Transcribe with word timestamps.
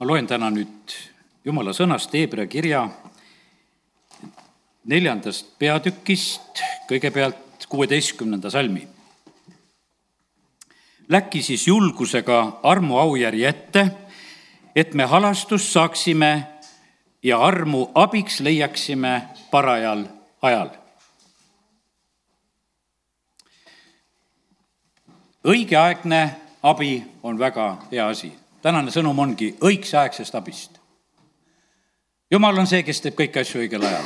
ma 0.00 0.06
loen 0.06 0.26
täna 0.26 0.48
nüüd 0.48 0.94
Jumala 1.44 1.74
sõnast 1.76 2.14
Hebra 2.16 2.46
kirja 2.48 2.86
neljandast 4.88 5.58
peatükist, 5.60 6.62
kõigepealt 6.88 7.66
kuueteistkümnenda 7.68 8.50
salmi. 8.50 8.86
Läki 11.08 11.42
siis 11.42 11.66
julgusega 11.68 12.60
armu 12.62 12.96
aujärje 12.96 13.48
ette, 13.48 13.84
et 14.74 14.94
me 14.94 15.04
halastust 15.04 15.68
saaksime 15.72 16.32
ja 17.22 17.38
armu 17.44 17.90
abiks 17.94 18.40
leiaksime 18.40 19.14
parajal 19.50 20.06
ajal. 20.42 20.76
õigeaegne 25.44 26.36
abi 26.62 27.02
on 27.22 27.38
väga 27.38 27.76
hea 27.92 28.08
asi. 28.08 28.39
Tänane 28.62 28.92
sõnum 28.92 29.18
ongi 29.18 29.54
õigsaegsest 29.64 30.36
abist. 30.36 30.78
jumal 32.30 32.58
on 32.58 32.66
see, 32.66 32.82
kes 32.82 33.00
teeb 33.00 33.16
kõiki 33.18 33.40
asju 33.40 33.62
õigel 33.64 33.86
ajal. 33.86 34.04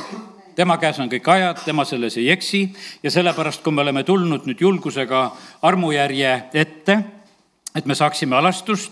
tema 0.55 0.77
käes 0.77 0.99
on 0.99 1.09
kõik 1.11 1.27
ajad, 1.27 1.59
tema 1.65 1.85
selles 1.85 2.17
ei 2.17 2.29
eksi 2.31 2.69
ja 3.03 3.11
sellepärast, 3.11 3.63
kui 3.63 3.73
me 3.73 3.81
oleme 3.81 4.03
tulnud 4.03 4.45
nüüd 4.45 4.61
julgusega 4.61 5.31
armujärje 5.61 6.43
ette, 6.53 6.99
et 7.75 7.85
me 7.85 7.95
saaksime 7.95 8.35
alastust 8.35 8.91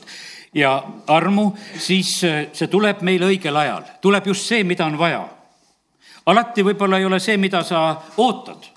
ja 0.53 0.83
armu, 1.07 1.53
siis 1.79 2.19
see 2.53 2.67
tuleb 2.67 3.01
meile 3.01 3.31
õigel 3.31 3.55
ajal, 3.55 3.87
tuleb 4.01 4.27
just 4.27 4.45
see, 4.45 4.63
mida 4.63 4.85
on 4.85 4.97
vaja. 4.97 5.27
alati 6.25 6.63
võib-olla 6.63 6.97
ei 6.99 7.05
ole 7.05 7.19
see, 7.19 7.37
mida 7.37 7.63
sa 7.63 8.01
ootad, 8.17 8.67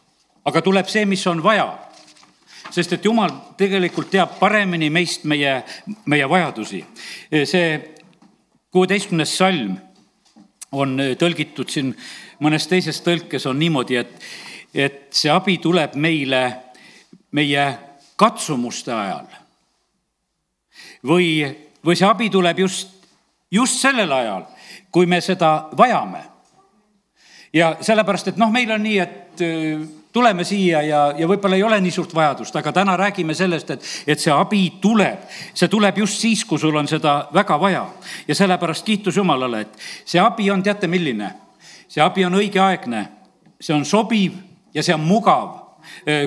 aga 0.44 0.62
tuleb 0.62 0.86
see, 0.86 1.05
mis 1.05 1.27
on 1.27 1.42
vaja 1.42 1.85
sest 2.76 2.92
et 2.92 3.04
Jumal 3.04 3.32
tegelikult 3.56 4.10
teab 4.12 4.36
paremini 4.40 4.90
meist 4.92 5.24
meie, 5.24 5.62
meie 6.04 6.28
vajadusi. 6.28 6.84
see 7.44 7.68
kuueteistkümnes 8.70 9.36
salm 9.38 9.78
on 10.76 10.98
tõlgitud 11.18 11.70
siin 11.72 11.94
mõnes 12.44 12.68
teises 12.68 13.00
tõlkes 13.00 13.46
on 13.48 13.58
niimoodi, 13.58 13.96
et, 13.96 14.12
et 14.74 15.00
see 15.16 15.33
abi 15.33 15.56
tuleb 15.62 15.96
meile 15.96 16.42
meie 17.33 17.66
katsumuste 18.16 18.92
ajal. 18.92 19.27
või, 21.06 21.28
või 21.84 21.96
see 21.96 22.08
abi 22.08 22.28
tuleb 22.30 22.58
just, 22.66 22.92
just 23.50 23.80
sellel 23.80 24.12
ajal, 24.12 24.48
kui 24.90 25.06
me 25.06 25.20
seda 25.20 25.70
vajame. 25.77 26.24
ja 27.52 27.77
sellepärast, 27.80 28.28
et 28.28 28.36
noh, 28.36 28.52
meil 28.52 28.70
on 28.70 28.83
nii, 28.83 28.98
et 28.98 29.46
tuleme 30.17 30.45
siia 30.48 30.81
ja, 30.83 31.00
ja 31.19 31.28
võib-olla 31.28 31.59
ei 31.59 31.64
ole 31.67 31.77
nii 31.84 31.92
suurt 31.92 32.14
vajadust, 32.17 32.56
aga 32.56 32.72
täna 32.72 32.95
räägime 32.97 33.34
sellest, 33.36 33.75
et, 33.75 33.91
et 34.06 34.23
see 34.23 34.33
abi 34.33 34.62
tuleb. 34.81 35.27
see 35.55 35.69
tuleb 35.69 35.98
just 36.00 36.23
siis, 36.25 36.45
kui 36.48 36.58
sul 36.58 36.77
on 36.77 36.89
seda 36.89 37.19
väga 37.34 37.61
vaja. 37.61 37.84
ja 38.28 38.34
sellepärast 38.34 38.86
kiitus 38.86 39.17
Jumalale, 39.17 39.61
et 39.67 39.77
see 40.05 40.23
abi 40.23 40.50
on, 40.50 40.62
teate, 40.62 40.89
milline? 40.89 41.34
see 41.89 42.03
abi 42.03 42.25
on 42.25 42.34
õigeaegne, 42.41 43.05
see 43.61 43.77
on 43.77 43.84
sobiv 43.84 44.41
ja 44.75 44.83
see 44.83 44.95
on 44.95 45.05
mugav 45.05 45.66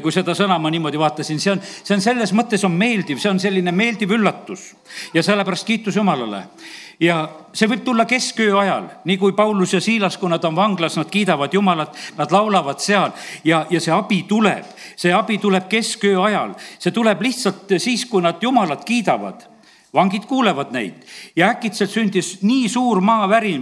kui 0.03 0.11
seda 0.11 0.35
sõna 0.37 0.57
ma 0.59 0.71
niimoodi 0.71 0.99
vaatasin, 0.99 1.39
see 1.39 1.53
on, 1.53 1.61
see 1.63 1.95
on 1.95 2.03
selles 2.03 2.33
mõttes 2.35 2.63
on 2.67 2.75
meeldiv, 2.75 3.19
see 3.21 3.31
on 3.31 3.39
selline 3.39 3.71
meeldiv 3.75 4.11
üllatus. 4.17 4.71
Ja 5.13 5.23
sellepärast 5.23 5.67
kiitus 5.67 5.99
Jumalale. 5.99 6.45
Ja 6.99 7.21
see 7.55 7.69
võib 7.71 7.85
tulla 7.87 8.03
keskööö 8.09 8.57
ajal, 8.59 8.89
nii 9.07 9.17
kui 9.21 9.31
Paulus 9.35 9.71
ja 9.73 9.79
Siilas, 9.81 10.17
kui 10.19 10.29
nad 10.29 10.43
on 10.43 10.55
vanglas, 10.57 10.97
nad 10.99 11.07
kiidavad 11.11 11.53
Jumalat, 11.55 11.95
nad 12.17 12.31
laulavad 12.35 12.81
seal 12.83 13.13
ja, 13.47 13.61
ja 13.69 13.79
see 13.79 13.93
abi 13.95 14.25
tuleb. 14.27 14.65
see 14.99 15.13
abi 15.15 15.37
tuleb 15.39 15.69
keskööö 15.71 16.25
ajal, 16.25 16.57
see 16.79 16.91
tuleb 16.91 17.21
lihtsalt 17.23 17.77
siis, 17.77 18.03
kui 18.05 18.21
nad 18.21 18.43
Jumalat 18.43 18.83
kiidavad. 18.85 19.47
Vangid 19.93 20.27
kuulevad 20.29 20.69
neid. 20.75 20.99
Ja 21.35 21.49
äkitselt 21.55 21.89
sündis 21.89 22.41
nii 22.45 22.67
suur 22.69 22.99
maaväri, 23.01 23.55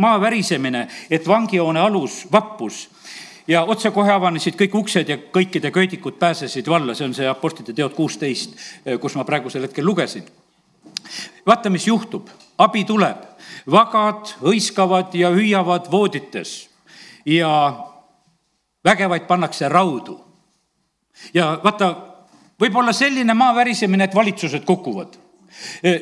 maa 0.00 0.20
värisemine, 0.20 0.86
et 1.10 1.28
vangihoone 1.28 1.80
alus 1.80 2.22
vappus 2.32 2.88
ja 3.48 3.64
otsekohe 3.64 4.12
avanesid 4.12 4.56
kõik 4.58 4.74
uksed 4.80 5.08
ja 5.08 5.18
kõikide 5.32 5.70
köidikud 5.74 6.18
pääsesid 6.18 6.68
valla, 6.68 6.94
see 6.94 7.08
on 7.08 7.14
see 7.16 7.28
Apostlite 7.28 7.74
teod 7.76 7.94
kuusteist, 7.96 8.56
kus 9.00 9.16
ma 9.18 9.24
praegusel 9.24 9.66
hetkel 9.66 9.86
lugesin. 9.86 10.24
vaata, 11.46 11.70
mis 11.70 11.86
juhtub 11.86 12.28
abi 12.58 12.84
tuleb. 12.84 13.24
vagad 13.70 14.34
hõiskavad 14.40 15.14
ja 15.14 15.30
hüüavad 15.30 15.90
voodites 15.90 16.68
ja 17.26 17.50
vägevaid 18.84 19.26
pannakse 19.26 19.68
raudu. 19.68 20.20
ja 21.34 21.60
vaata, 21.64 21.96
võib 22.60 22.76
olla 22.76 22.92
selline 22.92 23.34
maa 23.34 23.54
värisemine, 23.54 24.04
et 24.04 24.14
valitsused 24.14 24.64
kukuvad 24.64 25.23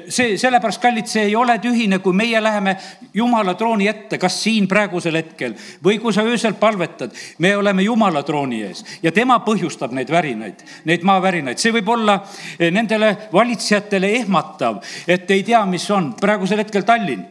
see, 0.08 0.36
sellepärast, 0.38 0.80
kallid, 0.82 1.08
see 1.10 1.26
ei 1.28 1.36
ole 1.36 1.58
tühine, 1.62 1.98
kui 2.02 2.16
meie 2.16 2.40
läheme 2.42 2.76
Jumala 3.14 3.54
trooni 3.58 3.88
ette, 3.88 4.18
kas 4.18 4.36
siin 4.42 4.68
praegusel 4.68 5.18
hetkel 5.20 5.56
või 5.84 5.98
kui 6.02 6.12
sa 6.14 6.24
öösel 6.26 6.54
palvetad. 6.60 7.12
me 7.38 7.56
oleme 7.56 7.82
Jumala 7.82 8.22
trooni 8.22 8.62
ees 8.62 8.84
ja 9.02 9.12
tema 9.12 9.40
põhjustab 9.44 9.92
neid 9.92 10.10
värinaid, 10.10 10.62
neid 10.84 11.02
maavärinaid. 11.02 11.58
see 11.58 11.72
võib 11.72 11.88
olla 11.88 12.20
nendele 12.58 13.16
valitsejatele 13.32 14.14
ehmatav, 14.22 14.82
et 15.06 15.30
ei 15.30 15.42
tea, 15.42 15.64
mis 15.66 15.90
on 15.90 16.14
praegusel 16.14 16.58
hetkel 16.58 16.82
Tallinn. 16.82 17.26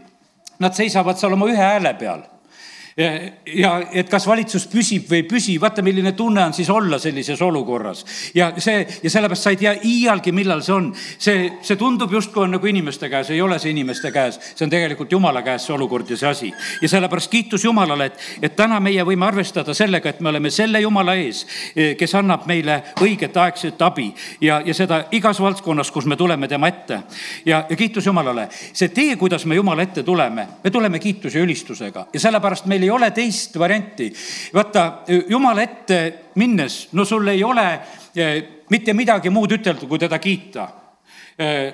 Nad 0.60 0.76
seisavad 0.78 1.18
seal 1.18 1.34
oma 1.34 1.48
ühe 1.50 1.58
hääle 1.58 1.94
peal 1.98 2.22
ja 2.98 3.72
et 3.92 4.10
kas 4.10 4.28
valitsus 4.28 4.68
püsib 4.72 5.08
või 5.10 5.22
ei 5.22 5.28
püsi, 5.28 5.56
vaata, 5.62 5.84
milline 5.86 6.12
tunne 6.18 6.44
on 6.44 6.54
siis 6.54 6.70
olla 6.70 7.00
sellises 7.00 7.42
olukorras. 7.42 8.06
ja 8.36 8.52
see 8.58 8.86
ja 9.04 9.10
sellepärast 9.10 9.44
sa 9.44 9.50
ei 9.54 9.58
tea 9.58 9.74
iialgi, 9.84 10.32
millal 10.32 10.62
see 10.62 10.74
on. 10.76 10.92
see, 10.96 11.52
see 11.62 11.76
tundub 11.76 12.12
justkui 12.12 12.44
on 12.44 12.52
nagu 12.58 12.68
inimeste 12.68 13.10
käes, 13.10 13.30
ei 13.30 13.42
ole 13.42 13.60
see 13.60 13.72
inimeste 13.72 14.12
käes, 14.12 14.40
see 14.56 14.66
on 14.66 14.74
tegelikult 14.74 15.12
jumala 15.12 15.42
käes 15.42 15.66
see 15.66 15.76
olukord 15.76 16.10
ja 16.10 16.18
see 16.18 16.30
asi. 16.30 16.54
ja 16.82 16.90
sellepärast 16.90 17.32
kiitus 17.32 17.64
Jumalale, 17.66 18.06
et, 18.06 18.20
et 18.42 18.56
täna 18.56 18.80
meie 18.80 19.04
võime 19.08 19.26
arvestada 19.28 19.74
sellega, 19.74 20.10
et 20.10 20.20
me 20.20 20.30
oleme 20.30 20.50
selle 20.52 20.82
Jumala 20.82 21.16
ees, 21.16 21.46
eh, 21.76 21.96
kes 21.98 22.16
annab 22.20 22.46
meile 22.50 22.82
õiget 23.02 23.38
aegset 23.38 23.82
abi 23.82 24.10
ja, 24.42 24.62
ja 24.66 24.74
seda 24.74 25.06
igas 25.12 25.40
valdkonnas, 25.42 25.92
kus 25.92 26.06
me 26.06 26.18
tuleme 26.18 26.48
tema 26.48 26.68
ette. 26.68 27.02
ja, 27.46 27.66
ja 27.70 27.76
kiitus 27.76 28.06
Jumalale, 28.06 28.48
see 28.74 28.90
tee, 28.90 29.16
kuidas 29.16 29.46
me 29.46 29.56
Jumala 29.56 29.88
ette 29.88 30.04
tuleme, 30.04 30.48
me 30.64 30.72
tuleme 30.72 31.00
kiituse 31.00 31.40
ja 31.40 31.46
ülistusega 31.46 32.08
ja 32.14 32.20
sellepärast 32.20 32.66
meil 32.66 32.81
ei 32.84 32.90
ole 32.90 33.12
teist 33.12 33.60
varianti. 33.60 34.12
vaata, 34.54 35.04
jumala 35.30 35.62
ette 35.62 36.02
minnes, 36.36 36.88
no 36.92 37.06
sul 37.06 37.28
ei 37.28 37.44
ole 37.44 37.68
eh, 38.16 38.44
mitte 38.70 38.94
midagi 38.94 39.30
muud 39.30 39.52
ütelda, 39.52 39.88
kui 39.88 40.00
teda 40.00 40.20
kiita 40.20 40.68
eh, 41.38 41.74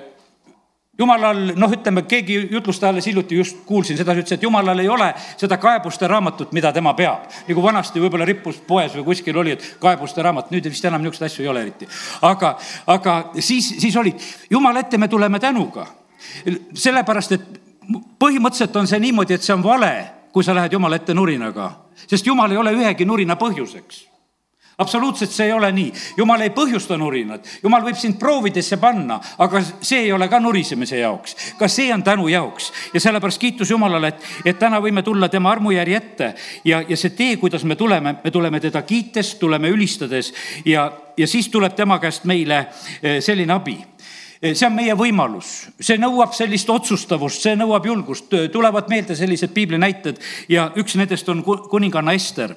jumalal, 0.98 1.52
noh, 1.56 1.72
ütleme, 1.72 2.02
keegi 2.10 2.38
jutlustaja 2.50 2.90
alles 2.90 3.06
hiljuti 3.06 3.38
just 3.38 3.60
kuulsin 3.66 3.96
seda, 3.98 4.16
ütles, 4.18 4.34
et 4.34 4.42
jumalal 4.42 4.82
ei 4.82 4.88
ole 4.90 5.12
seda 5.38 5.58
kaebuste 5.62 6.08
raamatut, 6.10 6.52
mida 6.56 6.72
tema 6.74 6.94
peab. 6.98 7.28
nagu 7.48 7.62
vanasti 7.62 8.02
võib-olla 8.02 8.26
rippus 8.26 8.58
poes 8.66 8.96
või 8.98 9.06
kuskil 9.12 9.38
oli, 9.38 9.54
et 9.54 9.68
kaebuste 9.80 10.22
raamat, 10.22 10.50
nüüd 10.50 10.66
vist 10.66 10.84
enam 10.84 11.02
niisuguseid 11.02 11.30
asju 11.30 11.46
ei 11.46 11.52
ole 11.52 11.62
eriti. 11.68 11.88
aga, 12.22 12.56
aga 12.86 13.16
siis, 13.38 13.74
siis 13.78 13.96
oli, 13.96 14.14
jumala 14.50 14.82
ette 14.82 14.98
me 14.98 15.08
tuleme 15.08 15.38
tänuga. 15.38 15.86
sellepärast, 16.74 17.32
et 17.32 17.60
põhimõtteliselt 18.18 18.76
on 18.76 18.86
see 18.86 18.98
niimoodi, 19.00 19.34
et 19.34 19.42
see 19.42 19.54
on 19.54 19.62
vale 19.62 19.92
kui 20.32 20.44
sa 20.44 20.54
lähed 20.54 20.72
Jumala 20.72 20.96
ette 20.96 21.14
nurinaga, 21.14 21.70
sest 22.06 22.26
Jumal 22.26 22.52
ei 22.52 22.60
ole 22.60 22.76
ühegi 22.76 23.04
nurina 23.08 23.36
põhjuseks. 23.36 24.08
Absoluutselt 24.78 25.32
see 25.34 25.48
ei 25.48 25.52
ole 25.52 25.72
nii, 25.74 25.88
jumal 26.20 26.44
ei 26.44 26.52
põhjusta 26.54 26.94
nurinat, 27.00 27.48
jumal 27.64 27.82
võib 27.82 27.96
sind 27.98 28.14
proovidesse 28.14 28.76
panna, 28.78 29.16
aga 29.42 29.58
see 29.64 30.04
ei 30.04 30.12
ole 30.14 30.28
ka 30.30 30.38
nurisemise 30.38 31.00
jaoks, 31.00 31.34
ka 31.58 31.66
see 31.66 31.88
on 31.90 32.04
tänu 32.06 32.28
jaoks. 32.30 32.68
Ja 32.94 33.02
sellepärast 33.02 33.42
kiitus 33.42 33.72
Jumalale, 33.74 34.12
et, 34.12 34.28
et 34.52 34.58
täna 34.58 34.78
võime 34.78 35.02
tulla 35.02 35.26
tema 35.28 35.50
armujärje 35.50 35.98
ette. 35.98 36.30
Ja, 36.62 36.78
ja 36.86 36.96
see 36.96 37.10
tee, 37.10 37.34
kuidas 37.42 37.66
me 37.66 37.74
tuleme, 37.74 38.20
me 38.22 38.30
tuleme 38.30 38.60
teda 38.62 38.84
kiites, 38.86 39.34
tuleme 39.42 39.66
ülistades 39.74 40.30
ja, 40.64 40.86
ja 41.18 41.26
siis 41.26 41.50
tuleb 41.50 41.74
tema 41.74 41.98
käest 41.98 42.30
meile 42.30 42.68
eh, 43.02 43.18
selline 43.18 43.58
abi 43.58 43.80
see 44.42 44.66
on 44.66 44.74
meie 44.76 44.94
võimalus, 44.98 45.68
see 45.80 45.98
nõuab 45.98 46.34
sellist 46.36 46.70
otsustavust, 46.70 47.42
see 47.42 47.56
nõuab 47.58 47.86
julgust, 47.86 48.32
tulevad 48.52 48.90
meelde 48.90 49.16
sellised 49.18 49.52
piibli 49.54 49.78
näited 49.78 50.20
ja 50.48 50.70
üks 50.78 50.96
nendest 50.98 51.28
on 51.28 51.42
kuninganna 51.42 52.14
Ester. 52.16 52.54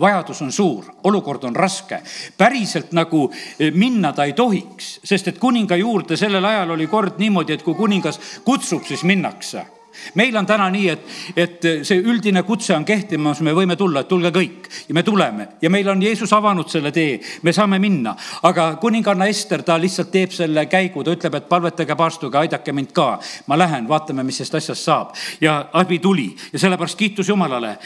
Vajadus 0.00 0.38
on 0.40 0.52
suur, 0.54 0.86
olukord 1.04 1.42
on 1.44 1.56
raske, 1.56 1.98
päriselt 2.38 2.94
nagu 2.96 3.26
eh, 3.58 3.72
minna 3.74 4.14
ta 4.16 4.24
ei 4.24 4.32
tohiks, 4.32 4.94
sest 5.04 5.28
et 5.28 5.38
kuninga 5.42 5.76
juurde 5.76 6.16
sellel 6.16 6.44
ajal 6.44 6.72
oli 6.76 6.86
kord 6.88 7.18
niimoodi, 7.20 7.58
et 7.58 7.66
kui 7.66 7.74
kuningas 7.76 8.20
kutsub, 8.46 8.86
siis 8.88 9.04
minnakse 9.04 9.66
meil 10.14 10.36
on 10.36 10.46
täna 10.46 10.68
nii, 10.70 10.88
et, 10.88 11.06
et 11.36 11.68
see 11.86 12.00
üldine 12.00 12.42
kutse 12.46 12.74
on 12.76 12.84
kehtimas, 12.84 13.40
me 13.44 13.54
võime 13.56 13.76
tulla, 13.78 14.02
et 14.02 14.08
tulge 14.10 14.32
kõik 14.34 14.68
ja 14.88 14.96
me 14.96 15.02
tuleme 15.06 15.48
ja 15.62 15.70
meil 15.70 15.88
on 15.88 16.02
Jeesus 16.02 16.32
avanud 16.36 16.68
selle 16.70 16.92
tee, 16.92 17.18
me 17.42 17.52
saame 17.52 17.78
minna. 17.82 18.14
aga 18.42 18.76
kuninganna 18.80 19.26
Ester, 19.30 19.62
ta 19.62 19.78
lihtsalt 19.80 20.10
teeb 20.10 20.34
selle 20.34 20.66
käigu, 20.70 21.04
ta 21.04 21.14
ütleb, 21.14 21.38
et 21.38 21.48
palvetage, 21.48 21.96
paastuge, 21.96 22.38
aidake 22.38 22.72
mind 22.72 22.92
ka. 22.96 23.18
ma 23.46 23.58
lähen, 23.58 23.88
vaatame, 23.88 24.24
mis 24.26 24.40
sellest 24.40 24.60
asjast 24.60 24.84
saab 24.84 25.16
ja 25.40 25.58
abi 25.72 25.98
tuli 25.98 26.28
ja 26.52 26.58
sellepärast 26.58 26.98
kiitus 26.98 27.28
Jumalale. 27.28 27.78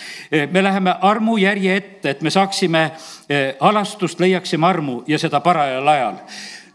me 0.50 0.62
läheme 0.62 0.96
armujärje 1.00 1.76
ette, 1.76 2.10
et 2.10 2.22
me 2.22 2.30
saaksime 2.30 2.90
eh, 3.28 3.54
halastust, 3.60 4.20
leiaksime 4.20 4.66
armu 4.66 5.02
ja 5.06 5.18
seda 5.18 5.40
parajal 5.40 5.88
ajal 5.88 6.20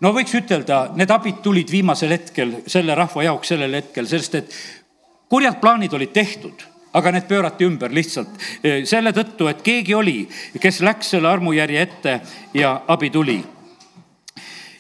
no 0.04 0.12
võiks 0.16 0.34
ütelda, 0.40 0.90
need 0.96 1.12
abid 1.12 1.42
tulid 1.44 1.72
viimasel 1.72 2.14
hetkel 2.16 2.60
selle 2.70 2.96
rahva 2.98 3.26
jaoks 3.28 3.54
sellel 3.54 3.80
hetkel, 3.80 4.08
sest 4.10 4.38
et 4.40 4.60
kurjad 5.30 5.60
plaanid 5.62 5.94
olid 5.94 6.14
tehtud 6.14 6.66
aga 6.94 7.12
need 7.12 7.28
pöörati 7.30 7.66
ümber 7.66 7.94
lihtsalt 7.94 8.32
eh, 8.64 8.82
selle 8.86 9.14
tõttu, 9.14 9.50
et 9.50 9.62
keegi 9.62 9.94
oli, 9.96 10.24
kes 10.62 10.82
läks 10.86 11.14
selle 11.16 11.30
armujärje 11.30 11.82
ette 11.82 12.20
ja 12.58 12.74
abi 12.88 13.12
tuli 13.14 13.38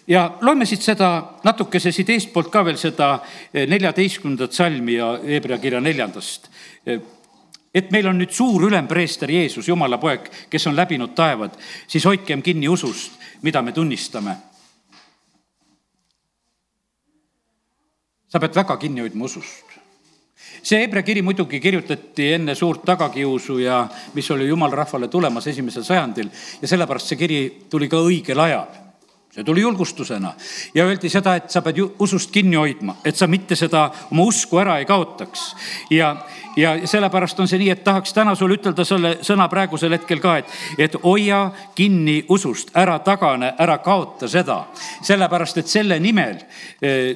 ja 0.09 0.25
loeme 0.41 0.65
siit 0.65 0.81
seda 0.81 1.11
natukese 1.45 1.93
siit 1.93 2.09
eestpoolt 2.09 2.49
ka 2.53 2.65
veel 2.65 2.81
seda 2.81 3.11
eh, 3.53 3.67
neljateistkümnendat 3.69 4.57
salmi 4.57 4.97
ja 4.97 5.13
Hebra 5.21 5.59
kirja 5.61 5.81
neljandast. 5.81 6.49
Eh, 6.85 6.99
et 7.73 7.91
meil 7.93 8.09
on 8.09 8.17
nüüd 8.17 8.33
suur 8.33 8.65
ülempreester 8.65 9.29
Jeesus, 9.29 9.67
Jumala 9.69 9.99
poeg, 10.01 10.25
kes 10.49 10.65
on 10.67 10.77
läbinud 10.77 11.13
taevad, 11.15 11.53
siis 11.87 12.05
hoidkem 12.09 12.41
kinni 12.41 12.67
usust, 12.67 13.19
mida 13.45 13.61
me 13.61 13.71
tunnistame 13.71 14.35
sa 18.29 18.37
pead 18.37 18.53
väga 18.53 18.77
kinni 18.77 19.01
hoidma 19.01 19.25
usust. 19.25 19.78
See 20.63 20.81
Hebra 20.81 21.03
kiri 21.03 21.21
muidugi 21.21 21.59
kirjutati 21.59 22.33
enne 22.33 22.55
suurt 22.55 22.85
tagakiusu 22.85 23.59
ja 23.59 23.87
mis 24.13 24.31
oli 24.31 24.47
jumala 24.47 24.83
rahvale 24.83 25.07
tulemas 25.07 25.47
esimesel 25.47 25.83
sajandil 25.83 26.29
ja 26.61 26.67
sellepärast 26.67 27.13
see 27.13 27.19
kiri 27.19 27.41
tuli 27.69 27.89
ka 27.89 28.01
õigel 28.05 28.39
ajal 28.45 28.89
see 29.39 29.43
tuli 29.43 29.61
julgustusena 29.61 30.33
ja 30.73 30.85
öeldi 30.85 31.09
seda, 31.09 31.35
et 31.37 31.51
sa 31.53 31.61
pead 31.61 31.77
usust 32.01 32.31
kinni 32.33 32.57
hoidma, 32.57 32.95
et 33.05 33.15
sa 33.15 33.27
mitte 33.27 33.55
seda 33.55 33.85
oma 34.11 34.25
usku 34.25 34.57
ära 34.57 34.79
ei 34.81 34.87
kaotaks. 34.89 35.55
ja, 35.89 36.15
ja 36.57 36.73
sellepärast 36.87 37.39
on 37.39 37.47
see 37.47 37.61
nii, 37.61 37.69
et 37.69 37.83
tahaks 37.83 38.13
täna 38.13 38.33
sulle 38.35 38.57
ütelda 38.57 38.85
selle 38.85 39.17
sõna 39.21 39.45
praegusel 39.49 39.93
hetkel 39.93 40.19
ka, 40.19 40.37
et, 40.41 40.55
et 40.77 40.97
hoia 41.03 41.51
kinni 41.75 42.23
usust, 42.29 42.73
ära 42.73 42.99
tagane, 43.05 43.53
ära 43.57 43.77
kaota 43.85 44.27
seda. 44.27 44.63
sellepärast, 45.01 45.61
et 45.61 45.67
selle 45.67 45.99
nimel 45.99 46.41
eh, 46.81 47.15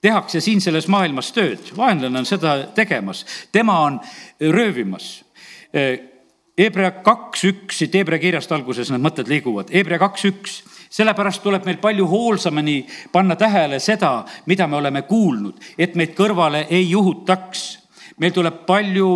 tehakse 0.00 0.40
siin 0.40 0.60
selles 0.60 0.88
maailmas 0.88 1.32
tööd, 1.36 1.72
vaenlane 1.76 2.22
on 2.22 2.28
seda 2.28 2.56
tegemas, 2.74 3.24
tema 3.52 3.78
on 3.84 4.00
röövimas. 4.40 5.20
Hebra 6.60 6.90
kaks 7.04 7.44
üks, 7.48 7.78
siit 7.80 7.94
Hebra 7.96 8.18
kirjast 8.20 8.52
alguses 8.52 8.90
need 8.92 9.04
mõtted 9.04 9.28
liiguvad, 9.30 9.72
Hebra 9.72 10.00
kaks 10.00 10.26
üks, 10.28 10.56
sellepärast 10.90 11.42
tuleb 11.44 11.64
meil 11.68 11.78
palju 11.80 12.06
hoolsamini 12.10 12.82
panna 13.12 13.36
tähele 13.38 13.78
seda, 13.80 14.24
mida 14.50 14.66
me 14.66 14.80
oleme 14.80 15.04
kuulnud, 15.08 15.60
et 15.78 15.94
meid 15.96 16.16
kõrvale 16.18 16.66
ei 16.68 16.90
juhutaks. 16.90 17.78
meil 18.20 18.32
tuleb 18.32 18.66
palju, 18.66 19.08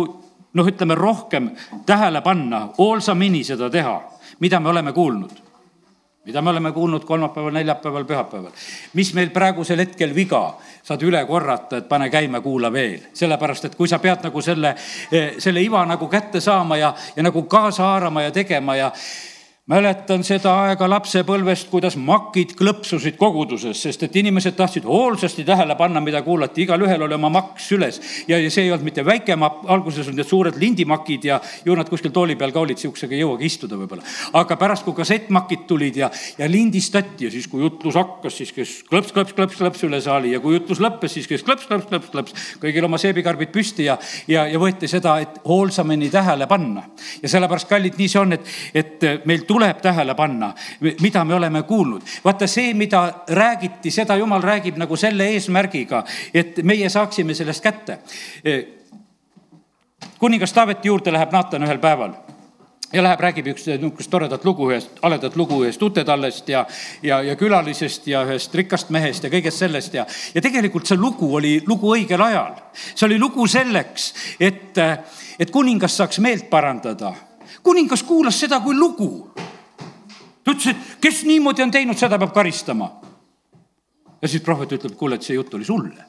noh, 0.53 0.67
ütleme 0.67 0.95
rohkem 0.95 1.51
tähele 1.85 2.21
panna, 2.21 2.69
hoolsamini 2.77 3.43
seda 3.43 3.69
teha, 3.69 4.01
mida 4.39 4.59
me 4.59 4.69
oleme 4.69 4.93
kuulnud 4.93 5.44
mida 6.25 6.41
me 6.41 6.49
oleme 6.49 6.71
kuulnud 6.71 7.03
kolmapäeval, 7.05 7.51
neljapäeval, 7.53 8.05
pühapäeval. 8.05 8.51
mis 8.93 9.13
meil 9.13 9.29
praegusel 9.29 9.79
hetkel 9.79 10.15
viga, 10.15 10.55
saad 10.83 11.03
üle 11.05 11.21
korrata, 11.25 11.77
et 11.77 11.89
pane 11.89 12.09
käima, 12.09 12.41
kuula 12.41 12.71
veel. 12.73 12.99
sellepärast, 13.13 13.65
et 13.65 13.75
kui 13.75 13.87
sa 13.87 13.99
pead 13.99 14.25
nagu 14.25 14.41
selle, 14.41 14.75
eh, 15.11 15.35
selle 15.37 15.61
iva 15.61 15.85
nagu 15.85 16.07
kätte 16.07 16.41
saama 16.41 16.77
ja, 16.77 16.93
ja 17.15 17.23
nagu 17.23 17.43
kaasa 17.43 17.83
haarama 17.83 18.21
ja 18.21 18.31
tegema 18.31 18.75
ja 18.75 18.91
mäletan 19.65 20.21
seda 20.21 20.51
aega 20.61 20.85
lapsepõlvest, 20.85 21.71
kuidas 21.71 21.95
makid 21.97 22.51
klõpsusid 22.57 23.15
koguduses, 23.17 23.79
sest 23.81 24.03
et 24.05 24.17
inimesed 24.21 24.53
tahtsid 24.53 24.83
hoolsasti 24.85 25.41
tähele 25.45 25.73
panna, 25.79 26.03
mida 26.05 26.19
kuulati, 26.21 26.67
igalühel 26.67 27.01
oli 27.01 27.15
oma 27.17 27.31
makk 27.33 27.57
süles. 27.57 27.97
ja, 28.27 28.37
ja 28.37 28.51
see 28.53 28.67
ei 28.67 28.69
olnud 28.71 28.85
mitte 28.85 29.01
väike 29.05 29.33
mapp, 29.41 29.63
alguses 29.65 30.05
olid 30.05 30.19
need 30.21 30.29
suured 30.29 30.59
lindimakid 30.61 31.25
ja 31.25 31.39
ju 31.65 31.73
nad 31.75 31.89
kuskil 31.89 32.13
tooli 32.13 32.35
peal 32.37 32.53
ka 32.53 32.61
olid, 32.61 32.77
sihukesega 32.77 33.17
ei 33.17 33.23
jõuagi 33.23 33.49
istuda 33.49 33.79
võib-olla. 33.79 34.05
aga 34.37 34.57
pärast, 34.61 34.85
kui 34.85 34.93
kassettmakid 34.99 35.65
tulid 35.65 35.97
ja, 35.97 36.11
ja 36.37 36.51
lindistati 36.51 37.25
ja 37.25 37.33
siis, 37.33 37.49
kui 37.49 37.65
jutlus 37.65 37.97
hakkas, 37.97 38.37
siis 38.37 38.53
käis 38.53 38.75
klõps, 38.85 39.15
klõps, 39.17 39.33
klõps, 39.33 39.57
klõps 39.57 39.83
üle 39.89 40.01
saali 40.01 40.35
ja 40.35 40.43
kui 40.45 40.59
jutlus 40.59 40.83
lõppes, 40.85 41.17
siis 41.17 41.25
käis 41.25 41.41
klõps, 41.41 41.65
klõps, 41.65 41.89
klõps, 41.89 42.13
klõps. 42.13 42.37
kõigil 42.61 42.85
oma 42.85 43.01
seebikarbid 43.01 43.49
püsti 43.49 43.89
ja, 43.89 43.97
ja, 44.29 44.45
ja 44.45 44.61
võeti 44.61 44.85
seda, 44.93 45.17
et 45.25 45.41
hoolsamini 45.41 46.13
tähele 46.13 46.45
panna. 46.45 46.85
ja 47.23 47.33
sellepärast, 47.33 47.71
kallid, 47.73 47.97
nii 47.97 48.13
see 48.13 48.21
on, 48.21 48.37
et, 48.37 48.55
et 48.77 49.09
meil 49.25 49.41
tuleb 49.41 49.54
tuleb 49.55 49.79
tähele 49.81 50.15
panna, 50.15 50.51
mida 51.01 51.23
me 51.25 51.35
oleme 51.35 51.63
kuulnud. 51.63 52.03
vaata 52.25 52.47
see, 52.47 52.73
mida 52.73 53.05
räägiti, 53.27 53.91
seda 53.91 54.17
jumal 54.19 54.43
räägib 54.43 54.77
nagu 54.77 54.97
selle 54.99 55.29
eesmärgiga, 55.31 56.03
et 56.33 56.59
meie 56.63 56.89
saaksime 56.89 57.33
sellest 57.33 57.63
kätte. 57.63 57.99
kuningas 60.19 60.53
Taaveti 60.53 60.87
juurde 60.87 61.11
läheb 61.11 61.31
Naatan 61.31 61.63
ühel 61.63 61.79
päeval 61.79 62.17
ja 62.93 63.03
läheb, 63.03 63.19
räägib 63.19 63.47
üks 63.53 63.65
niisugust 63.67 64.11
toredat 64.11 64.45
lugu 64.45 64.69
ühest, 64.71 64.99
haledat 65.03 65.35
lugu 65.39 65.61
ühest 65.63 65.79
tutetallest 65.79 66.49
ja, 66.49 66.65
ja, 67.03 67.21
ja 67.23 67.35
külalisest 67.39 68.07
ja 68.11 68.23
ühest 68.27 68.55
rikkast 68.55 68.91
mehest 68.93 69.25
ja 69.25 69.31
kõigest 69.33 69.63
sellest 69.63 69.95
ja, 69.97 70.05
ja 70.35 70.43
tegelikult 70.43 70.87
see 70.87 70.99
lugu 70.99 71.31
oli 71.39 71.57
lugu 71.67 71.95
õigel 71.95 72.21
ajal. 72.27 72.59
see 72.93 73.07
oli 73.07 73.19
lugu 73.19 73.47
selleks, 73.47 74.11
et, 74.39 74.77
et 75.39 75.51
kuningas 75.51 75.97
saaks 75.97 76.19
meelt 76.23 76.49
parandada. 76.49 77.13
Kuningas 77.65 78.03
kuulas 78.05 78.37
seda 78.39 78.61
kui 78.61 78.77
lugu 78.77 79.25
ta 80.45 80.53
ütles, 80.53 80.71
et 80.71 80.97
kes 81.01 81.23
niimoodi 81.25 81.65
on 81.65 81.73
teinud, 81.73 81.97
seda 81.97 82.19
peab 82.21 82.33
karistama. 82.33 82.91
ja 84.21 84.27
siis 84.27 84.43
prohvet 84.45 84.77
ütleb, 84.77 84.95
kuule, 84.97 85.17
et 85.17 85.25
see 85.25 85.35
jutt 85.35 85.53
oli 85.53 85.65
sulle. 85.65 86.05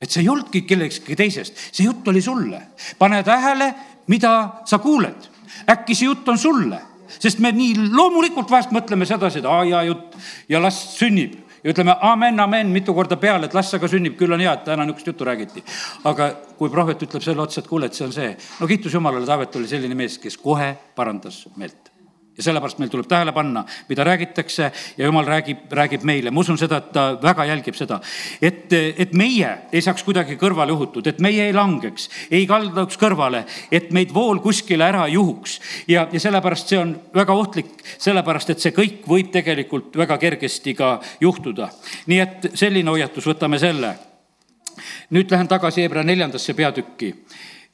et 0.00 0.10
see 0.10 0.22
ei 0.22 0.28
olnudki 0.28 0.62
kellekski 0.68 1.16
teisest, 1.16 1.56
see 1.72 1.86
jutt 1.86 2.08
oli 2.08 2.22
sulle. 2.22 2.60
pane 2.98 3.22
tähele, 3.22 3.74
mida 4.06 4.62
sa 4.64 4.78
kuuled. 4.78 5.30
äkki 5.70 5.94
see 5.94 6.10
jutt 6.10 6.28
on 6.28 6.38
sulle, 6.38 6.80
sest 7.18 7.38
me 7.38 7.52
nii 7.52 7.88
loomulikult 7.90 8.50
vahest 8.50 8.74
mõtleme 8.76 9.08
sedasi, 9.08 9.40
et 9.40 9.48
aa, 9.48 9.64
hea 9.64 9.82
jutt 9.88 10.18
ja 10.48 10.60
las 10.60 10.80
sünnib 10.98 11.40
ja 11.64 11.72
ütleme 11.72 11.96
amen, 12.00 12.40
amen 12.40 12.72
mitu 12.72 12.94
korda 12.94 13.16
peale, 13.20 13.48
et 13.48 13.56
las 13.56 13.72
ka 13.80 13.88
sünnib, 13.90 14.18
küll 14.20 14.32
on 14.36 14.44
hea, 14.44 14.52
et 14.52 14.66
täna 14.66 14.84
niisugust 14.84 15.06
juttu 15.12 15.24
räägiti. 15.24 15.64
aga 16.04 16.30
kui 16.58 16.70
prohvet 16.70 17.02
ütleb 17.02 17.24
selle 17.24 17.42
otsa, 17.42 17.60
et 17.60 17.68
kuule, 17.68 17.86
et 17.86 17.94
see 17.94 18.06
on 18.06 18.12
see, 18.12 18.36
no 18.60 18.68
kiitus 18.68 18.94
Jumalale, 18.94 19.26
Taavet 19.26 19.56
oli 19.56 19.68
selline 19.68 19.94
mees, 19.94 20.18
kes 20.18 20.36
kohe 20.36 20.74
parandas 20.94 21.44
meelt 21.56 21.93
ja 22.36 22.42
sellepärast 22.42 22.80
meil 22.82 22.90
tuleb 22.90 23.06
tähele 23.08 23.32
panna, 23.32 23.64
mida 23.88 24.04
räägitakse 24.04 24.70
ja 24.98 25.06
jumal 25.06 25.26
räägib, 25.26 25.70
räägib 25.70 26.02
meile, 26.02 26.30
ma 26.30 26.40
usun 26.40 26.58
seda, 26.58 26.80
et 26.82 26.90
ta 26.92 27.04
väga 27.22 27.46
jälgib 27.46 27.76
seda. 27.78 28.00
et, 28.42 28.72
et 28.72 29.12
meie 29.14 29.50
ei 29.72 29.82
saaks 29.82 30.02
kuidagi 30.02 30.36
kõrvale 30.40 30.74
juhutud, 30.74 31.06
et 31.06 31.20
meie 31.22 31.46
ei 31.46 31.54
langeks, 31.54 32.08
ei 32.30 32.46
kalduks 32.46 32.98
kõrvale, 32.98 33.44
et 33.70 33.90
meid 33.94 34.14
vool 34.14 34.42
kuskile 34.42 34.84
ära 34.84 35.06
ei 35.06 35.14
juhuks. 35.14 35.60
ja, 35.88 36.08
ja 36.12 36.20
sellepärast 36.20 36.74
see 36.74 36.78
on 36.78 36.96
väga 37.14 37.32
ohtlik, 37.32 37.70
sellepärast 37.98 38.50
et 38.50 38.60
see 38.64 38.74
kõik 38.74 39.06
võib 39.08 39.30
tegelikult 39.32 39.96
väga 39.96 40.18
kergesti 40.18 40.74
ka 40.74 40.98
juhtuda. 41.20 41.70
nii 42.06 42.20
et 42.20 42.50
selline 42.54 42.90
hoiatus, 42.90 43.26
võtame 43.30 43.58
selle. 43.62 43.94
nüüd 45.10 45.30
lähen 45.30 45.48
tagasi 45.48 45.82
Hebra 45.86 46.02
neljandasse 46.02 46.54
peatükki 46.54 47.14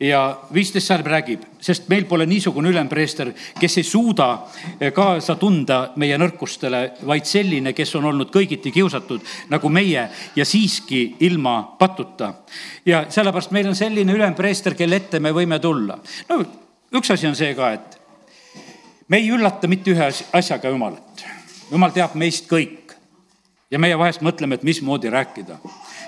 ja 0.00 0.40
viisteist 0.54 0.86
salm 0.86 1.04
räägib, 1.04 1.42
sest 1.60 1.88
meil 1.92 2.06
pole 2.08 2.24
niisugune 2.26 2.70
ülempreester, 2.72 3.32
kes 3.60 3.76
ei 3.78 3.84
suuda 3.84 4.28
eh, 4.80 4.92
kaasa 4.96 5.36
tunda 5.36 5.80
meie 6.00 6.16
nõrkustele, 6.18 6.82
vaid 7.06 7.28
selline, 7.28 7.74
kes 7.76 7.94
on 8.00 8.08
olnud 8.08 8.32
kõigiti 8.32 8.72
kiusatud 8.72 9.26
nagu 9.52 9.68
meie 9.68 10.06
ja 10.36 10.44
siiski 10.44 11.02
ilma 11.20 11.76
patuta. 11.78 12.34
ja 12.86 13.04
sellepärast 13.08 13.50
meil 13.50 13.68
on 13.68 13.76
selline 13.76 14.12
ülempreester, 14.12 14.74
kelle 14.74 14.96
ette 14.96 15.20
me 15.20 15.34
võime 15.36 15.60
tulla. 15.60 15.98
no 16.28 16.40
üks 16.96 17.12
asi 17.12 17.26
on 17.26 17.36
see 17.36 17.54
ka, 17.54 17.72
et 17.72 18.00
me 19.08 19.20
ei 19.20 19.30
üllata 19.30 19.68
mitte 19.68 19.92
ühe 19.92 20.10
asjaga 20.32 20.68
Jumalat. 20.68 21.24
Jumal 21.70 21.92
teab 21.94 22.14
meist 22.14 22.48
kõik 22.50 22.96
ja 23.70 23.78
meie 23.78 23.98
vahest 23.98 24.24
mõtleme, 24.24 24.56
et 24.56 24.64
mismoodi 24.66 25.10
rääkida 25.10 25.60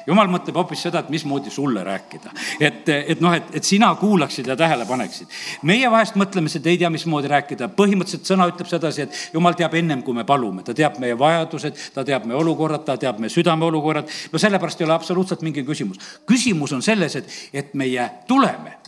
jumal 0.06 0.30
mõtleb 0.32 0.56
hoopis 0.58 0.82
seda, 0.86 1.02
et 1.02 1.10
mismoodi 1.12 1.50
sulle 1.50 1.84
rääkida. 1.84 2.32
et, 2.60 2.88
et 2.88 3.20
noh, 3.20 3.34
et, 3.34 3.54
et 3.54 3.64
sina 3.64 3.92
kuulaksid 4.00 4.46
ja 4.46 4.56
tähele 4.56 4.86
paneksid. 4.86 5.28
meie 5.62 5.90
vahest 5.90 6.16
mõtleme 6.20 6.52
seda, 6.52 6.70
ei 6.70 6.78
tea, 6.78 6.90
mismoodi 6.90 7.30
rääkida. 7.32 7.68
põhimõtteliselt 7.78 8.28
sõna 8.28 8.48
ütleb 8.50 8.70
sedasi, 8.70 9.06
et 9.06 9.34
jumal 9.34 9.56
teab 9.58 9.74
ennem, 9.78 10.02
kui 10.02 10.14
me 10.14 10.24
palume, 10.28 10.62
ta 10.62 10.74
teab 10.74 10.98
meie 11.02 11.18
vajadused, 11.18 11.78
ta 11.94 12.04
teab 12.04 12.26
meie 12.28 12.38
olukorrad, 12.38 12.84
ta 12.84 12.96
teab 12.96 13.20
meie 13.22 13.32
südame 13.32 13.64
olukorrad. 13.68 14.08
no 14.32 14.38
sellepärast 14.38 14.80
ei 14.80 14.88
ole 14.88 14.94
absoluutselt 14.94 15.42
mingi 15.42 15.64
küsimus. 15.64 16.00
küsimus 16.26 16.72
on 16.72 16.82
selles, 16.82 17.16
et, 17.16 17.36
et 17.52 17.74
meie 17.74 18.10
tuleme 18.28 18.78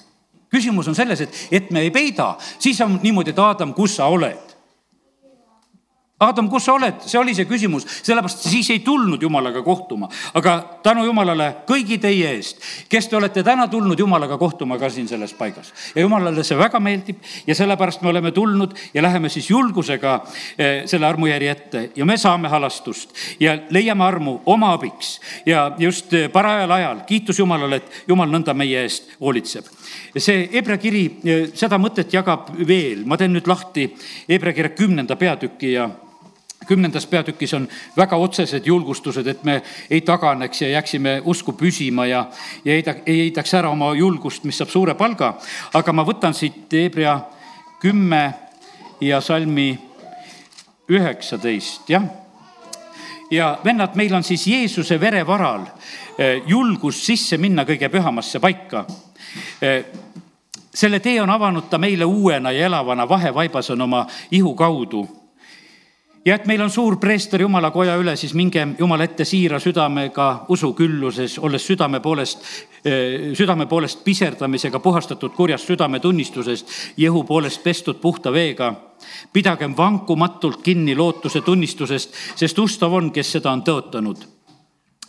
küsimus 0.55 0.89
on 0.89 0.95
selles, 0.95 1.21
et, 1.21 1.39
et 1.51 1.71
me 1.75 1.83
ei 1.83 1.91
peida, 1.91 2.37
siis 2.59 2.81
on 2.85 2.99
niimoodi, 3.03 3.35
et 3.35 3.39
Aadam, 3.43 3.75
kus 3.75 3.97
sa 3.99 4.07
oled 4.07 4.44
Adam, 6.23 6.47
kus 6.47 6.63
sa 6.63 6.77
oled, 6.77 7.01
see 7.03 7.19
oli 7.19 7.33
see 7.35 7.43
küsimus, 7.43 7.83
sellepärast 8.07 8.45
siis 8.47 8.69
ei 8.71 8.85
tulnud 8.87 9.23
Jumalaga 9.23 9.65
kohtuma. 9.67 10.07
aga 10.39 10.53
tänu 10.83 11.03
Jumalale 11.09 11.49
kõigi 11.67 11.99
teie 11.99 12.29
eest, 12.37 12.61
kes 12.89 13.09
te 13.11 13.17
olete 13.19 13.43
täna 13.43 13.67
tulnud 13.69 13.99
Jumalaga 13.99 14.39
kohtuma 14.39 14.79
ka 14.79 14.89
siin 14.95 15.09
selles 15.09 15.35
paigas. 15.35 15.73
ja 15.95 16.03
Jumalale 16.03 16.45
see 16.45 16.59
väga 16.59 16.79
meeldib 16.81 17.19
ja 17.47 17.55
sellepärast 17.55 18.03
me 18.03 18.09
oleme 18.09 18.31
tulnud 18.31 18.77
ja 18.95 19.03
läheme 19.03 19.29
siis 19.29 19.51
julgusega 19.51 20.21
eh, 20.59 20.87
selle 20.87 21.07
armujärje 21.07 21.51
ette 21.51 21.91
ja 21.97 22.07
me 22.07 22.17
saame 22.17 22.49
halastust 22.49 23.11
ja 23.41 23.59
leiame 23.71 24.05
armu 24.05 24.39
oma 24.47 24.73
abiks. 24.73 25.21
ja 25.47 25.73
just 25.79 26.15
eh, 26.15 26.31
parajal 26.31 26.71
ajal, 26.71 27.03
kiitus 27.07 27.39
Jumalale, 27.39 27.83
et 27.83 28.09
Jumal 28.09 28.31
nõnda 28.31 28.55
meie 28.55 28.87
eest 28.87 29.11
hoolitseb. 29.21 29.67
see 30.17 30.49
Hebra 30.53 30.79
kiri 30.79 31.05
eh, 31.25 31.51
seda 31.55 31.75
mõtet 31.75 32.15
jagab 32.15 32.55
veel, 32.55 33.03
ma 33.05 33.17
teen 33.19 33.35
nüüd 33.35 33.51
lahti 33.51 33.91
Hebra 34.29 34.53
kirja 34.55 34.71
kümnenda 34.79 35.19
peatüki 35.19 35.75
ja 35.75 35.91
kümnendas 36.67 37.07
peatükis 37.07 37.55
on 37.55 37.69
väga 37.97 38.17
otsesed 38.17 38.67
julgustused, 38.67 39.27
et 39.27 39.45
me 39.45 39.63
ei 39.91 40.01
taganeks 40.01 40.63
ja 40.63 40.69
jääksime 40.69 41.23
usku 41.25 41.53
püsima 41.53 42.07
ja, 42.07 42.27
ja 42.65 42.73
ei, 42.73 42.85
ei 43.07 43.19
heidaks 43.19 43.55
ära 43.55 43.71
oma 43.71 43.95
julgust, 43.95 44.45
mis 44.45 44.59
saab 44.59 44.71
suure 44.73 44.95
palga. 44.95 45.35
aga 45.75 45.93
ma 45.93 46.05
võtan 46.05 46.35
siit 46.35 46.73
Hebra 46.73 47.21
kümme 47.81 48.35
ja 49.01 49.21
salmi 49.21 49.79
üheksateist, 50.89 51.89
jah. 51.89 52.05
ja 53.31 53.59
vennad, 53.65 53.95
meil 53.95 54.15
on 54.15 54.25
siis 54.25 54.47
Jeesuse 54.47 55.01
vere 55.01 55.27
varal 55.27 55.67
eh, 56.19 56.43
julgus 56.47 57.05
sisse 57.07 57.39
minna 57.39 57.65
kõige 57.65 57.89
pühamasse 57.89 58.41
paika 58.41 58.87
eh, 59.61 59.85
selle 60.75 61.01
tee 61.01 61.21
on 61.23 61.31
avanud 61.31 61.69
ta 61.71 61.79
meile 61.79 62.05
uuena 62.05 62.53
ja 62.53 62.67
elavana, 62.67 63.09
vahevaibas 63.09 63.71
on 63.71 63.81
oma 63.81 64.07
ihu 64.31 64.55
kaudu 64.55 65.24
ja 66.25 66.35
et 66.35 66.47
meil 66.47 66.63
on 66.65 66.71
suur 66.73 66.97
preester 67.01 67.41
Jumala 67.41 67.71
koja 67.71 67.97
üle, 68.01 68.17
siis 68.17 68.35
minge 68.35 68.67
Jumala 68.79 69.05
ette 69.05 69.27
siira 69.29 69.61
südamega 69.61 70.29
usukülluses, 70.49 71.39
olles 71.39 71.67
südame 71.67 72.01
poolest, 72.01 72.45
eh, 72.85 73.33
südame 73.37 73.67
poolest 73.67 74.05
piserdamisega 74.05 74.81
puhastatud 74.81 75.35
kurjast 75.37 75.69
südametunnistusest, 75.69 76.77
jõhu 76.97 77.25
poolest 77.29 77.63
pestud 77.63 78.01
puhta 78.01 78.33
veega. 78.33 78.75
pidagem 79.33 79.77
vankumatult 79.77 80.63
kinni 80.63 80.95
lootuse 80.97 81.41
tunnistusest, 81.41 82.15
sest 82.37 82.59
ustav 82.59 82.93
on, 82.93 83.11
kes 83.13 83.33
seda 83.33 83.53
on 83.53 83.63
tõotanud 83.63 84.19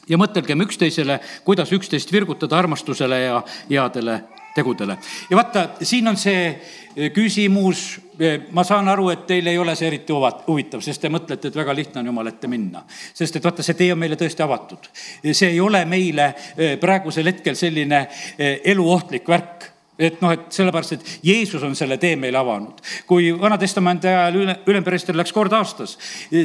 ja 0.10 0.18
mõtelgem 0.18 0.62
üksteisele, 0.62 1.20
kuidas 1.46 1.72
üksteist 1.72 2.12
virgutada 2.12 2.58
armastusele 2.58 3.20
ja 3.20 3.44
headele 3.70 4.22
tegudele. 4.56 4.98
ja 5.30 5.38
vaata, 5.38 5.70
siin 5.82 6.08
on 6.08 6.18
see 6.18 6.48
eh, 6.48 7.12
küsimus, 7.14 7.84
eh, 8.20 8.48
ma 8.52 8.64
saan 8.64 8.88
aru, 8.88 9.10
et 9.12 9.28
teil 9.28 9.48
ei 9.52 9.58
ole 9.58 9.76
see 9.76 9.90
eriti 9.92 10.16
huvitav, 10.48 10.82
sest 10.82 11.04
te 11.04 11.12
mõtlete, 11.12 11.52
et 11.52 11.60
väga 11.60 11.76
lihtne 11.76 12.02
on 12.02 12.12
Jumala 12.12 12.34
ette 12.34 12.48
minna. 12.48 12.86
sest 13.14 13.36
et 13.36 13.44
vaata, 13.44 13.64
see 13.64 13.78
tee 13.78 13.92
on 13.94 14.00
meile 14.00 14.16
tõesti 14.20 14.44
avatud. 14.44 14.90
see 15.32 15.52
ei 15.52 15.60
ole 15.60 15.86
meile 15.86 16.34
eh, 16.58 16.76
praegusel 16.80 17.32
hetkel 17.34 17.56
selline 17.60 18.08
eluohtlik 18.64 19.28
värk 19.28 19.75
et 19.98 20.20
noh, 20.22 20.32
et 20.36 20.52
sellepärast, 20.52 20.96
et 20.98 21.12
Jeesus 21.24 21.64
on 21.64 21.76
selle 21.76 21.98
tee 21.98 22.16
meile 22.20 22.38
avanud. 22.38 22.82
kui 23.08 23.30
Vana-testamendi 23.40 24.10
ajal 24.10 24.38
üle, 24.42 24.56
ülempreester 24.68 25.16
läks 25.16 25.32
kord 25.34 25.54
aastas, 25.56 25.96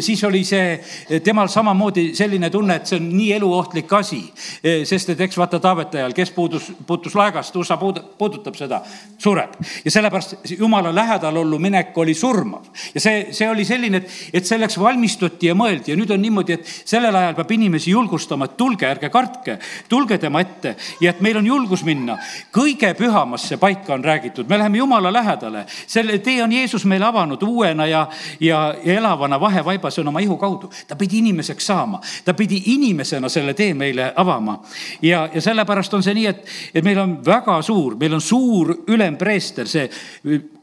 siis 0.00 0.22
oli 0.24 0.44
see 0.46 1.18
temal 1.24 1.50
samamoodi 1.50 2.10
selline 2.14 2.50
tunne, 2.50 2.76
et 2.78 2.86
see 2.86 3.00
on 3.00 3.08
nii 3.10 3.32
eluohtlik 3.38 3.92
asi. 3.98 4.22
sest 4.62 5.10
et 5.10 5.20
eks 5.26 5.38
vaata 5.38 5.58
Taaveti 5.60 5.98
ajal, 5.98 6.14
kes 6.14 6.30
puudus, 6.30 6.70
puutus 6.86 7.14
laegast, 7.18 7.56
USA 7.56 7.76
puudutab 7.76 8.54
seda, 8.54 8.82
sureb. 9.18 9.58
ja 9.84 9.90
sellepärast 9.90 10.54
jumala 10.58 10.94
lähedal 10.94 11.36
ollu 11.42 11.58
minek 11.58 11.98
oli 11.98 12.14
surmav. 12.14 12.70
ja 12.94 13.00
see, 13.00 13.26
see 13.34 13.50
oli 13.50 13.64
selline, 13.64 14.04
et, 14.04 14.14
et 14.32 14.46
selleks 14.46 14.78
valmistuti 14.78 15.50
ja 15.50 15.58
mõeldi 15.58 15.90
ja 15.90 15.98
nüüd 15.98 16.14
on 16.14 16.22
niimoodi, 16.22 16.60
et 16.60 16.72
sellel 16.84 17.16
ajal 17.16 17.34
peab 17.34 17.50
inimesi 17.58 17.90
julgustama, 17.90 18.46
et 18.46 18.56
tulge, 18.56 18.86
ärge 18.86 19.10
kartke, 19.10 19.58
tulge 19.88 20.18
tema 20.22 20.40
ette 20.46 20.76
ja 21.00 21.10
et 21.10 21.20
meil 21.20 21.42
on 21.42 21.46
julgus 21.46 21.82
minna 21.84 22.14
kõige 22.54 22.94
pühamasse 22.94 23.39
pühamasse 23.40 23.56
paika 23.56 23.94
on 23.94 24.04
räägitud, 24.04 24.48
me 24.48 24.58
läheme 24.58 24.78
Jumala 24.78 25.12
lähedale. 25.12 25.66
selle 25.86 26.18
tee 26.18 26.42
on 26.42 26.52
Jeesus 26.52 26.84
meile 26.84 27.04
avanud 27.04 27.42
uuena 27.42 27.86
ja, 27.86 28.08
ja, 28.40 28.74
ja 28.84 28.94
elavana 28.94 29.40
vahevaibas 29.40 29.98
on 29.98 30.08
oma 30.08 30.20
ihu 30.20 30.36
kaudu. 30.36 30.70
ta 30.88 30.96
pidi 30.96 31.18
inimeseks 31.18 31.66
saama, 31.66 32.00
ta 32.24 32.34
pidi 32.34 32.62
inimesena 32.66 33.28
selle 33.28 33.54
tee 33.54 33.74
meile 33.74 34.12
avama. 34.16 34.62
ja, 35.02 35.28
ja 35.34 35.40
sellepärast 35.40 35.94
on 35.94 36.02
see 36.02 36.14
nii, 36.14 36.26
et, 36.26 36.46
et 36.74 36.84
meil 36.84 36.98
on 36.98 37.24
väga 37.24 37.62
suur, 37.62 37.96
meil 37.96 38.14
on 38.14 38.20
suur 38.20 38.74
ülempreester, 38.86 39.68
see 39.68 39.90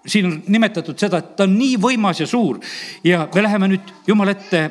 siin 0.06 0.26
on 0.26 0.42
nimetatud 0.48 0.98
seda, 1.00 1.18
et 1.18 1.36
ta 1.36 1.44
on 1.44 1.58
nii 1.58 1.78
võimas 1.78 2.22
ja 2.22 2.28
suur 2.28 2.60
ja 3.04 3.28
me 3.36 3.44
läheme 3.44 3.68
nüüd 3.68 3.94
Jumala 4.08 4.32
ette 4.32 4.70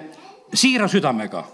siira 0.54 0.88
südamega 0.88 1.44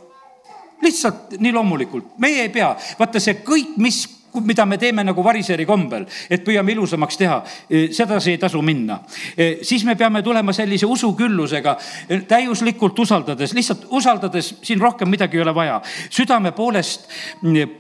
lihtsalt 0.83 1.39
nii 1.39 1.53
loomulikult, 1.53 2.19
meie 2.19 2.43
ei 2.43 2.49
pea, 2.51 2.73
vaata 2.99 3.21
see 3.23 3.39
kõik, 3.47 3.77
mis 3.79 4.03
mida 4.41 4.67
me 4.67 4.79
teeme 4.79 5.05
nagu 5.05 5.25
variseeri 5.25 5.67
kombel, 5.69 6.07
et 6.31 6.45
püüame 6.45 6.73
ilusamaks 6.73 7.19
teha, 7.21 7.39
e, 7.69 7.87
sedasi 7.93 8.33
ei 8.35 8.39
tasu 8.41 8.63
minna. 8.63 9.01
E, 9.37 9.59
siis 9.63 9.85
me 9.85 9.97
peame 9.97 10.23
tulema 10.23 10.53
sellise 10.57 10.87
usuküllusega, 10.87 11.77
e, 12.09 12.21
täiuslikult 12.29 12.99
usaldades, 12.99 13.55
lihtsalt 13.55 13.87
usaldades, 13.91 14.55
siin 14.63 14.81
rohkem 14.81 15.11
midagi 15.11 15.37
ei 15.37 15.43
ole 15.43 15.55
vaja. 15.55 15.81
südame 16.11 16.53
poolest 16.53 17.09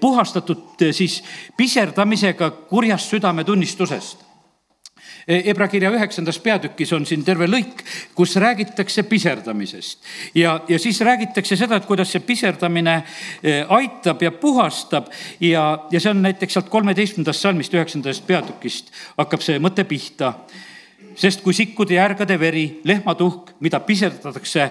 puhastatud 0.01 0.85
siis 0.93 1.23
piserdamisega 1.57 2.51
kurjast 2.51 3.11
südametunnistusest 3.11 4.32
Hebra 5.29 5.69
kirja 5.69 5.91
üheksandas 5.95 6.39
peatükis 6.43 6.93
on 6.93 7.07
siin 7.07 7.25
terve 7.25 7.47
lõik, 7.47 7.85
kus 8.15 8.35
räägitakse 8.37 9.03
piserdamisest. 9.07 9.99
ja, 10.35 10.61
ja 10.69 10.79
siis 10.79 11.01
räägitakse 11.01 11.57
seda, 11.57 11.77
et 11.77 11.87
kuidas 11.87 12.13
see 12.13 12.25
piserdamine 12.27 12.97
eh, 13.43 13.63
aitab 13.69 14.23
ja 14.23 14.33
puhastab 14.33 15.13
ja, 15.41 15.87
ja 15.91 16.01
see 16.01 16.11
on 16.11 16.23
näiteks 16.23 16.59
sealt 16.59 16.69
kolmeteistkümnendast 16.73 17.41
salmist, 17.41 17.75
üheksandast 17.75 18.27
peatükist 18.27 18.93
hakkab 19.17 19.43
see 19.43 19.59
mõte 19.63 19.85
pihta 19.89 20.35
sest 21.17 21.43
kui 21.45 21.55
sikkude 21.55 21.95
ja 21.97 22.07
ärgade 22.09 22.39
veri, 22.41 22.81
lehmatuhk, 22.89 23.53
mida 23.61 23.81
piserdatakse 23.85 24.71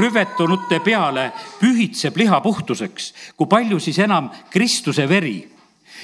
rüvetunute 0.00 0.80
peale, 0.84 1.28
pühitseb 1.60 2.16
liha 2.16 2.40
puhtuseks, 2.40 3.12
kui 3.36 3.50
palju 3.50 3.80
siis 3.82 3.98
enam 4.00 4.30
Kristuse 4.50 5.08
veri 5.08 5.42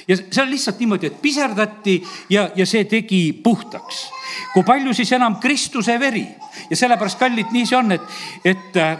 ja 0.07 0.17
see 0.17 0.43
on 0.43 0.51
lihtsalt 0.51 0.79
niimoodi, 0.79 1.07
et 1.07 1.21
piserdati 1.21 1.95
ja, 2.29 2.49
ja 2.55 2.65
see 2.65 2.85
tegi 2.89 3.33
puhtaks. 3.43 4.05
kui 4.53 4.63
palju 4.63 4.93
siis 4.93 5.11
enam 5.15 5.39
Kristuse 5.41 5.99
veri 5.99 6.27
ja 6.69 6.75
sellepärast, 6.75 7.19
kallid, 7.19 7.51
nii 7.51 7.65
see 7.65 7.77
on, 7.77 7.91
et, 7.95 8.15
et 8.45 8.79
äh, 8.81 8.97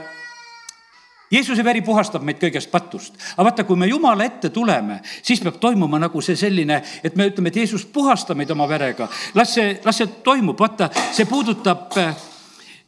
Jeesuse 1.31 1.63
veri 1.65 1.81
puhastab 1.81 2.23
meid 2.23 2.37
kõigest 2.39 2.69
patust, 2.71 3.15
aga 3.33 3.47
vaata, 3.47 3.63
kui 3.65 3.79
me 3.79 3.89
Jumala 3.89 4.27
ette 4.27 4.51
tuleme, 4.53 4.99
siis 5.25 5.41
peab 5.43 5.57
toimuma 5.59 5.99
nagu 5.99 6.21
see 6.21 6.37
selline, 6.37 6.77
et 7.03 7.15
me 7.17 7.27
ütleme, 7.31 7.49
et 7.49 7.57
Jeesus, 7.63 7.85
puhasta 7.85 8.35
meid 8.37 8.51
oma 8.53 8.67
verega. 8.69 9.09
las 9.33 9.55
see, 9.57 9.79
las 9.83 9.97
see 9.97 10.07
toimub, 10.23 10.59
vaata, 10.59 10.89
see 11.11 11.25
puudutab 11.25 11.97
äh, 11.97 12.15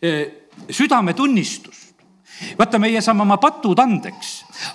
äh 0.01 0.25
südametunnistust 0.73 1.86
vaata, 2.57 2.79
meie 2.79 3.01
saame 3.01 3.23
oma 3.25 3.37
patud 3.41 3.79
andeks, 3.79 4.33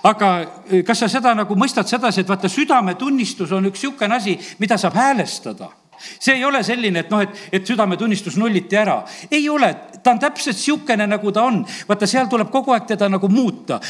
aga 0.09 0.33
eh, 0.71 0.83
kas 0.87 1.04
sa 1.04 1.11
seda 1.12 1.35
nagu 1.38 1.57
mõistad 1.59 1.88
sedasi, 1.88 2.23
et 2.23 2.33
vaata, 2.33 2.49
südametunnistus 2.49 3.52
on 3.52 3.71
üks 3.71 3.83
niisugune 3.83 4.16
asi, 4.16 4.38
mida 4.59 4.78
saab 4.78 4.97
häälestada 4.99 5.71
see 6.19 6.37
ei 6.39 6.45
ole 6.45 6.63
selline, 6.65 7.05
et 7.05 7.11
noh, 7.13 7.23
et, 7.23 7.43
et 7.53 7.67
südametunnistus 7.67 8.37
nulliti 8.41 8.79
ära. 8.79 9.03
ei 9.31 9.49
ole, 9.49 9.75
ta 10.03 10.15
on 10.15 10.23
täpselt 10.23 10.57
niisugune, 10.57 11.07
nagu 11.07 11.33
ta 11.33 11.45
on. 11.49 11.63
vaata, 11.89 12.07
seal 12.07 12.31
tuleb 12.31 12.51
kogu 12.51 12.73
aeg 12.73 12.87
teda 12.95 13.09
nagu 13.13 13.29
muuta. 13.29 13.81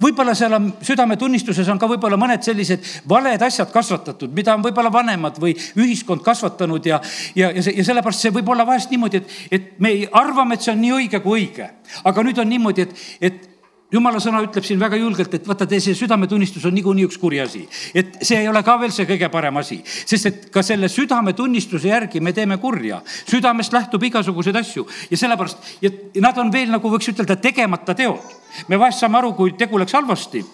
võib-olla 0.00 0.34
seal 0.34 0.54
on, 0.56 0.70
südametunnistuses 0.84 1.68
on 1.68 1.78
ka 1.78 1.88
võib-olla 1.90 2.16
mõned 2.20 2.44
sellised 2.44 2.86
valed 3.08 3.42
asjad 3.42 3.72
kasvatatud, 3.72 4.32
mida 4.36 4.54
on 4.54 4.64
võib-olla 4.64 4.92
vanemad 4.92 5.40
või 5.40 5.56
ühiskond 5.76 6.22
kasvatanud 6.24 6.86
ja, 6.86 7.00
ja, 7.34 7.50
ja 7.50 7.80
ja 7.80 7.84
sellepärast 7.84 8.24
see 8.24 8.34
võib 8.34 8.48
olla 8.52 8.66
vahest 8.68 8.90
niimoodi, 8.92 9.20
et, 9.20 9.36
et 9.50 9.68
me 9.82 9.92
arvame, 10.16 10.56
et 10.56 10.64
see 10.64 10.72
on 10.74 10.82
nii 10.82 10.92
õige 10.96 11.22
kui 11.24 11.40
õige. 11.40 11.70
aga 12.04 12.24
nüüd 12.26 12.38
on 12.38 12.50
niimoodi, 12.50 12.86
et, 12.86 13.06
et 13.20 13.49
jumala 13.92 14.20
sõna 14.22 14.40
ütleb 14.44 14.66
siin 14.66 14.80
väga 14.80 14.98
julgelt, 15.00 15.34
et 15.34 15.48
vaata, 15.48 15.66
see 15.78 15.94
südametunnistus 15.98 16.64
on 16.68 16.74
niikuinii 16.76 17.06
üks 17.08 17.18
kuri 17.20 17.40
asi. 17.42 17.66
et 17.94 18.20
see 18.22 18.38
ei 18.38 18.48
ole 18.48 18.62
ka 18.66 18.76
veel 18.80 18.92
see 18.94 19.08
kõige 19.08 19.30
parem 19.32 19.56
asi, 19.60 19.80
sest 19.84 20.26
et 20.26 20.46
ka 20.52 20.62
selle 20.66 20.88
südametunnistuse 20.88 21.88
järgi 21.88 22.20
me 22.20 22.32
teeme 22.32 22.58
kurja. 22.58 23.02
südamest 23.06 23.72
lähtub 23.72 24.02
igasuguseid 24.02 24.56
asju 24.56 24.86
ja 25.10 25.16
sellepärast, 25.16 25.58
ja 25.82 25.90
nad 26.20 26.38
on 26.38 26.52
veel 26.52 26.70
nagu 26.70 26.90
võiks 26.90 27.10
ütelda, 27.12 27.36
tegemata 27.36 27.94
teod. 27.94 28.20
me 28.68 28.78
vahest 28.78 29.00
saame 29.00 29.18
aru, 29.18 29.34
kui 29.34 29.52
tegu 29.58 29.78
läks 29.78 29.92
halvasti 29.98 30.44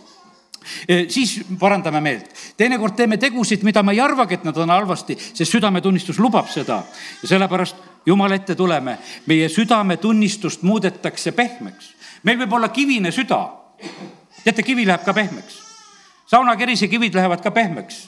e, 0.89 1.05
siis 1.09 1.41
parandame 1.59 2.01
meelt. 2.01 2.33
teinekord 2.57 2.97
teeme 2.97 3.17
tegusid, 3.17 3.63
mida 3.63 3.83
me 3.83 3.93
ei 3.93 4.01
arvagi, 4.01 4.41
et 4.41 4.45
nad 4.45 4.57
on 4.57 4.71
halvasti, 4.71 5.19
sest 5.19 5.53
südametunnistus 5.53 6.19
lubab 6.19 6.49
seda. 6.49 6.83
ja 7.23 7.29
sellepärast 7.35 7.85
Jumala 8.07 8.37
ette 8.39 8.55
tuleme, 8.55 8.93
meie 9.27 9.49
südametunnistust 9.51 10.63
muudetakse 10.63 11.33
pehmeks 11.35 11.96
meil 12.27 12.43
võib 12.43 12.59
olla 12.59 12.69
kivine 12.75 13.13
süda. 13.15 13.41
teate, 14.43 14.63
kivi 14.63 14.87
läheb 14.87 15.05
ka 15.05 15.15
pehmeks. 15.15 15.63
saunakerise 16.27 16.89
kivid 16.89 17.15
lähevad 17.15 17.43
ka 17.43 17.51
pehmeks 17.51 18.07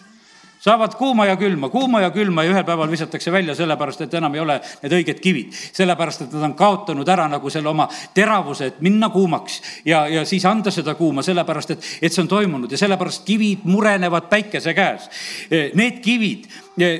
saavad 0.60 0.94
kuuma 0.94 1.26
ja 1.26 1.36
külma, 1.36 1.68
kuuma 1.68 2.00
ja 2.00 2.10
külma 2.10 2.42
ja 2.44 2.52
ühel 2.52 2.64
päeval 2.66 2.90
visatakse 2.90 3.32
välja, 3.32 3.54
sellepärast 3.54 4.00
et 4.04 4.14
enam 4.18 4.34
ei 4.34 4.40
ole 4.42 4.58
need 4.82 4.94
õiged 4.98 5.20
kivid. 5.22 5.52
sellepärast, 5.54 6.26
et 6.26 6.32
nad 6.34 6.48
on 6.50 6.54
kaotanud 6.58 7.08
ära 7.08 7.28
nagu 7.30 7.50
selle 7.50 7.70
oma 7.70 7.88
teravuse, 8.14 8.66
et 8.66 8.80
minna 8.84 9.08
kuumaks 9.14 9.60
ja, 9.86 10.06
ja 10.08 10.24
siis 10.26 10.44
anda 10.44 10.70
seda 10.74 10.94
kuuma, 10.98 11.22
sellepärast 11.22 11.76
et, 11.76 11.90
et 12.02 12.12
see 12.12 12.22
on 12.22 12.28
toimunud 12.28 12.72
ja 12.72 12.80
sellepärast 12.80 13.24
kivid 13.26 13.66
murenevad 13.70 14.28
päikese 14.30 14.74
käes. 14.74 15.08
Need 15.50 16.02
kivid 16.02 16.48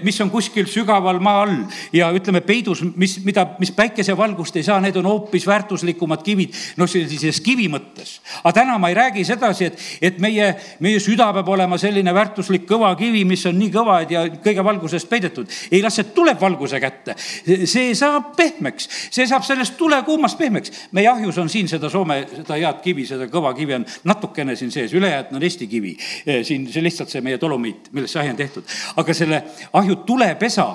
mis 0.02 0.20
on 0.20 0.30
kuskil 0.30 0.66
sügaval 0.70 1.20
maa 1.23 1.42
all 1.42 1.56
ja 1.92 2.11
ütleme 2.14 2.40
peidus, 2.44 2.82
mis, 2.97 3.18
mida, 3.25 3.44
mis 3.58 3.73
päikesevalgust 3.75 4.56
ei 4.58 4.66
saa, 4.66 4.80
need 4.82 4.97
on 5.00 5.06
hoopis 5.08 5.47
väärtuslikumad 5.47 6.23
kivid, 6.26 6.54
noh, 6.80 6.88
sellises 6.90 7.40
kivi 7.44 7.68
mõttes. 7.73 8.18
aga 8.42 8.52
täna 8.61 8.78
ma 8.78 8.90
ei 8.90 8.97
räägi 8.99 9.25
sedasi, 9.28 9.70
et, 9.70 9.85
et 10.11 10.18
meie, 10.23 10.50
meie 10.85 11.00
süda 11.02 11.30
peab 11.37 11.49
olema 11.54 11.78
selline 11.78 12.14
väärtuslik 12.14 12.66
kõva 12.68 12.94
kivi, 12.99 13.25
mis 13.28 13.44
on 13.47 13.58
nii 13.58 13.70
kõva 13.75 14.00
ja 14.11 14.25
kõige 14.44 14.64
valgusest 14.64 15.08
peidetud. 15.08 15.49
ei, 15.70 15.82
las 15.82 15.99
see 15.99 16.11
tuleb 16.14 16.40
valguse 16.40 16.80
kätte. 16.80 17.16
see 17.64 17.94
saab 17.99 18.35
pehmeks, 18.37 18.88
see 19.11 19.26
saab 19.26 19.47
sellest 19.47 19.76
tulekuumast 19.78 20.38
pehmeks. 20.38 20.73
meie 20.92 21.08
ahjus 21.08 21.38
on 21.38 21.49
siin 21.49 21.68
seda 21.68 21.88
Soome, 21.88 22.20
seda 22.35 22.58
head 22.58 22.82
kivi, 22.85 23.06
seda 23.08 23.28
kõva 23.32 23.54
kivi 23.56 23.78
on 23.78 23.87
natukene 24.04 24.56
siin 24.56 24.70
sees, 24.75 24.92
ülejäänud 24.94 25.37
on 25.37 25.42
Eesti 25.42 25.66
kivi. 25.66 25.97
siin 26.42 26.66
see 26.73 26.82
lihtsalt 26.82 27.11
see 27.11 27.25
meie 27.25 27.40
dolomiit, 27.40 27.92
millest 27.92 28.16
see 28.16 28.23
ahi 28.23 28.35
on 28.35 28.37
tehtud. 28.37 28.76
aga 28.97 29.14
selle 29.14 29.42
ahju 29.72 29.96
tulepesa 30.06 30.66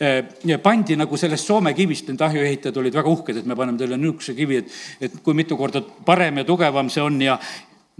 eh, 0.00 0.58
pandi 0.62 0.96
nagu 0.96 1.16
sellest 1.16 1.46
Soome 1.46 1.74
kivist, 1.74 2.08
need 2.08 2.20
ahjuehitajad 2.20 2.76
olid 2.82 2.94
väga 3.00 3.10
uhked, 3.10 3.40
et 3.40 3.46
me 3.46 3.56
paneme 3.58 3.78
teile 3.78 3.98
niisuguse 4.00 4.34
kivi, 4.34 4.60
et, 4.62 4.78
et 5.00 5.18
kui 5.24 5.34
mitu 5.34 5.56
korda 5.56 5.82
parem 6.06 6.42
ja 6.42 6.46
tugevam 6.48 6.90
see 6.90 7.02
on 7.04 7.20
ja, 7.22 7.38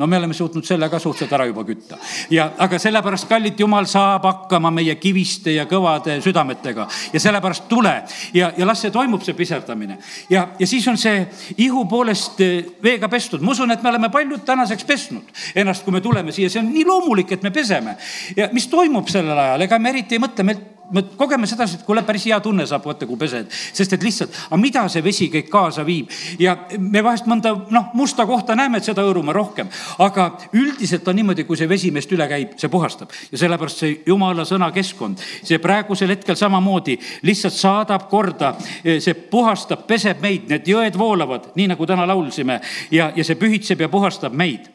no 0.01 0.07
me 0.07 0.17
oleme 0.17 0.35
suutnud 0.35 0.65
selle 0.65 0.89
ka 0.89 0.99
suhteliselt 0.99 1.35
ära 1.37 1.47
juba 1.51 1.65
kütta. 1.69 1.99
ja, 2.33 2.47
aga 2.59 2.79
sellepärast, 2.81 3.29
kallid 3.29 3.61
jumal 3.61 3.87
saab 3.91 4.25
hakkama 4.25 4.73
meie 4.73 4.95
kiviste 4.97 5.53
ja 5.53 5.67
kõvade 5.69 6.17
südametega 6.25 6.87
ja 7.13 7.21
sellepärast 7.21 7.69
tule 7.69 7.93
ja, 8.35 8.51
ja 8.57 8.69
las 8.69 8.81
see 8.81 8.95
toimub, 8.95 9.23
see 9.27 9.37
piserdamine. 9.37 9.99
ja, 10.33 10.47
ja 10.59 10.67
siis 10.67 10.89
on 10.89 10.97
see 11.01 11.27
ihu 11.61 11.85
poolest 11.91 12.41
eh, 12.41 12.65
veega 12.83 13.13
pestud. 13.13 13.45
ma 13.45 13.53
usun, 13.53 13.77
et 13.77 13.85
me 13.85 13.93
oleme 13.93 14.09
paljud 14.11 14.45
tänaseks 14.47 14.89
pesnud 14.89 15.41
ennast, 15.55 15.85
kui 15.85 15.93
me 15.93 16.01
tuleme 16.01 16.33
siia, 16.33 16.49
see 16.51 16.63
on 16.65 16.73
nii 16.73 16.89
loomulik, 16.89 17.37
et 17.37 17.45
me 17.45 17.53
peseme. 17.53 17.97
ja 18.37 18.49
mis 18.57 18.69
toimub 18.73 19.09
sellel 19.13 19.39
ajal, 19.39 19.69
ega 19.69 19.79
me 19.79 19.93
eriti 19.93 20.17
ei 20.17 20.25
mõtle, 20.25 20.49
meil 20.49 20.65
me 20.93 21.03
kogeme 21.17 21.47
sedasi, 21.47 21.79
et 21.79 21.87
kuule, 21.87 22.03
päris 22.07 22.27
hea 22.27 22.39
tunne 22.41 22.67
saab, 22.67 22.85
vaata 22.87 23.07
kui 23.09 23.19
pesed, 23.21 23.51
sest 23.51 23.95
et 23.97 24.03
lihtsalt, 24.05 24.35
aga 24.49 24.61
mida 24.61 24.85
see 24.93 25.05
vesi 25.05 25.29
kõik 25.33 25.51
kaasa 25.53 25.85
viib? 25.87 26.11
Ja 26.41 26.57
me 26.79 27.03
vahest 27.05 27.29
mõnda 27.31 27.53
noh, 27.71 27.91
musta 27.95 28.27
kohta 28.29 28.57
näeme, 28.59 28.81
et 28.81 28.89
seda 28.89 29.05
hõõrume 29.07 29.35
rohkem, 29.37 29.71
aga 30.03 30.31
üldiselt 30.57 31.09
on 31.09 31.21
niimoodi, 31.21 31.47
kui 31.49 31.59
see 31.59 31.69
vesi 31.71 31.93
meist 31.95 32.13
üle 32.13 32.27
käib, 32.31 32.57
see 32.61 32.73
puhastab. 32.73 33.15
Ja 33.31 33.41
sellepärast 33.45 33.85
see 33.85 33.95
jumala 34.07 34.47
sõna 34.49 34.71
keskkond, 34.75 35.23
see 35.43 35.61
praegusel 35.63 36.15
hetkel 36.15 36.39
samamoodi 36.39 36.99
lihtsalt 37.29 37.57
saadab 37.57 38.09
korda, 38.11 38.55
see 38.83 39.15
puhastab, 39.31 39.87
peseb 39.89 40.23
meid, 40.25 40.49
need 40.51 40.69
jõed 40.69 40.99
voolavad, 40.99 41.51
nii 41.57 41.71
nagu 41.75 41.87
täna 41.89 42.07
laulsime. 42.09 42.61
Ja, 42.91 43.11
ja 43.17 43.25
see 43.27 43.39
pühitseb 43.39 43.81
ja 43.81 43.91
puhastab 43.93 44.37
meid. 44.37 44.69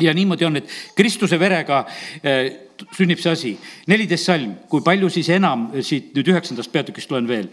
Ja 0.00 0.14
niimoodi 0.16 0.44
on, 0.48 0.56
et 0.56 0.70
Kristuse 0.96 1.36
verega 1.38 1.84
eh, 2.24 2.71
sünnib 2.96 3.20
see 3.22 3.32
asi. 3.32 3.52
neliteist 3.86 4.28
salm, 4.28 4.54
kui 4.68 4.82
palju 4.84 5.10
siis 5.12 5.28
enam, 5.34 5.68
siit 5.82 6.12
nüüd 6.16 6.28
üheksandast 6.32 6.72
peatükist 6.72 7.10
loen 7.10 7.28
veel. 7.28 7.48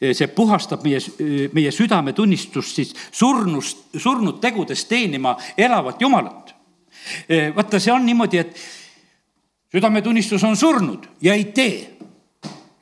Eh, 0.00 0.14
see 0.16 0.28
puhastab 0.32 0.84
meie, 0.84 0.98
eh, 0.98 1.48
meie 1.52 1.72
südametunnistust 1.72 2.76
siis 2.80 2.94
surnust, 3.12 3.88
surnud 3.96 4.40
tegudest 4.40 4.88
teenima 4.88 5.36
elavat 5.56 6.00
Jumalat. 6.00 6.54
vaata, 7.54 7.78
see 7.80 7.92
on 7.92 8.04
niimoodi, 8.04 8.38
et 8.38 8.58
südametunnistus 9.72 10.42
on 10.44 10.56
surnud 10.56 11.06
ja 11.22 11.34
ei 11.34 11.44
tee 11.44 12.00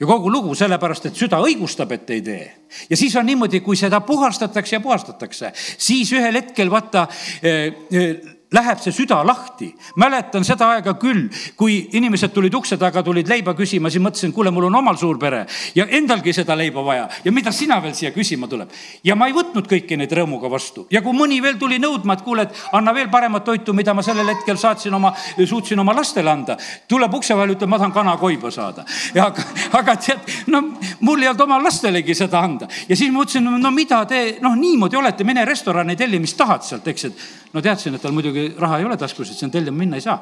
ja 0.01 0.07
kogu 0.07 0.31
lugu 0.31 0.55
sellepärast, 0.55 1.07
et 1.07 1.19
süda 1.19 1.41
õigustab, 1.43 1.93
et 1.95 2.11
ei 2.11 2.23
tee. 2.23 2.55
ja 2.91 2.97
siis 2.97 3.17
on 3.17 3.27
niimoodi, 3.27 3.61
kui 3.61 3.77
seda 3.77 4.01
puhastatakse 4.01 4.77
ja 4.77 4.81
puhastatakse, 4.81 5.53
siis 5.55 6.13
ühel 6.13 6.35
hetkel 6.41 6.71
vaata 6.71 7.07
eh, 7.43 8.38
läheb 8.53 8.81
see 8.81 8.93
süda 8.93 9.21
lahti. 9.27 9.75
mäletan 9.97 10.45
seda 10.45 10.71
aega 10.73 10.95
küll, 11.01 11.29
kui 11.57 11.89
inimesed 11.93 12.33
tulid 12.33 12.55
ukse 12.55 12.79
taga, 12.81 13.03
tulid 13.05 13.29
leiba 13.29 13.53
küsima, 13.55 13.91
siis 13.91 14.03
mõtlesin, 14.03 14.33
kuule, 14.33 14.51
mul 14.51 14.69
on 14.71 14.79
omal 14.81 14.97
suur 14.97 15.19
pere 15.21 15.45
ja 15.75 15.85
endalgi 15.85 16.33
seda 16.33 16.57
leiba 16.57 16.85
vaja 16.85 17.09
ja 17.25 17.33
mida 17.33 17.53
sina 17.53 17.81
veel 17.83 17.95
siia 17.95 18.11
küsima 18.15 18.49
tuleb. 18.49 18.71
ja 19.05 19.17
ma 19.17 19.27
ei 19.29 19.35
võtnud 19.37 19.69
kõiki 19.69 19.99
neid 20.01 20.13
rõõmuga 20.13 20.51
vastu 20.51 20.87
ja 20.91 21.03
kui 21.03 21.13
mõni 21.13 21.43
veel 21.43 21.59
tuli 21.59 21.79
nõudma, 21.79 22.17
et 22.17 22.25
kuule, 22.25 22.47
et 22.49 22.63
anna 22.73 22.95
veel 22.95 23.11
paremat 23.13 23.45
toitu, 23.45 23.75
mida 23.75 23.95
ma 23.95 24.03
sellel 24.03 24.29
hetkel 24.33 24.57
saatsin 24.57 24.95
oma, 24.95 25.13
suutsin 25.45 25.79
oma 25.79 25.93
lastele 25.97 26.31
anda, 26.31 26.57
tuleb 26.89 27.15
ukse 27.15 27.37
vahel, 27.37 27.53
ütleb, 27.57 27.69
ma 27.69 27.79
tahan 27.79 27.93
kanakoiba 27.93 28.51
saada. 28.51 28.85
ja 29.15 29.27
aga, 29.29 29.45
aga 29.73 29.97
tead, 29.97 30.25
no 30.47 30.63
mul 31.01 31.23
ei 31.23 31.29
olnud 31.29 31.45
oma 31.45 31.61
lastelegi 31.63 32.15
seda 32.15 32.41
anda 32.41 32.69
ja 32.89 32.97
siis 32.97 33.13
ma 33.13 33.21
mõtlesin, 33.21 33.45
no 33.61 33.71
mida 33.77 34.01
te 34.09 34.39
noh, 34.41 34.57
niimoodi 34.57 34.97
olete, 34.97 35.25
mine 35.25 35.45
restorani 35.45 35.97
telli, 35.97 36.19
mis 36.19 36.35
tahad 36.35 36.65
sealt, 36.65 36.89
eks, 36.89 37.05
et 37.05 37.29
no 37.53 37.63
teadsin, 37.65 37.95
et 37.95 38.03
tal 38.03 38.13
muidugi 38.17 38.38
raha 38.59 38.79
ei 38.79 38.85
ole 38.89 38.97
taskus, 38.97 39.31
et 39.31 39.41
sinna 39.41 39.53
tellima 39.53 39.79
minna 39.79 39.99
ei 39.99 40.05
saa. 40.05 40.19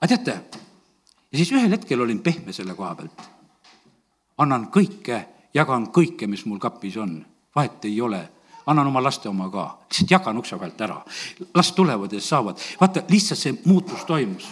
aga 0.00 0.08
teate, 0.08 0.60
ja 1.32 1.38
siis 1.38 1.52
ühel 1.52 1.70
hetkel 1.70 2.00
olin 2.00 2.22
pehme 2.22 2.52
selle 2.52 2.74
koha 2.74 2.94
pealt. 2.94 3.22
annan 4.38 4.68
kõike, 4.72 5.20
jagan 5.54 5.88
kõike, 5.88 6.26
mis 6.26 6.44
mul 6.46 6.58
kapis 6.58 6.96
on, 6.96 7.18
vahet 7.56 7.84
ei 7.84 8.00
ole 8.00 8.22
annan 8.66 8.86
oma 8.86 9.02
laste 9.02 9.28
oma 9.28 9.48
ka, 9.50 9.66
lihtsalt 9.88 10.10
jagan 10.10 10.38
ukse 10.38 10.58
vahelt 10.58 10.80
ära. 10.80 11.02
las 11.54 11.72
tulevad 11.72 12.12
ja 12.12 12.20
saavad, 12.20 12.58
vaata, 12.80 13.02
lihtsalt 13.08 13.40
see 13.40 13.58
muutus 13.64 14.04
toimus. 14.04 14.48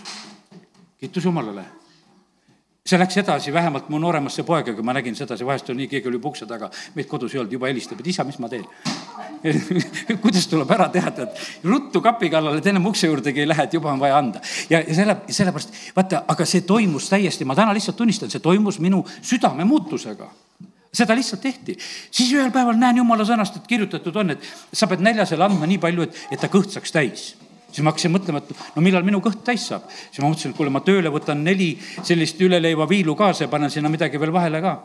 kiitus 1.01 1.25
Jumalale 1.25 1.65
see 2.85 2.99
läks 3.01 3.17
edasi, 3.17 3.53
vähemalt 3.53 3.87
mu 3.89 3.97
nooremasse 3.97 4.43
poega, 4.45 4.75
kui 4.77 4.85
ma 4.85 4.93
nägin 4.93 5.15
sedasi, 5.17 5.45
vahest 5.49 5.71
on 5.73 5.79
nii, 5.81 5.87
keegi 5.89 6.09
oli 6.11 6.19
juba 6.19 6.29
ukse 6.29 6.45
taga, 6.45 6.67
meid 6.93 7.07
kodus 7.09 7.33
ei 7.33 7.41
olnud, 7.41 7.53
juba 7.57 7.71
helistab, 7.71 8.03
et 8.03 8.11
isa, 8.13 8.27
mis 8.29 8.37
ma 8.45 8.51
teen 8.53 8.67
kuidas 10.23 10.45
tuleb 10.51 10.75
ära 10.77 10.91
teha, 10.93 11.13
tead, 11.17 11.41
ruttu 11.65 12.03
kapi 12.05 12.29
kallale, 12.35 12.61
et 12.61 12.69
ennem 12.69 12.85
ukse 12.91 13.09
juurdegi 13.09 13.41
ei 13.41 13.49
lähe, 13.49 13.65
et 13.65 13.77
juba 13.79 13.89
on 13.89 14.03
vaja 14.03 14.19
anda. 14.21 14.43
ja, 14.69 14.83
ja 14.85 14.97
selle, 14.99 15.17
sellepärast, 15.33 15.73
vaata, 15.97 16.21
aga 16.29 16.47
see 16.49 16.61
toimus 16.69 17.09
täiesti, 17.09 17.49
ma 17.49 17.57
täna 17.57 17.73
lihtsalt 17.73 17.97
tunnistan, 18.03 18.33
see 18.33 18.45
toimus 18.45 18.77
minu 18.85 19.01
südame 19.23 19.65
muutusega 19.65 20.29
seda 20.95 21.17
lihtsalt 21.17 21.41
tehti. 21.41 21.79
siis 22.11 22.37
ühel 22.37 22.53
päeval 22.53 22.77
näen 22.77 23.01
jumala 23.01 23.25
sõnast, 23.25 23.57
et 23.57 23.73
kirjutatud 23.73 24.21
on, 24.21 24.37
et 24.37 24.45
sa 24.77 24.87
pead 24.93 25.01
näljasele 25.01 25.49
andma 25.49 25.65
nii 25.73 25.81
palju, 25.81 26.05
et, 26.05 26.21
et 26.37 26.45
ta 26.45 26.53
kõht 26.53 26.77
saaks 26.77 26.93
täis 26.93 27.25
siis 27.75 27.85
ma 27.85 27.91
hakkasin 27.91 28.15
mõtlema, 28.15 28.41
et 28.43 28.77
no 28.77 28.83
millal 28.85 29.07
minu 29.07 29.21
kõht 29.25 29.43
täis 29.47 29.67
saab. 29.71 29.89
siis 29.91 30.23
ma 30.23 30.31
mõtlesin, 30.31 30.55
et 30.55 30.59
kuule, 30.59 30.71
ma 30.71 30.85
tööle 30.87 31.11
võtan 31.11 31.43
neli 31.45 31.75
sellist 32.03 32.41
üleleivaviilu 32.41 33.17
kaasa 33.19 33.45
ja 33.45 33.53
panen 33.53 33.71
sinna 33.71 33.91
midagi 33.93 34.21
veel 34.21 34.33
vahele 34.33 34.63
ka 34.63 34.77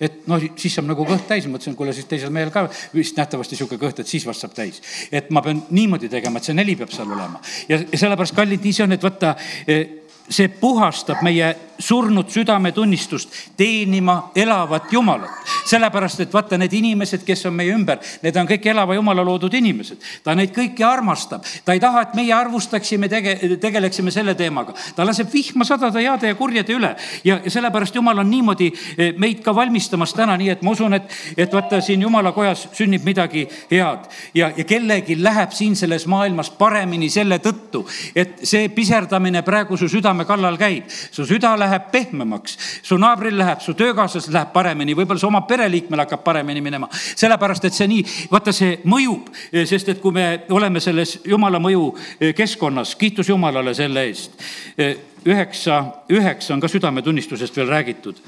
et 0.00 0.24
noh, 0.30 0.42
siis 0.58 0.74
saab 0.74 0.88
nagu 0.88 1.04
kõht 1.06 1.26
täis, 1.28 1.46
mõtlesin, 1.50 1.76
kuule 1.78 1.92
siis 1.94 2.08
teisel 2.10 2.32
mehel 2.34 2.50
ka 2.54 2.64
vist 2.94 3.18
nähtavasti 3.18 3.58
sihuke 3.58 3.78
kõht, 3.80 4.00
et 4.02 4.10
siis 4.10 4.26
vast 4.26 4.44
saab 4.44 4.54
täis. 4.56 4.80
et 5.12 5.30
ma 5.30 5.42
pean 5.44 5.62
niimoodi 5.70 6.08
tegema, 6.10 6.40
et 6.40 6.48
see 6.48 6.56
neli 6.56 6.76
peab 6.80 6.92
seal 6.94 7.10
olema 7.10 7.40
ja, 7.68 7.78
ja 7.78 7.98
sellepärast, 7.98 8.34
kallid, 8.36 8.64
nii 8.64 8.72
see 8.72 8.86
on, 8.86 8.96
et 8.96 9.04
vaata 9.04 9.34
eh, 9.68 9.84
see 10.28 10.48
puhastab 10.48 11.22
meie 11.22 11.54
surnud 11.78 12.28
südametunnistust 12.28 13.28
teenima 13.56 14.30
elavat 14.36 14.92
Jumalat. 14.92 15.30
sellepärast, 15.64 16.20
et 16.20 16.32
vaata, 16.32 16.58
need 16.58 16.72
inimesed, 16.72 17.22
kes 17.24 17.46
on 17.46 17.54
meie 17.56 17.72
ümber, 17.74 17.98
need 18.22 18.36
on 18.36 18.46
kõik 18.48 18.66
elava 18.70 18.94
Jumala 18.94 19.24
loodud 19.24 19.54
inimesed. 19.54 19.98
ta 20.24 20.34
neid 20.34 20.52
kõiki 20.54 20.84
armastab, 20.86 21.44
ta 21.64 21.72
ei 21.72 21.80
taha, 21.80 22.02
et 22.02 22.14
meie 22.14 22.32
arvustaksime, 22.32 23.08
tege-, 23.08 23.56
tegeleksime 23.60 24.10
selle 24.10 24.34
teemaga. 24.34 24.74
ta 24.96 25.06
laseb 25.06 25.32
vihma 25.32 25.64
sadada 25.64 25.98
heade 25.98 26.28
ja 26.28 26.34
kurjade 26.34 26.72
üle 26.72 26.94
ja, 27.24 27.40
sellepärast 27.48 27.94
Jumal 27.94 28.18
on 28.18 28.30
niimoodi 28.30 28.70
eh, 28.98 29.12
meid 29.18 29.42
ka 29.42 29.54
valmistamas 29.54 30.14
täna, 30.14 30.36
nii 30.36 30.48
et 30.54 30.62
ma 30.62 30.70
usun, 30.70 30.94
et, 30.94 31.10
et 31.36 31.52
vaata, 31.52 31.80
siin 31.80 32.02
Jumala 32.02 32.32
kojas 32.32 32.68
sünnib 32.72 33.04
midagi 33.04 33.48
head 33.70 34.08
ja, 34.34 34.52
ja 34.56 34.64
kellelgi 34.64 35.18
läheb 35.22 35.52
siin 35.52 35.76
selles 35.76 36.06
maailmas 36.06 36.50
paremini 36.50 37.10
selle 37.10 37.38
tõttu, 37.42 37.84
et 38.14 38.44
see 38.46 38.68
piserdamine 38.68 39.42
praegu 39.42 39.76
su 39.76 39.88
südame 39.88 40.13
kallal 40.24 40.56
käib. 40.60 40.84
su 40.88 41.26
süda 41.26 41.56
läheb 41.58 41.90
pehmemaks, 41.90 42.58
su 42.82 42.98
naabril 42.98 43.38
läheb, 43.38 43.60
su 43.60 43.74
töökaaslasel 43.74 44.32
läheb 44.34 44.52
paremini, 44.52 44.94
võib-olla 44.94 45.20
su 45.20 45.26
oma 45.26 45.40
pereliikmel 45.48 46.04
hakkab 46.04 46.22
paremini 46.24 46.60
minema. 46.60 46.88
sellepärast, 46.92 47.64
et 47.64 47.74
see 47.74 47.88
nii, 47.90 48.04
vaata, 48.30 48.52
see 48.52 48.78
mõjub, 48.84 49.32
sest 49.66 49.88
et 49.88 50.00
kui 50.00 50.12
me 50.12 50.44
oleme 50.54 50.80
selles 50.80 51.18
jumala 51.26 51.58
mõju 51.62 51.88
eh, 52.20 52.34
keskkonnas, 52.36 52.94
kiitus 53.00 53.28
Jumalale 53.28 53.74
selle 53.74 54.06
eest. 54.08 54.38
Eh, 54.78 54.96
üheksa, 55.26 55.80
üheksa 56.12 56.54
on 56.54 56.62
ka 56.62 56.68
südametunnistusest 56.68 57.56
veel 57.56 57.68
räägitud. 57.68 58.20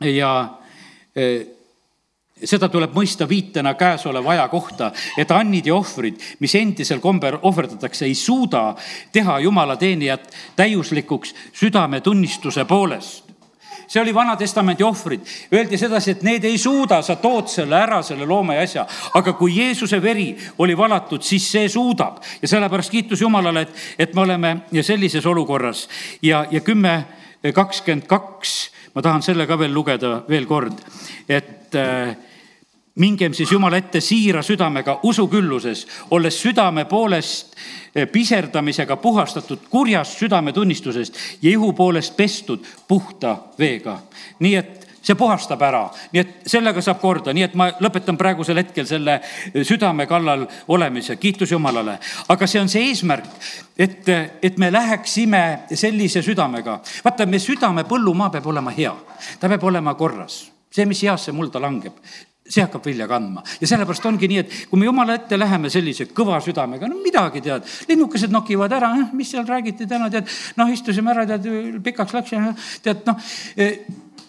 ja 0.00 0.32
eh, 1.16 1.55
seda 2.44 2.68
tuleb 2.68 2.92
mõista 2.92 3.28
viitena 3.28 3.74
käesoleva 3.74 4.34
aja 4.34 4.48
kohta, 4.52 4.90
et 5.18 5.30
annid 5.32 5.66
ja 5.66 5.76
ohvrid, 5.76 6.20
mis 6.40 6.54
endisel 6.54 7.00
kombel 7.00 7.38
ohverdatakse, 7.42 8.04
ei 8.04 8.14
suuda 8.14 8.74
teha 9.12 9.38
jumala 9.40 9.76
teenijat 9.80 10.28
täiuslikuks 10.56 11.34
südametunnistuse 11.52 12.64
poolest 12.64 13.26
see 13.86 14.02
oli 14.02 14.14
Vana-testamendi 14.14 14.82
ohvrid. 14.82 15.20
Öeldi 15.54 15.78
sedasi, 15.78 16.16
et 16.16 16.22
need 16.26 16.44
ei 16.44 16.58
suuda, 16.58 16.98
sa 17.06 17.16
tood 17.22 17.46
selle 17.50 17.76
ära, 17.78 18.00
selle 18.02 18.26
looma 18.26 18.56
ja 18.56 18.64
asja. 18.66 18.86
aga 19.14 19.32
kui 19.38 19.54
Jeesuse 19.56 20.00
veri 20.02 20.32
oli 20.58 20.76
valatud, 20.76 21.22
siis 21.22 21.46
see 21.52 21.68
suudab. 21.68 22.18
ja 22.42 22.48
sellepärast 22.48 22.90
kiitus 22.90 23.20
Jumalale, 23.20 23.60
et, 23.60 23.74
et 23.98 24.14
me 24.14 24.20
oleme 24.20 24.56
sellises 24.82 25.26
olukorras. 25.26 25.88
ja, 26.22 26.46
ja 26.50 26.60
kümme 26.60 27.06
kakskümmend 27.54 28.06
kaks, 28.06 28.70
ma 28.94 29.02
tahan 29.02 29.22
selle 29.22 29.46
ka 29.46 29.58
veel 29.58 29.74
lugeda 29.74 30.24
veel 30.28 30.46
kord, 30.46 30.82
et 31.28 31.65
äh, 31.76 32.16
mingem 32.96 33.34
siis 33.34 33.52
Jumala 33.52 33.76
ette 33.76 34.00
siira 34.00 34.42
südamega 34.42 35.00
usukülluses, 35.02 35.86
olles 36.10 36.40
südame 36.42 36.86
poolest 36.88 37.56
eh, 37.94 38.08
piserdamisega 38.08 38.96
puhastatud 38.96 39.68
kurjast 39.70 40.18
südametunnistusest 40.18 41.20
ja 41.42 41.50
ihu 41.50 41.72
poolest 41.72 42.16
pestud 42.16 42.64
puhta 42.88 43.36
veega. 43.58 43.98
nii 44.38 44.54
et 44.56 44.86
see 45.06 45.14
puhastab 45.14 45.60
ära, 45.62 45.84
nii 46.12 46.20
et 46.20 46.48
sellega 46.50 46.82
saab 46.82 46.98
korda, 46.98 47.34
nii 47.36 47.44
et 47.46 47.54
ma 47.54 47.68
lõpetan 47.78 48.16
praegusel 48.18 48.58
hetkel 48.58 48.88
selle 48.88 49.20
südame 49.62 50.06
kallal 50.06 50.46
olemise, 50.68 51.16
kiitus 51.16 51.52
Jumalale. 51.52 51.98
aga 52.28 52.46
see 52.46 52.60
on 52.60 52.68
see 52.68 52.88
eesmärk, 52.88 53.28
et, 53.78 54.08
et 54.42 54.58
me 54.58 54.72
läheksime 54.72 55.68
sellise 55.74 56.22
südamega. 56.22 56.80
vaata, 57.04 57.26
me 57.26 57.38
südame 57.38 57.84
põllumaa 57.84 58.30
peab 58.30 58.46
olema 58.46 58.74
hea, 58.74 58.96
ta 59.40 59.48
peab 59.48 59.64
olema 59.64 59.94
korras 59.94 60.55
see, 60.76 60.88
mis 60.88 61.02
heasse 61.06 61.32
mulda 61.32 61.60
langeb, 61.62 61.96
see 62.46 62.62
hakkab 62.62 62.84
vilja 62.86 63.08
kandma. 63.10 63.42
Ja 63.60 63.68
sellepärast 63.70 64.06
ongi 64.06 64.28
nii, 64.30 64.42
et 64.44 64.56
kui 64.70 64.80
me 64.80 64.88
jumala 64.88 65.16
ette 65.18 65.38
läheme 65.38 65.70
sellise 65.72 66.08
kõva 66.14 66.38
südamega, 66.44 66.88
no 66.90 67.00
midagi 67.02 67.42
tead, 67.44 67.66
linnukesed 67.90 68.34
nokivad 68.34 68.76
ära, 68.76 68.92
mis 69.16 69.32
seal 69.34 69.46
räägiti 69.48 69.88
täna, 69.90 70.10
tead, 70.12 70.30
noh, 70.58 70.72
istusime 70.72 71.14
ära, 71.14 71.26
tead, 71.28 71.48
pikaks 71.84 72.16
läks 72.16 72.34
ja 72.36 72.50
tead, 72.84 73.06
noh 73.08 73.18
eh, 73.56 73.86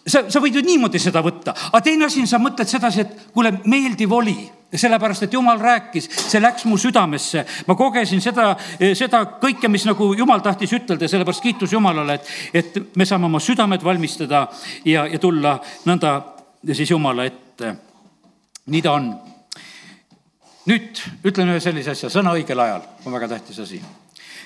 sa, 0.08 0.24
sa 0.32 0.42
võid 0.44 0.58
ju 0.58 0.64
niimoodi 0.66 1.02
seda 1.02 1.22
võtta, 1.26 1.54
aga 1.70 1.82
teine 1.86 2.08
asi 2.08 2.24
on, 2.24 2.30
sa 2.30 2.40
mõtled 2.42 2.70
sedasi, 2.70 3.04
et 3.04 3.34
kuule, 3.36 3.54
meeldiv 3.70 4.16
oli. 4.18 4.38
Sellepärast, 4.68 5.24
et 5.24 5.32
jumal 5.32 5.62
rääkis, 5.64 6.10
see 6.12 6.42
läks 6.44 6.66
mu 6.68 6.76
südamesse, 6.76 7.46
ma 7.70 7.76
kogesin 7.80 8.20
seda, 8.20 8.50
eh, 8.76 8.92
seda 9.00 9.22
kõike, 9.40 9.70
mis 9.72 9.86
nagu 9.88 10.10
jumal 10.12 10.44
tahtis 10.44 10.74
ütelda, 10.76 11.08
sellepärast 11.08 11.46
kiitus 11.46 11.72
Jumalale, 11.72 12.18
et, 12.20 12.34
et 12.52 12.98
me 13.00 13.08
saame 13.08 13.30
oma 13.30 13.40
südamed 13.40 13.86
valmistada 13.86 14.50
ja, 14.84 15.06
ja 15.08 15.22
tulla 15.24 15.56
nõnda 15.88 16.18
siis 16.74 16.92
Jumala 16.92 17.26
ette 17.26 17.76
nii 18.68 18.82
ta 18.82 18.92
on. 18.92 19.14
nüüd 20.68 21.00
ütlen 21.24 21.54
ühe 21.54 21.60
sellise 21.64 21.94
asja, 21.94 22.10
sõna 22.12 22.34
õigel 22.36 22.60
ajal 22.60 22.84
on 23.06 23.16
väga 23.16 23.30
tähtis 23.36 23.60
asi. 23.64 23.80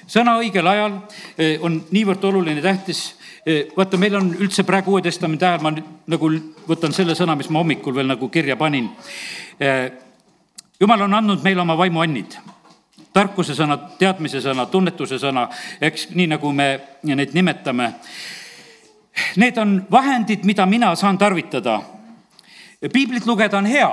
sõna 0.08 0.38
õigel 0.42 0.68
ajal 0.68 1.00
eh, 1.38 1.58
on 1.62 1.82
niivõrd 1.92 2.24
oluline, 2.30 2.62
tähtis. 2.62 3.16
Eh, 3.46 3.74
vaata, 3.78 3.98
meil 3.98 4.16
on 4.16 4.30
üldse 4.38 4.64
praegu 4.64 4.92
Uue 4.94 5.02
Testamendi 5.02 5.46
ajal, 5.46 5.62
ma 5.66 5.72
nagu 6.14 6.30
võtan 6.68 6.94
selle 6.94 7.16
sõna, 7.18 7.36
mis 7.36 7.50
ma 7.50 7.64
hommikul 7.64 7.96
veel 7.96 8.10
nagu 8.10 8.30
kirja 8.30 8.58
panin. 8.58 8.92
Eh, 9.60 9.92
jumal 10.80 11.08
on 11.08 11.14
andnud 11.14 11.44
meile 11.44 11.62
oma 11.62 11.78
vaimuannid 11.78 12.38
tarkuse 13.12 13.56
sõna, 13.58 13.76
teadmise 14.00 14.40
sõna, 14.40 14.66
tunnetuse 14.72 15.18
sõna, 15.20 15.50
eks 15.82 16.12
nii 16.16 16.30
nagu 16.32 16.52
me 16.56 16.68
neid 17.04 17.34
nimetame. 17.36 17.90
Need 19.36 19.58
on 19.60 19.82
vahendid, 19.92 20.46
mida 20.48 20.66
mina 20.66 20.94
saan 20.96 21.18
tarvitada. 21.18 21.82
Piiblit 22.90 23.26
lugeda 23.26 23.58
on 23.58 23.66
hea 23.70 23.90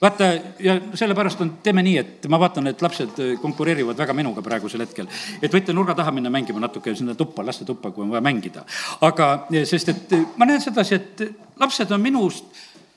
vaata 0.00 0.24
ja 0.58 0.76
sellepärast 0.94 1.40
on, 1.40 1.52
teeme 1.62 1.82
nii, 1.82 1.96
et 1.98 2.28
ma 2.28 2.38
vaatan, 2.40 2.68
et 2.70 2.82
lapsed 2.82 3.20
äh, 3.22 3.32
konkureerivad 3.40 3.98
väga 3.98 4.14
minuga 4.16 4.42
praegusel 4.44 4.84
hetkel. 4.84 5.08
et 5.42 5.52
võite 5.52 5.72
nurga 5.72 5.94
taha 5.96 6.12
minna 6.12 6.30
mängima 6.30 6.60
natuke 6.60 6.94
sinna 6.94 7.14
tuppa, 7.14 7.44
lastetuppa, 7.46 7.90
kui 7.90 8.04
on 8.04 8.12
vaja 8.12 8.24
mängida. 8.24 8.64
aga, 9.00 9.46
sest 9.64 9.88
et 9.88 10.12
äh, 10.12 10.26
ma 10.36 10.48
näen 10.48 10.60
sedasi, 10.60 10.94
et 10.94 11.24
äh, 11.24 11.32
lapsed 11.60 11.92
on 11.92 12.04
minust 12.04 12.44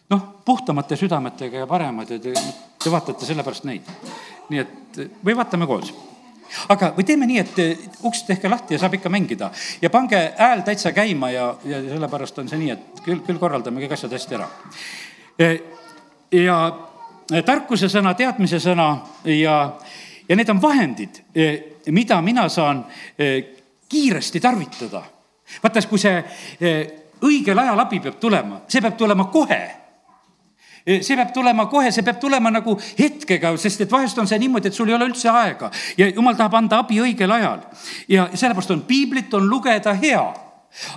noh, 0.10 0.26
puhtamate 0.46 0.98
südametega 1.00 1.64
ja 1.64 1.68
paremad 1.68 2.10
ja 2.10 2.20
te, 2.20 2.34
te 2.84 2.92
vaatate 2.92 3.26
sellepärast 3.26 3.68
neid. 3.70 3.88
nii 4.50 4.60
et 4.66 5.04
või 5.24 5.38
vaatame 5.38 5.68
koos 5.70 5.94
aga, 6.70 6.92
või 6.98 7.06
teeme 7.08 7.28
nii, 7.30 7.40
et 7.40 8.04
uks 8.06 8.24
tehke 8.28 8.50
lahti 8.50 8.76
ja 8.76 8.82
saab 8.82 8.98
ikka 8.98 9.10
mängida 9.10 9.52
ja 9.82 9.90
pange 9.90 10.22
hääl 10.38 10.62
täitsa 10.68 10.92
käima 10.96 11.32
ja, 11.32 11.54
ja 11.66 11.82
sellepärast 11.82 12.40
on 12.40 12.50
see 12.50 12.62
nii, 12.62 12.76
et 12.76 13.02
küll, 13.06 13.24
küll 13.26 13.42
korraldame 13.42 13.84
kõik 13.84 13.98
asjad 13.98 14.14
hästi 14.18 14.40
ära. 14.40 14.50
ja 16.32 16.60
tarkuse 17.46 17.90
sõna, 17.90 18.14
teadmise 18.18 18.60
sõna 18.62 18.90
ja, 19.26 19.58
ja 20.30 20.38
need 20.38 20.50
on 20.50 20.62
vahendid, 20.62 21.22
eh, 21.36 21.60
mida 21.94 22.22
mina 22.22 22.48
saan 22.50 22.84
eh, 23.18 23.44
kiiresti 23.90 24.40
tarvitada. 24.40 25.04
vaata, 25.64 25.82
kui 25.90 26.00
see 26.00 26.24
eh, 26.62 26.88
õigel 27.26 27.60
ajal 27.60 27.80
abi 27.80 28.00
peab 28.00 28.20
tulema, 28.20 28.62
see 28.68 28.82
peab 28.82 28.98
tulema 28.98 29.26
kohe 29.34 29.62
see 30.86 31.16
peab 31.16 31.34
tulema 31.34 31.66
kohe, 31.72 31.92
see 31.92 32.06
peab 32.06 32.20
tulema 32.20 32.52
nagu 32.52 32.76
hetkega, 33.00 33.56
sest 33.58 33.86
et 33.86 33.92
vahest 33.92 34.18
on 34.18 34.28
see 34.28 34.40
niimoodi, 34.40 34.70
et 34.70 34.78
sul 34.78 34.90
ei 34.90 34.98
ole 34.98 35.10
üldse 35.10 35.30
aega 35.30 35.72
ja 35.98 36.10
jumal 36.10 36.38
tahab 36.40 36.60
anda 36.60 36.84
abi 36.84 37.02
õigel 37.04 37.32
ajal. 37.32 37.66
ja 38.08 38.30
sellepärast 38.34 38.72
on 38.72 38.86
piiblit 38.88 39.34
on 39.34 39.50
lugeda 39.50 39.94
hea 39.94 40.49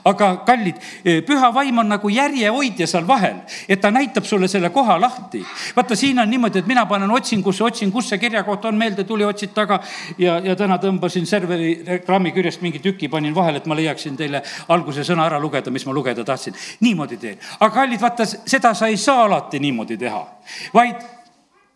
aga 0.05 0.29
kallid, 0.47 0.77
eh, 1.05 1.21
püha 1.27 1.51
vaim 1.55 1.79
on 1.79 1.89
nagu 1.89 2.09
järjehoidja 2.09 2.87
seal 2.87 3.07
vahel, 3.09 3.41
et 3.69 3.81
ta 3.81 3.91
näitab 3.91 4.25
sulle 4.25 4.49
selle 4.49 4.71
koha 4.71 5.01
lahti. 5.01 5.45
vaata, 5.77 5.97
siin 5.97 6.19
on 6.19 6.31
niimoodi, 6.31 6.59
et 6.59 6.67
mina 6.67 6.87
panen 6.87 7.11
otsingusse, 7.11 7.65
otsin, 7.65 7.93
kus 7.93 8.09
see 8.09 8.19
kirjakoht 8.19 8.65
on, 8.65 8.77
meelde 8.79 9.05
tuli, 9.05 9.25
otsid 9.25 9.55
taga 9.55 9.81
ja, 10.19 10.39
ja 10.39 10.57
täna 10.57 10.79
tõmbasin 10.79 11.27
serveri 11.27 11.83
reklaami 11.87 12.33
küljest 12.33 12.63
mingi 12.63 12.79
tüki, 12.79 13.09
panin 13.09 13.35
vahele, 13.35 13.63
et 13.63 13.67
ma 13.67 13.75
leiaksin 13.79 14.17
teile 14.17 14.43
alguse 14.69 15.05
sõna 15.05 15.27
ära 15.27 15.41
lugeda, 15.41 15.71
mis 15.71 15.87
ma 15.87 15.93
lugeda 15.93 16.25
tahtsin. 16.25 16.55
niimoodi 16.81 17.17
teen. 17.17 17.39
aga 17.61 17.75
kallid, 17.75 18.01
vaata, 18.01 18.27
seda 18.27 18.75
sa 18.75 18.87
ei 18.87 18.97
saa 18.97 19.25
alati 19.25 19.59
niimoodi 19.59 19.97
teha, 19.97 20.27
vaid 20.75 21.22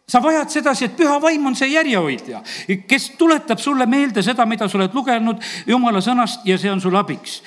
sa 0.06 0.20
vajad 0.22 0.50
sedasi, 0.50 0.84
et 0.86 0.92
püha 0.94 1.16
vaim 1.18 1.48
on 1.50 1.56
see 1.58 1.72
järjehoidja, 1.72 2.38
kes 2.86 3.08
tuletab 3.18 3.58
sulle 3.58 3.88
meelde 3.90 4.22
seda, 4.22 4.44
mida 4.46 4.68
sa 4.70 4.78
oled 4.78 4.92
lugenud 4.94 5.40
jumala 5.66 5.98
sõnast 6.04 6.44
ja 6.46 6.54
see 6.62 6.70
on 6.70 6.80
sul 6.80 6.94
abiks. 6.94 7.40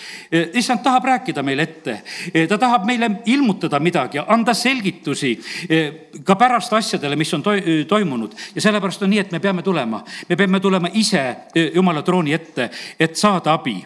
issand 0.59 0.83
tahab 0.83 1.07
rääkida 1.07 1.43
meile 1.43 1.63
ette, 1.63 1.95
ta 2.51 2.57
tahab 2.59 2.83
meile 2.85 3.09
ilmutada 3.31 3.79
midagi, 3.79 4.19
anda 4.27 4.53
selgitusi 4.53 5.31
ka 6.23 6.35
pärast 6.35 6.75
asjadele, 6.75 7.15
mis 7.15 7.31
on 7.33 7.47
toimunud. 7.87 8.35
Ja 8.55 8.61
sellepärast 8.67 9.07
on 9.07 9.13
nii, 9.15 9.23
et 9.23 9.31
me 9.31 9.39
peame 9.39 9.63
tulema, 9.63 10.03
me 10.27 10.35
peame 10.35 10.59
tulema 10.59 10.91
ise 10.99 11.23
jumala 11.75 12.03
trooni 12.03 12.35
ette, 12.35 12.69
et 12.99 13.15
saada 13.15 13.55
abi. 13.55 13.77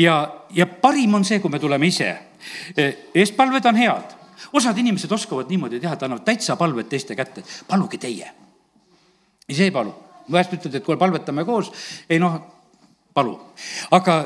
Ja, 0.00 0.24
ja 0.56 0.66
parim 0.66 1.20
on 1.20 1.28
see, 1.28 1.40
kui 1.40 1.52
me 1.52 1.60
tuleme 1.60 1.86
ise. 1.86 2.16
eestpalved 3.14 3.68
on 3.68 3.76
head 3.76 4.21
osad 4.52 4.78
inimesed 4.78 5.12
oskavad 5.12 5.50
niimoodi 5.50 5.80
teha, 5.80 5.94
et 5.94 6.02
annavad 6.02 6.24
täitsa 6.26 6.56
palved 6.56 6.88
teiste 6.90 7.16
kätte, 7.16 7.44
paluge 7.68 7.98
teie. 7.98 8.30
ise 9.48 9.64
ei 9.64 9.70
palu, 9.70 9.94
vahest 10.30 10.52
ütled, 10.58 10.74
et 10.74 10.84
kuule, 10.84 10.98
palvetame 10.98 11.44
koos, 11.44 11.72
ei 12.10 12.18
noh, 12.18 12.38
palu. 13.14 13.38
aga 13.90 14.18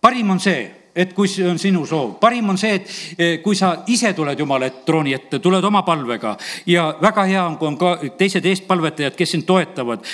parim 0.00 0.30
on 0.30 0.40
see, 0.40 0.64
et 0.94 1.12
kui 1.14 1.28
see 1.28 1.46
on 1.48 1.58
sinu 1.58 1.86
soov, 1.86 2.18
parim 2.20 2.48
on 2.50 2.58
see, 2.58 2.74
et 2.74 2.90
eh, 3.18 3.38
kui 3.42 3.56
sa 3.56 3.76
ise 3.86 4.12
tuled 4.14 4.38
Jumala 4.38 4.70
trooni 4.86 5.14
ette, 5.14 5.38
tuled 5.38 5.64
oma 5.64 5.82
palvega 5.82 6.36
ja 6.66 6.90
väga 7.02 7.24
hea 7.30 7.46
on, 7.46 7.56
kui 7.58 7.68
on 7.68 7.78
ka 7.78 7.96
teised 8.18 8.46
eestpalvetajad, 8.46 9.16
kes 9.16 9.36
sind 9.36 9.46
toetavad. 9.46 10.04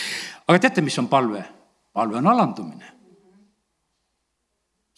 aga 0.47 0.59
teate, 0.59 0.83
mis 0.83 0.99
on 0.99 1.09
palve? 1.09 1.45
palve 1.93 2.17
on 2.17 2.27
alandumine 2.27 3.00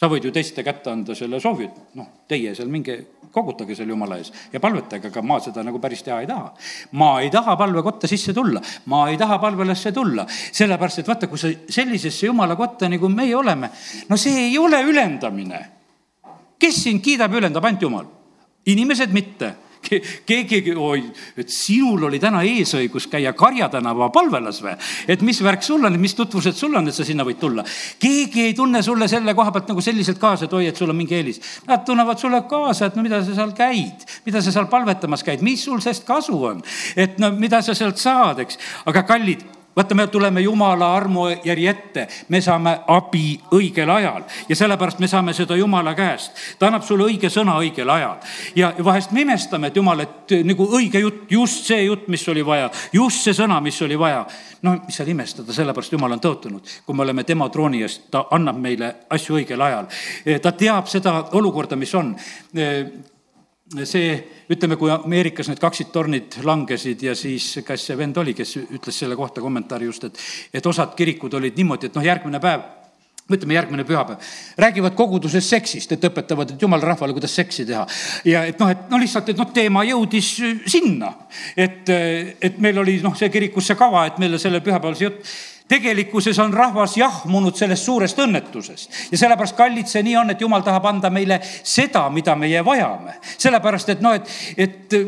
sa 0.03 0.09
võid 0.11 0.25
ju 0.27 0.33
teiste 0.35 0.65
kätte 0.67 0.91
anda 0.91 1.15
selle 1.15 1.39
soovi, 1.39 1.69
et 1.69 1.95
noh, 1.95 2.09
teie 2.27 2.57
seal 2.59 2.71
minge 2.73 2.97
kogutage 3.33 3.77
seal 3.79 3.93
jumala 3.93 4.17
ees 4.19 4.33
ja 4.51 4.59
palvetage, 4.61 5.13
aga 5.13 5.23
ma 5.23 5.37
seda 5.41 5.63
nagu 5.63 5.79
päris 5.83 6.03
teha 6.03 6.17
ei 6.25 6.27
taha. 6.27 6.49
ma 6.99 7.11
ei 7.23 7.31
taha 7.31 7.55
palvekotta 7.61 8.11
sisse 8.11 8.35
tulla, 8.35 8.61
ma 8.91 9.05
ei 9.13 9.21
taha 9.21 9.39
palvelasse 9.39 9.93
tulla, 9.95 10.27
sellepärast 10.27 11.05
et 11.05 11.13
vaata, 11.13 11.29
kui 11.31 11.39
sa 11.39 11.53
sellisesse 11.79 12.27
jumala 12.27 12.59
kotta, 12.59 12.91
nagu 12.91 13.09
meie 13.15 13.37
oleme, 13.39 13.71
no 14.09 14.19
see 14.19 14.49
ei 14.49 14.59
ole 14.59 14.83
ülendamine. 14.83 15.63
kes 16.59 16.83
sind 16.83 17.03
kiidab, 17.03 17.39
ülendab? 17.39 17.65
Ainult 17.71 17.87
jumal, 17.87 18.11
inimesed 18.67 19.15
mitte 19.15 19.55
keegi, 19.83 20.75
oi, 20.77 21.03
et 21.39 21.53
sinul 21.53 22.09
oli 22.09 22.21
täna 22.23 22.43
eesõigus 22.47 23.09
käia 23.11 23.33
Karja 23.37 23.69
tänava 23.73 24.09
palvelas 24.15 24.63
või? 24.65 24.75
et 25.11 25.23
mis 25.27 25.43
värk 25.45 25.65
sul 25.67 25.85
on, 25.85 25.99
mis 26.01 26.15
tutvused 26.19 26.57
sul 26.59 26.75
on, 26.79 26.89
et 26.89 26.97
sa 26.97 27.07
sinna 27.07 27.27
võid 27.27 27.41
tulla? 27.43 27.65
keegi 28.03 28.47
ei 28.49 28.57
tunne 28.59 28.83
sulle 28.83 29.09
selle 29.11 29.35
koha 29.39 29.55
pealt 29.55 29.73
nagu 29.73 29.85
selliselt 29.85 30.21
kaasa, 30.23 30.47
et 30.47 30.59
oi, 30.59 30.67
et 30.71 30.77
sul 30.77 30.91
on 30.91 30.99
mingi 30.99 31.17
eelis. 31.19 31.41
Nad 31.69 31.87
tunnevad 31.87 32.21
sulle 32.21 32.43
kaasa, 32.51 32.91
et 32.91 32.99
no 32.99 33.07
mida 33.07 33.23
sa 33.25 33.35
seal 33.37 33.55
käid, 33.57 34.07
mida 34.27 34.43
sa 34.43 34.55
seal 34.55 34.69
palvetamas 34.73 35.25
käid, 35.27 35.43
mis 35.45 35.65
sul 35.65 35.83
sellest 35.85 36.07
kasu 36.09 36.39
on, 36.53 36.63
et 36.97 37.19
no 37.23 37.33
mida 37.37 37.63
sa 37.65 37.75
sealt 37.77 38.01
saad, 38.03 38.43
eks, 38.45 38.61
aga 38.91 39.05
kallid 39.09 39.45
vaata, 39.77 39.95
me 39.95 40.07
tuleme 40.07 40.41
Jumala 40.41 40.95
armujärje 40.97 41.71
ette, 41.71 42.07
me 42.29 42.41
saame 42.41 42.79
abi 42.87 43.41
õigel 43.55 43.91
ajal 43.91 44.25
ja 44.49 44.57
sellepärast 44.57 44.99
me 45.01 45.09
saame 45.09 45.33
seda 45.33 45.57
Jumala 45.57 45.95
käest. 45.95 46.33
ta 46.59 46.67
annab 46.67 46.85
sulle 46.87 47.07
õige 47.09 47.31
sõna 47.33 47.57
õigel 47.61 47.91
ajal 47.91 48.17
ja 48.57 48.73
vahest 48.85 49.13
me 49.13 49.25
imestame, 49.27 49.69
et 49.69 49.77
Jumal, 49.77 50.01
et 50.01 50.35
nagu 50.45 50.67
õige 50.77 51.01
jutt, 51.01 51.25
just 51.31 51.67
see 51.67 51.85
jutt, 51.85 52.09
mis 52.09 52.27
oli 52.29 52.45
vaja, 52.47 52.71
just 52.93 53.25
see 53.25 53.35
sõna, 53.37 53.61
mis 53.61 53.83
oli 53.83 53.99
vaja. 53.99 54.27
no 54.63 54.77
mis 54.87 54.97
seal 54.97 55.09
imestada, 55.09 55.53
sellepärast 55.53 55.93
Jumal 55.93 56.13
on 56.13 56.21
tõotunud, 56.21 56.75
kui 56.87 56.97
me 56.97 57.03
oleme 57.03 57.25
tema 57.25 57.49
trooni 57.49 57.83
ees, 57.83 58.01
ta 58.11 58.27
annab 58.31 58.59
meile 58.61 58.95
asju 59.11 59.41
õigel 59.41 59.63
ajal. 59.63 59.89
ta 60.43 60.53
teab 60.53 60.87
seda 60.87 61.19
olukorda, 61.33 61.77
mis 61.77 61.95
on 61.95 62.15
see, 63.89 64.13
ütleme, 64.53 64.77
kui 64.81 64.91
Ameerikas 64.93 65.49
need 65.51 65.61
kaksiktornid 65.63 66.41
langesid 66.45 67.03
ja 67.07 67.17
siis, 67.19 67.55
kas 67.67 67.89
see 67.89 67.97
vend 67.99 68.19
oli, 68.21 68.35
kes 68.37 68.57
ütles 68.63 68.99
selle 69.05 69.17
kohta 69.19 69.45
kommentaari 69.45 69.89
just, 69.89 70.09
et, 70.09 70.23
et 70.61 70.67
osad 70.67 70.95
kirikud 70.99 71.35
olid 71.39 71.59
niimoodi, 71.59 71.91
et 71.91 71.99
noh, 71.99 72.07
järgmine 72.07 72.41
päev 72.43 72.71
ütleme, 73.33 73.55
järgmine 73.55 73.85
pühapäev, 73.87 74.33
räägivad 74.61 74.97
koguduses 74.99 75.47
seksist, 75.49 75.93
et 75.95 76.05
õpetavad, 76.05 76.53
et 76.53 76.63
jumala 76.63 76.91
rahvale, 76.91 77.15
kuidas 77.17 77.35
seksi 77.39 77.65
teha. 77.69 77.87
ja 78.29 78.45
et 78.51 78.59
noh, 78.61 78.69
et 78.69 78.91
no 78.91 78.99
lihtsalt, 79.01 79.31
et 79.31 79.39
noh, 79.39 79.49
teema 79.55 79.85
jõudis 79.89 80.35
sinna. 80.67 81.13
et, 81.57 81.89
et 81.89 82.59
meil 82.59 82.79
oli 82.83 82.99
noh, 83.03 83.17
see 83.17 83.31
kirikus 83.33 83.71
see 83.71 83.79
kava, 83.79 84.07
et 84.11 84.19
meile 84.21 84.39
sellel 84.43 84.61
pühapäeval 84.61 84.99
see 84.99 85.09
jutt 85.09 85.33
tegelikkuses 85.69 86.39
on 86.43 86.53
rahvas 86.55 86.97
jahmunud 86.97 87.57
sellest 87.57 87.85
suurest 87.85 88.19
õnnetusest 88.19 89.13
ja 89.13 89.19
sellepärast, 89.19 89.57
kallid, 89.57 89.91
see 89.91 90.03
nii 90.07 90.17
on, 90.21 90.33
et 90.35 90.41
jumal 90.41 90.65
tahab 90.67 90.87
anda 90.91 91.11
meile 91.11 91.41
seda, 91.43 92.09
mida 92.11 92.37
meie 92.37 92.65
vajame. 92.65 93.19
sellepärast, 93.37 93.95
et 93.95 94.05
noh, 94.05 94.15
et, 94.15 94.29
et 94.57 94.99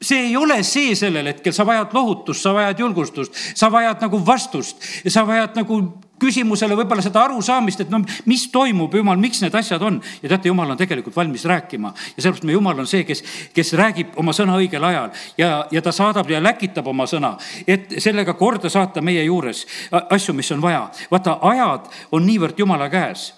see 0.00 0.26
ei 0.30 0.36
ole 0.36 0.62
see 0.64 0.94
sellel 0.96 1.28
hetkel, 1.32 1.52
sa 1.52 1.66
vajad 1.68 1.94
lohutust, 1.96 2.42
sa 2.42 2.54
vajad 2.56 2.78
julgustust, 2.80 3.36
sa 3.54 3.70
vajad 3.72 4.00
nagu 4.06 4.20
vastust, 4.26 4.80
sa 5.08 5.26
vajad 5.28 5.58
nagu 5.60 5.80
küsimusele 6.20 6.76
võib-olla 6.78 7.02
seda 7.04 7.24
arusaamist, 7.24 7.84
et 7.84 7.92
no 7.92 8.02
mis 8.30 8.46
toimub, 8.52 8.94
jumal, 8.94 9.18
miks 9.20 9.42
need 9.44 9.54
asjad 9.56 9.82
on. 9.82 10.00
ja 10.22 10.28
teate, 10.28 10.48
jumal 10.48 10.70
on 10.70 10.80
tegelikult 10.80 11.16
valmis 11.16 11.44
rääkima 11.44 11.92
ja 11.94 12.22
sellepärast 12.22 12.46
meie 12.48 12.58
jumal 12.58 12.78
on 12.78 12.90
see, 12.90 13.04
kes, 13.08 13.24
kes 13.54 13.72
räägib 13.78 14.18
oma 14.20 14.34
sõna 14.36 14.58
õigel 14.60 14.84
ajal 14.84 15.10
ja, 15.38 15.50
ja 15.70 15.82
ta 15.82 15.92
saadab 15.92 16.30
ja 16.30 16.42
läkitab 16.42 16.86
oma 16.86 17.06
sõna, 17.10 17.36
et 17.66 17.96
sellega 17.98 18.34
korda 18.38 18.70
saata 18.70 19.02
meie 19.04 19.24
juures 19.24 19.66
asju, 19.90 20.34
mis 20.36 20.50
on 20.52 20.62
vaja. 20.62 20.86
vaata, 21.10 21.38
ajad 21.52 21.90
on 22.12 22.26
niivõrd 22.26 22.58
jumala 22.58 22.90
käes. 22.92 23.32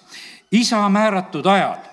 isa 0.51 0.83
määratud 0.89 1.45
ajal 1.45 1.92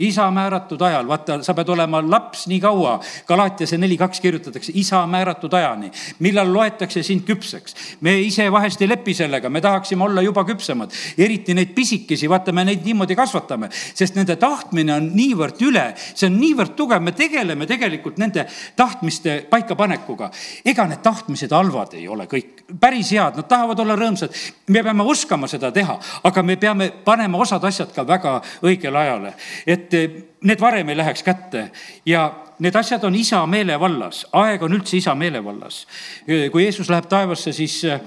isa 0.00 0.30
määratud 0.30 0.80
ajal, 0.80 1.08
vaata, 1.08 1.38
sa 1.44 1.54
pead 1.54 1.68
olema 1.74 2.00
laps 2.02 2.46
nii 2.50 2.60
kaua, 2.60 2.96
Galatiase 3.28 3.78
neli 3.78 3.96
kaks 4.00 4.20
kirjutatakse, 4.20 4.72
isa 4.74 5.02
määratud 5.06 5.52
ajani, 5.52 5.90
millal 6.24 6.52
loetakse 6.52 7.02
sind 7.02 7.26
küpseks. 7.28 7.74
me 8.00 8.16
ise 8.20 8.48
vahest 8.52 8.80
ei 8.82 8.88
lepi 8.88 9.14
sellega, 9.14 9.50
me 9.50 9.60
tahaksime 9.60 10.04
olla 10.04 10.22
juba 10.22 10.44
küpsemad, 10.48 10.92
eriti 11.18 11.54
neid 11.54 11.74
pisikesi, 11.74 12.28
vaata, 12.28 12.52
me 12.52 12.64
neid 12.64 12.84
niimoodi 12.84 13.16
kasvatame, 13.16 13.68
sest 13.70 14.16
nende 14.16 14.36
tahtmine 14.40 14.94
on 14.94 15.10
niivõrd 15.14 15.60
üle, 15.68 15.84
see 16.14 16.30
on 16.30 16.40
niivõrd 16.40 16.74
tugev, 16.78 17.02
me 17.04 17.12
tegeleme 17.12 17.68
tegelikult 17.68 18.18
nende 18.18 18.46
tahtmiste 18.76 19.44
paikapanekuga. 19.50 20.30
ega 20.64 20.86
need 20.88 21.02
tahtmised 21.04 21.52
halvad 21.52 21.94
ei 21.98 22.08
ole 22.08 22.24
kõik, 22.30 22.64
päris 22.80 23.12
head, 23.12 23.36
nad 23.36 23.48
tahavad 23.48 23.78
olla 23.84 23.96
rõõmsad. 24.00 24.32
me 24.68 24.82
peame 24.82 25.02
oskama 25.04 25.48
seda 25.48 25.72
teha, 25.72 25.98
aga 26.24 26.42
me 26.42 26.56
peame 26.56 26.90
panema 27.04 27.38
osad 27.38 27.64
asjad 27.64 27.92
ka 27.92 28.06
väga 28.06 28.40
õigele 28.62 28.98
ajale, 28.98 29.34
et 29.66 29.89
et 29.94 30.42
need 30.46 30.60
varem 30.60 30.88
ei 30.88 30.96
läheks 30.96 31.22
kätte 31.26 31.70
ja 32.06 32.28
need 32.60 32.76
asjad 32.76 33.04
on 33.04 33.14
isa 33.16 33.40
meelevallas, 33.46 34.24
aeg 34.32 34.62
on 34.62 34.74
üldse 34.76 34.96
isa 34.96 35.14
meelevallas. 35.14 35.86
kui 36.26 36.64
Jeesus 36.64 36.90
läheb 36.90 37.08
taevasse, 37.08 37.52
siis 37.52 37.84
eh, 37.84 38.00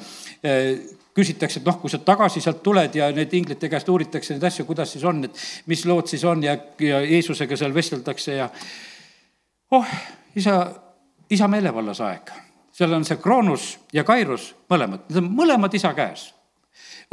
küsitakse, 1.13 1.60
et 1.60 1.65
noh, 1.65 1.78
kui 1.82 1.91
sa 1.91 2.00
tagasi 2.02 2.41
sealt 2.41 2.63
tuled 2.65 2.96
ja 2.98 3.10
need 3.13 3.34
inglite 3.38 3.69
käest 3.69 3.89
uuritakse 3.89 4.34
neid 4.34 4.46
asju, 4.50 4.65
kuidas 4.65 4.96
siis 4.96 5.04
on, 5.06 5.24
et 5.28 5.43
mis 5.69 5.86
lood 5.89 6.10
siis 6.10 6.24
on 6.26 6.43
ja, 6.43 6.56
ja 6.82 7.02
Jeesusega 7.06 7.58
seal 7.58 7.74
vesteldakse 7.74 8.38
ja 8.39 8.50
oh, 9.72 9.93
isa, 10.36 10.60
isa 11.30 11.48
meelevallas 11.48 12.02
aeg. 12.02 12.34
seal 12.74 12.93
on 12.93 13.06
see 13.06 13.22
Kroonus 13.22 13.78
ja 13.93 14.04
Kairus 14.04 14.54
mõlemad, 14.69 15.06
need 15.10 15.22
on 15.22 15.30
mõlemad 15.38 15.74
isa 15.78 15.93
käes 15.98 16.32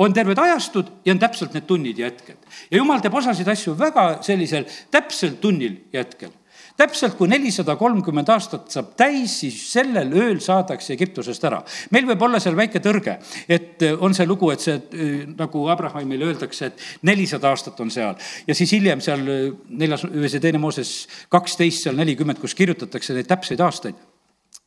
on 0.01 0.17
terved 0.17 0.39
ajastud 0.39 0.91
ja 1.05 1.15
on 1.15 1.23
täpselt 1.23 1.55
need 1.57 1.69
tunnid 1.69 1.99
ja 1.99 2.11
hetked. 2.11 2.37
ja 2.71 2.81
jumal 2.81 3.01
teeb 3.05 3.15
osasid 3.21 3.49
asju 3.49 3.77
väga 3.79 4.11
sellisel 4.25 4.69
täpsel 4.91 5.37
tunnil 5.43 5.77
ja 5.93 6.05
hetkel 6.05 6.33
täpselt 6.81 7.17
kui 7.19 7.29
nelisada 7.29 7.75
kolmkümmend 7.77 8.29
aastat 8.33 8.71
saab 8.73 8.95
täis, 8.99 9.35
siis 9.43 9.59
sellel 9.73 10.13
ööl 10.17 10.39
saadakse 10.41 10.95
Egiptusest 10.95 11.45
ära. 11.45 11.61
meil 11.91 12.07
võib 12.09 12.23
olla 12.25 12.41
seal 12.41 12.57
väike 12.57 12.81
tõrge, 12.85 13.19
et 13.49 13.83
äh, 13.85 13.97
on 14.01 14.15
see 14.17 14.27
lugu, 14.29 14.51
et 14.53 14.65
see 14.65 14.77
äh, 14.77 15.27
nagu 15.37 15.67
Abrahamile 15.73 16.31
öeldakse, 16.31 16.71
et 16.71 16.87
nelisada 17.07 17.51
aastat 17.51 17.81
on 17.81 17.93
seal 17.93 18.17
ja 18.47 18.57
siis 18.57 18.73
hiljem 18.77 19.03
seal 19.05 19.27
äh, 19.27 19.43
neljas 19.69 20.07
või 20.07 20.33
see 20.33 20.41
teine 20.41 20.63
Mooses 20.63 20.95
kaksteist 21.29 21.85
seal 21.85 22.01
nelikümmend, 22.01 22.41
kus 22.41 22.57
kirjutatakse 22.57 23.17
neid 23.17 23.29
täpseid 23.29 23.61
aastaid 23.67 24.01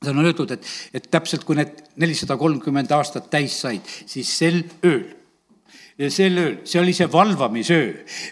seal 0.03 0.17
on 0.17 0.27
öeldud, 0.27 0.51
et, 0.51 0.69
et 0.93 1.09
täpselt 1.09 1.45
kui 1.47 1.57
need 1.57 1.81
nelisada 1.97 2.37
kolmkümmend 2.37 2.91
aastat 2.91 3.29
täis 3.33 3.57
said, 3.63 3.87
siis 4.05 4.37
sel 4.37 4.61
ööl 4.85 5.22
sel 6.09 6.37
ööl, 6.41 6.53
see 6.65 6.79
oli 6.81 6.93
see 6.97 7.07
valvamisöö 7.11 7.89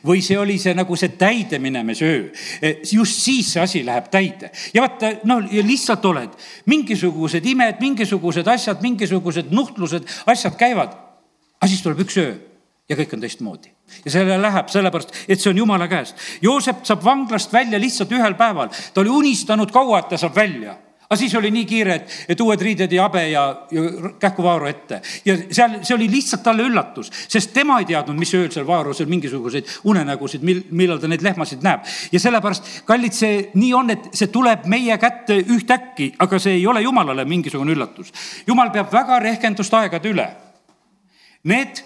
või 0.08 0.24
see 0.26 0.38
oli 0.40 0.58
see 0.62 0.74
nagu 0.78 0.96
see 0.98 1.14
täide 1.20 1.60
minemise 1.62 2.08
öö. 2.08 2.72
just 2.92 3.22
siis 3.22 3.52
see 3.54 3.62
asi 3.62 3.84
läheb 3.86 4.10
täide 4.14 4.50
ja 4.74 4.82
vaata, 4.82 5.14
no 5.30 5.38
lihtsalt 5.42 6.06
oled, 6.10 6.34
mingisugused 6.66 7.46
imed, 7.46 7.78
mingisugused 7.84 8.48
asjad, 8.50 8.82
mingisugused 8.82 9.54
nuhtlused, 9.54 10.10
asjad 10.26 10.58
käivad. 10.58 10.98
aga 11.62 11.70
siis 11.70 11.86
tuleb 11.86 12.02
üks 12.08 12.18
öö 12.18 12.34
ja 12.90 12.98
kõik 12.98 13.14
on 13.16 13.22
teistmoodi. 13.22 13.70
ja 14.06 14.12
selle 14.12 14.42
läheb 14.42 14.70
sellepärast, 14.72 15.14
et 15.28 15.40
see 15.40 15.52
on 15.52 15.62
jumala 15.62 15.88
käest. 15.92 16.16
Joosep 16.42 16.86
saab 16.88 17.04
vanglast 17.06 17.54
välja 17.54 17.80
lihtsalt 17.80 18.12
ühel 18.12 18.34
päeval, 18.40 18.72
ta 18.94 19.02
oli 19.02 19.14
unistanud 19.22 19.72
kaua, 19.72 20.00
et 20.00 20.10
ta 20.10 20.18
saab 20.18 20.36
välja 20.36 20.78
aga 21.12 21.20
siis 21.20 21.34
oli 21.36 21.50
nii 21.52 21.66
kiire, 21.68 21.96
et, 22.00 22.14
et 22.32 22.42
uued 22.42 22.62
riided 22.64 22.94
ja 22.96 23.04
habe 23.04 23.26
ja, 23.28 23.44
ja 23.72 23.82
kähku 24.20 24.44
Vaaro 24.44 24.68
ette. 24.70 25.02
ja 25.26 25.36
seal, 25.52 25.82
see 25.84 25.96
oli 25.98 26.08
lihtsalt 26.12 26.44
talle 26.46 26.64
üllatus, 26.64 27.12
sest 27.28 27.52
tema 27.54 27.82
ei 27.82 27.88
teadnud, 27.90 28.16
mis 28.16 28.32
ööl 28.38 28.48
seal 28.54 28.68
Vaarosel 28.68 29.10
mingisuguseid 29.12 29.68
unenägusid, 29.92 30.46
mil, 30.48 30.64
millal 30.72 31.02
ta 31.04 31.10
neid 31.12 31.26
lehmasid 31.26 31.66
näeb. 31.68 31.84
ja 32.16 32.24
sellepärast, 32.24 32.72
kallid, 32.88 33.18
see 33.18 33.44
nii 33.60 33.74
on, 33.76 33.92
et 33.92 34.08
see 34.16 34.32
tuleb 34.32 34.64
meie 34.72 34.96
kätte 35.02 35.42
ühtäkki, 35.42 36.14
aga 36.24 36.40
see 36.40 36.56
ei 36.62 36.66
ole 36.68 36.86
jumalale 36.86 37.28
mingisugune 37.28 37.76
üllatus. 37.76 38.14
jumal 38.48 38.72
peab 38.72 38.94
väga 38.94 39.20
rehkendust 39.20 39.76
aegade 39.76 40.16
üle. 40.16 40.30
Need 41.44 41.84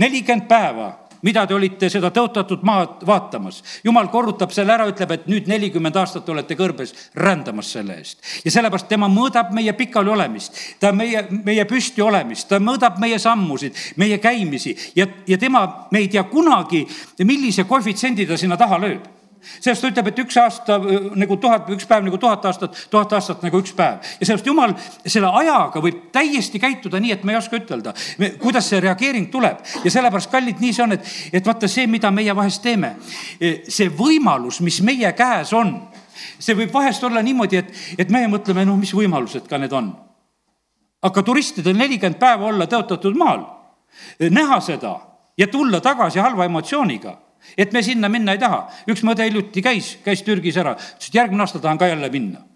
nelikümmend 0.00 0.48
päeva 0.48 0.94
mida 1.22 1.46
te 1.46 1.54
olite 1.54 1.90
seda 1.90 2.10
tõotatud 2.14 2.62
maad 2.66 3.06
vaatamas. 3.06 3.62
jumal 3.84 4.08
korrutab 4.10 4.50
selle 4.52 4.74
ära, 4.74 4.86
ütleb, 4.90 5.10
et 5.10 5.26
nüüd 5.30 5.48
nelikümmend 5.50 5.96
aastat 5.96 6.28
olete 6.28 6.56
kõrbes 6.58 6.94
rändamas 7.14 7.72
selle 7.72 7.98
eest. 7.98 8.18
ja 8.44 8.50
sellepärast 8.50 8.88
tema 8.88 9.08
mõõdab 9.08 9.52
meie 9.52 9.72
pikali 9.72 10.10
olemist, 10.10 10.58
ta 10.80 10.92
meie, 10.92 11.26
meie 11.44 11.64
püsti 11.64 12.02
olemist, 12.02 12.48
ta 12.48 12.58
mõõdab 12.58 12.98
meie 13.00 13.18
sammusid, 13.18 13.74
meie 13.96 14.18
käimisi 14.18 14.76
ja, 14.96 15.06
ja 15.26 15.38
tema, 15.38 15.88
me 15.90 15.98
ei 15.98 16.08
tea 16.08 16.24
kunagi, 16.24 16.86
millise 17.24 17.64
koefitsiendi 17.64 18.26
ta 18.26 18.36
sinna 18.36 18.56
taha 18.56 18.78
lööb 18.78 19.21
sellest 19.42 19.82
ta 19.82 19.90
ütleb, 19.90 20.08
et 20.12 20.20
üks 20.22 20.36
aasta 20.40 20.76
nagu 21.18 21.36
tuhat, 21.40 21.68
üks 21.74 21.86
päev 21.88 22.04
nagu 22.06 22.18
tuhat 22.20 22.44
aastat, 22.48 22.76
tuhat 22.90 23.12
aastat 23.16 23.42
nagu 23.44 23.60
üks 23.62 23.74
päev. 23.76 24.02
ja 24.20 24.28
sellest 24.28 24.46
jumal 24.46 24.74
selle 25.04 25.30
ajaga 25.42 25.82
võib 25.82 26.04
täiesti 26.14 26.60
käituda 26.62 27.00
nii, 27.02 27.14
et 27.16 27.24
me 27.24 27.34
ei 27.34 27.40
oska 27.40 27.58
ütelda, 27.58 27.94
kuidas 28.42 28.68
see 28.70 28.80
reageering 28.82 29.30
tuleb. 29.32 29.62
ja 29.84 29.90
sellepärast, 29.90 30.30
kallid, 30.30 30.60
nii 30.62 30.72
see 30.72 30.84
on, 30.84 30.96
et, 30.98 31.10
et 31.32 31.46
vaata 31.46 31.70
see, 31.70 31.86
mida 31.90 32.10
meie 32.14 32.36
vahest 32.36 32.62
teeme, 32.62 32.94
see 33.40 33.90
võimalus, 33.98 34.60
mis 34.64 34.80
meie 34.86 35.12
käes 35.18 35.52
on, 35.56 35.74
see 36.38 36.56
võib 36.58 36.72
vahest 36.74 37.04
olla 37.04 37.22
niimoodi, 37.22 37.62
et, 37.62 37.74
et 37.98 38.14
meie 38.14 38.30
mõtleme, 38.30 38.66
noh, 38.68 38.78
mis 38.78 38.94
võimalused 38.94 39.48
ka 39.50 39.58
need 39.58 39.72
on. 39.74 39.92
aga 41.02 41.22
turistidel 41.22 41.74
nelikümmend 41.76 42.18
päeva 42.18 42.46
olla 42.46 42.68
tõotatud 42.70 43.16
maal, 43.18 43.42
näha 44.30 44.60
seda 44.62 44.94
ja 45.38 45.46
tulla 45.50 45.80
tagasi 45.80 46.20
halva 46.22 46.44
emotsiooniga 46.46 47.16
et 47.58 47.72
me 47.72 47.82
sinna 47.82 48.08
minna 48.08 48.32
ei 48.32 48.38
taha. 48.38 48.64
üks 48.88 49.02
mõde 49.06 49.26
hiljuti 49.26 49.62
käis, 49.62 49.96
käis 50.04 50.22
Türgis 50.22 50.56
ära, 50.56 50.76
ütles, 50.76 51.08
et 51.08 51.20
järgmine 51.20 51.42
aasta 51.42 51.58
tahan 51.58 51.78
ka 51.78 51.90
jälle 51.90 52.10
minna 52.10 52.52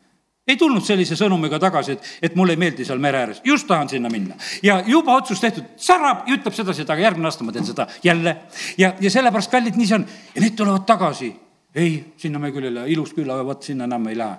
ei 0.47 0.57
tulnud 0.57 0.85
sellise 0.87 1.17
sõnumiga 1.19 1.59
tagasi, 1.63 1.97
et, 1.97 2.11
et 2.29 2.37
mulle 2.39 2.55
ei 2.55 2.61
meeldi 2.61 2.87
seal 2.87 3.01
mere 3.03 3.25
ääres, 3.25 3.41
just 3.45 3.67
tahan 3.67 3.89
sinna 3.91 4.11
minna. 4.13 4.37
ja 4.63 4.79
juba 4.87 5.17
otsus 5.17 5.41
tehtud, 5.43 5.65
särab 5.77 6.29
ja 6.29 6.37
ütleb 6.37 6.55
sedasi, 6.55 6.85
et 6.85 6.91
aga 6.91 7.03
järgmine 7.03 7.27
aasta 7.27 7.45
ma 7.45 7.55
teen 7.55 7.67
seda 7.67 7.89
jälle. 8.05 8.37
ja, 8.79 8.93
ja 9.01 9.11
sellepärast, 9.11 9.51
kallid, 9.51 9.77
nii 9.77 9.87
see 9.87 9.99
on. 9.99 10.07
ja 10.35 10.45
need 10.45 10.57
tulevad 10.57 10.87
tagasi. 10.87 11.33
ei, 11.75 11.97
sinna 12.17 12.39
me 12.39 12.53
küll 12.55 12.71
ei 12.71 12.75
lähe, 12.75 12.93
ilus 12.95 13.15
küll, 13.17 13.31
aga 13.31 13.47
vot 13.47 13.67
sinna 13.67 13.91
enam 13.91 14.07
ei 14.07 14.19
lähe. 14.19 14.37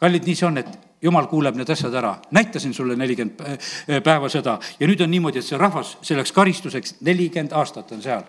kallid, 0.00 0.24
nii 0.24 0.40
see 0.40 0.48
on, 0.48 0.58
et 0.62 0.72
jumal 1.04 1.28
kuuleb 1.28 1.60
need 1.60 1.68
asjad 1.76 1.94
ära. 2.00 2.16
näitasin 2.30 2.74
sulle 2.74 2.96
nelikümmend 2.96 3.44
äh, 3.44 4.02
päeva 4.04 4.32
seda 4.32 4.58
ja 4.80 4.88
nüüd 4.88 5.04
on 5.04 5.12
niimoodi, 5.12 5.44
et 5.44 5.48
see 5.52 5.60
rahvas 5.60 5.98
selleks 6.00 6.32
karistuseks 6.32 6.96
nelikümmend 7.04 7.52
aastat 7.52 7.92
on 7.92 8.02
seal. 8.02 8.24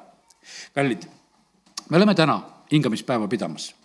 kallid 0.76 1.08
me 1.91 1.97
oleme 1.97 2.15
täna 2.15 2.41
hingamispäeva 2.71 3.27
pidamas. 3.27 3.75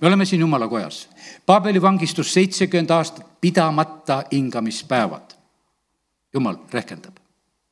me 0.00 0.08
oleme 0.08 0.24
siin 0.24 0.40
jumala 0.40 0.68
kojas. 0.68 1.08
Paabeli 1.46 1.82
vangistus 1.82 2.34
seitsekümmend 2.34 2.90
aastat 2.90 3.26
pidamata 3.40 4.24
hingamispäevad. 4.32 5.30
jumal 6.34 6.56
rehkendab. 6.72 7.16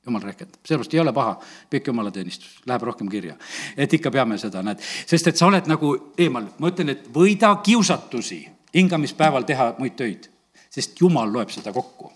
Jumal 0.07 0.23
rehkendab, 0.23 0.61
sellepärast 0.67 0.95
ei 0.95 1.01
ole 1.01 1.13
paha 1.13 1.41
pikk 1.71 1.87
jumalateenistus, 1.87 2.61
läheb 2.67 2.83
rohkem 2.83 3.09
kirja. 3.09 3.37
et 3.77 3.93
ikka 3.93 4.11
peame 4.11 4.39
seda, 4.39 4.63
näed, 4.63 4.79
sest 5.07 5.27
et 5.27 5.37
sa 5.37 5.47
oled 5.47 5.67
nagu 5.67 6.13
eemal, 6.19 6.45
ma 6.59 6.69
ütlen, 6.69 6.89
et 6.89 7.09
võida 7.15 7.57
kiusatusi 7.63 8.49
hingamispäeval 8.75 9.43
teha 9.43 9.75
muid 9.79 9.97
töid, 9.97 10.29
sest 10.71 11.01
jumal 11.01 11.33
loeb 11.33 11.51
seda 11.51 11.73
kokku. 11.73 12.13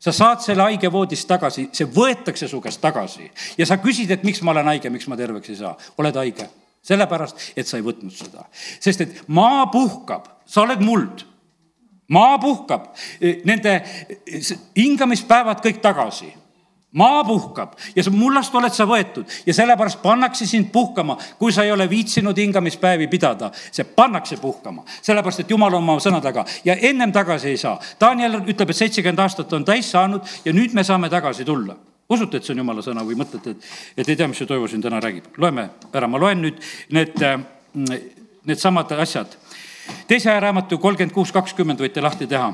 Sa 0.00 0.12
saad 0.12 0.40
selle 0.40 0.62
haige 0.62 0.92
voodist 0.92 1.28
tagasi, 1.28 1.68
see 1.72 1.86
võetakse 1.86 2.48
su 2.48 2.60
käest 2.60 2.80
tagasi. 2.80 3.30
Ja 3.58 3.66
sa 3.66 3.76
küsid, 3.76 4.10
et 4.10 4.22
miks 4.24 4.42
ma 4.42 4.50
olen 4.50 4.64
haige, 4.64 4.90
miks 4.90 5.06
ma 5.06 5.16
terveks 5.16 5.50
ei 5.50 5.56
saa, 5.56 5.76
oled 5.98 6.16
haige 6.16 6.48
sellepärast, 6.82 7.52
et 7.56 7.68
sa 7.68 7.78
ei 7.78 7.84
võtnud 7.84 8.12
seda. 8.14 8.46
sest 8.80 9.04
et 9.04 9.22
maa 9.28 9.66
puhkab, 9.72 10.28
sa 10.46 10.64
oled 10.64 10.80
muld. 10.84 11.26
maa 12.10 12.38
puhkab, 12.42 12.90
nende 13.44 13.80
hingamispäevad 14.76 15.60
kõik 15.64 15.80
tagasi. 15.84 16.32
maa 16.92 17.24
puhkab 17.24 17.76
ja 17.94 18.02
mullast 18.10 18.54
oled 18.54 18.72
sa 18.74 18.86
võetud 18.88 19.28
ja 19.46 19.54
sellepärast 19.54 20.00
pannakse 20.02 20.46
sind 20.46 20.72
puhkama, 20.72 21.18
kui 21.38 21.52
sa 21.52 21.62
ei 21.62 21.72
ole 21.72 21.90
viitsinud 21.90 22.36
hingamispäevi 22.36 23.06
pidada. 23.08 23.50
see 23.72 23.84
pannakse 23.84 24.36
puhkama, 24.36 24.84
sellepärast 25.02 25.40
et 25.40 25.50
jumal 25.50 25.74
on 25.74 25.82
oma 25.82 26.00
sõna 26.00 26.22
taga 26.22 26.44
ja 26.64 26.74
ennem 26.74 27.12
tagasi 27.12 27.48
ei 27.48 27.56
saa. 27.56 27.78
Daniel 28.00 28.40
ütleb, 28.40 28.70
et 28.70 28.76
seitsekümmend 28.76 29.18
aastat 29.18 29.52
on 29.52 29.64
täis 29.64 29.90
saanud 29.90 30.24
ja 30.44 30.52
nüüd 30.52 30.72
me 30.72 30.84
saame 30.84 31.10
tagasi 31.10 31.44
tulla 31.44 31.76
usute, 32.10 32.36
et 32.36 32.46
see 32.46 32.54
on 32.54 32.62
jumala 32.64 32.82
sõna 32.84 33.04
või 33.06 33.18
mõtlete, 33.20 33.54
et, 33.54 33.68
et 33.96 34.08
ei 34.08 34.16
tea, 34.16 34.28
mis 34.28 34.40
see 34.40 34.48
Toivo 34.50 34.68
siin 34.68 34.82
täna 34.82 35.00
räägib? 35.02 35.30
loeme 35.38 35.68
ära, 35.92 36.08
ma 36.10 36.18
loen 36.18 36.42
nüüd 36.46 36.58
need, 36.96 37.22
needsamad 38.44 38.92
asjad. 38.98 39.36
teise 40.08 40.30
ajaraamatu 40.30 40.78
kolmkümmend 40.78 41.14
kuus, 41.14 41.32
kakskümmend 41.32 41.80
võite 41.80 42.02
lahti 42.02 42.26
teha 42.30 42.52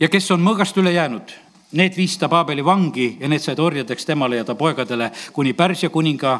ja 0.00 0.08
kes 0.08 0.30
on 0.34 0.42
mõõgast 0.44 0.78
üle 0.80 0.92
jäänud, 0.94 1.32
need 1.76 1.96
viis 1.96 2.16
ta 2.18 2.28
Paabeli 2.28 2.64
vangi 2.64 3.16
ja 3.20 3.28
need 3.28 3.42
said 3.44 3.58
orjadeks 3.60 4.08
temale 4.08 4.40
ja 4.40 4.44
ta 4.44 4.56
poegadele 4.58 5.10
kuni 5.32 5.52
Pärsia 5.54 5.90
kuninga 5.90 6.38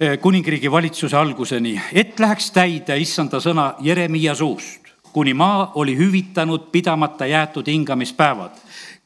eh, 0.00 0.18
kuningriigi 0.20 0.70
valitsuse 0.70 1.16
alguseni, 1.16 1.74
et 1.92 2.18
läheks 2.20 2.52
täide 2.54 2.98
issanda 3.00 3.42
sõna 3.42 3.72
Jeremiia 3.84 4.34
suust, 4.38 4.87
kuni 5.12 5.34
maa 5.34 5.72
oli 5.74 5.96
hüvitanud 5.96 6.70
pidamata 6.72 7.26
jäetud 7.26 7.66
hingamispäevad. 7.66 8.50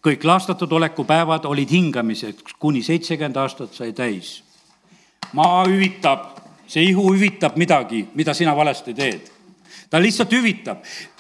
kõik 0.03 0.25
laastatud 0.25 0.73
oleku 0.73 1.05
päevad 1.05 1.45
olid 1.45 1.71
hingamiseks, 1.71 2.55
kuni 2.59 2.83
seitsekümmend 2.83 3.37
aastat 3.37 3.75
sai 3.75 3.93
täis. 3.93 4.45
maa 5.33 5.65
hüvitab, 5.65 6.39
see 6.67 6.83
ihu 6.83 7.13
hüvitab 7.15 7.57
midagi, 7.57 8.09
mida 8.15 8.35
sina 8.35 8.57
valesti 8.57 8.95
teed 8.95 9.31
ta 9.93 10.01
lihtsalt 10.03 10.33
hüvitab. 10.33 10.79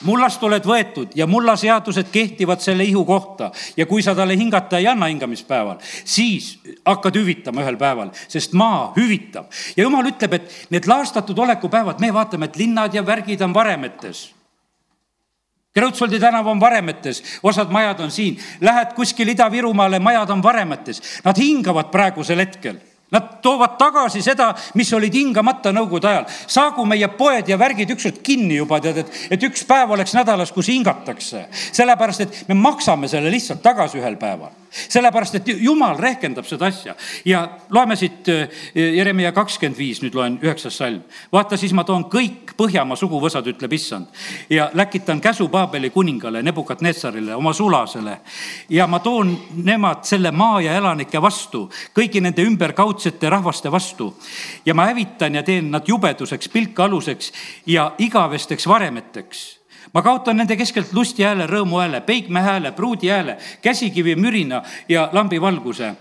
mullast 0.09 0.42
oled 0.42 0.64
võetud 0.64 1.12
ja 1.14 1.27
mulla 1.27 1.57
seadused 1.61 2.09
kehtivad 2.12 2.61
selle 2.64 2.85
ihu 2.88 3.05
kohta 3.05 3.51
ja 3.77 3.87
kui 3.87 4.03
sa 4.03 4.14
talle 4.16 4.37
hingata 4.37 4.79
ei 4.81 4.87
anna 4.88 5.11
hingamispäeval, 5.12 5.77
siis 6.05 6.59
hakkad 6.85 7.16
hüvitama 7.21 7.61
ühel 7.61 7.77
päeval, 7.77 8.14
sest 8.29 8.57
maa 8.57 8.92
hüvitab. 8.97 9.53
ja 9.77 9.85
jumal 9.85 10.09
ütleb, 10.09 10.33
et 10.33 10.71
need 10.71 10.88
laastatud 10.88 11.38
olekupäevad, 11.38 12.01
me 12.01 12.14
vaatame, 12.14 12.49
et 12.49 12.57
linnad 12.57 12.95
ja 12.95 13.07
värgid 13.07 13.45
on 13.45 13.55
varemetes 13.55 14.31
Kreutzwaldi 15.72 16.20
tänav 16.20 16.46
on 16.46 16.61
varemetes, 16.61 17.22
osad 17.42 17.70
majad 17.72 18.00
on 18.04 18.11
siin, 18.11 18.37
lähed 18.61 18.92
kuskil 18.96 19.28
Ida-Virumaale, 19.32 20.02
majad 20.04 20.30
on 20.30 20.42
varemetes, 20.42 21.02
nad 21.24 21.38
hingavad 21.40 21.88
praegusel 21.90 22.44
hetkel 22.44 22.76
Nad 23.12 23.42
toovad 23.44 23.76
tagasi 23.76 24.22
seda, 24.24 24.54
mis 24.74 24.88
olid 24.96 25.12
hingamata 25.12 25.68
nõukogude 25.76 26.08
ajal. 26.08 26.24
saagu 26.48 26.87
meie 26.88 27.11
poed 27.12 27.48
ja 27.48 27.58
värgid 27.61 27.92
ükskord 27.92 28.22
kinni 28.24 28.56
juba, 28.56 28.78
tead, 28.80 29.02
et, 29.02 29.18
et 29.37 29.44
üks 29.44 29.66
päev 29.68 29.92
oleks 29.92 30.16
nädalas, 30.16 30.52
kus 30.52 30.72
hingatakse. 30.72 31.44
sellepärast, 31.76 32.24
et 32.24 32.48
me 32.48 32.56
maksame 32.56 33.12
selle 33.12 33.30
lihtsalt 33.30 33.61
tagasi 33.62 34.00
ühel 34.00 34.16
päeval 34.16 34.62
sellepärast, 34.72 35.35
et 35.35 35.48
jumal 35.62 35.98
rehkendab 36.00 36.46
seda 36.48 36.66
asja 36.70 36.94
ja 37.28 37.42
loeme 37.70 37.96
siit 37.96 38.28
eh, 38.28 38.48
Jeremiah 38.74 39.32
kakskümmend 39.35 39.78
viis, 39.78 40.02
nüüd 40.02 40.16
loen 40.16 40.38
üheksas 40.42 40.76
salm. 40.80 41.02
vaata, 41.32 41.56
siis 41.56 41.72
ma 41.72 41.85
toon 41.85 42.08
kõik 42.12 42.40
Põhjamaa 42.56 42.98
suguvõsad, 43.00 43.46
ütleb 43.48 43.72
issand 43.72 44.06
ja 44.50 44.68
läkitan 44.74 45.20
käsu 45.20 45.48
Paabeli 45.48 45.90
kuningale, 45.90 46.42
Nebukadnetsarile, 46.42 47.35
oma 47.35 47.52
sulasele. 47.52 48.18
ja 48.68 48.87
ma 48.87 49.00
toon 49.00 49.32
nemad 49.64 50.04
selle 50.04 50.30
maa 50.30 50.61
ja 50.61 50.76
elanike 50.76 51.22
vastu, 51.22 51.68
kõigi 51.96 52.20
nende 52.20 52.44
ümberkaudsete 52.44 53.30
rahvaste 53.30 53.72
vastu. 53.72 54.14
ja 54.66 54.74
ma 54.74 54.87
hävitan 54.90 55.35
ja 55.35 55.42
teen 55.42 55.70
nad 55.70 55.88
jubeduseks, 55.88 56.48
pilkaaluseks 56.48 57.32
ja 57.66 57.92
igavesteks 57.98 58.68
varemeteks 58.68 59.62
ma 59.92 60.02
kaotan 60.02 60.37
nende 60.37 60.57
keskelt 60.57 60.92
lusti 60.92 61.22
hääle, 61.22 61.46
rõõmu 61.46 61.81
hääle, 61.81 62.00
peigme 62.00 62.40
hääle, 62.40 62.72
pruudi 62.72 63.09
hääle, 63.09 63.37
käsikivi 63.62 64.16
mürina 64.16 64.62
ja 64.88 65.09
lambi 65.12 65.40
valguse 65.40 65.94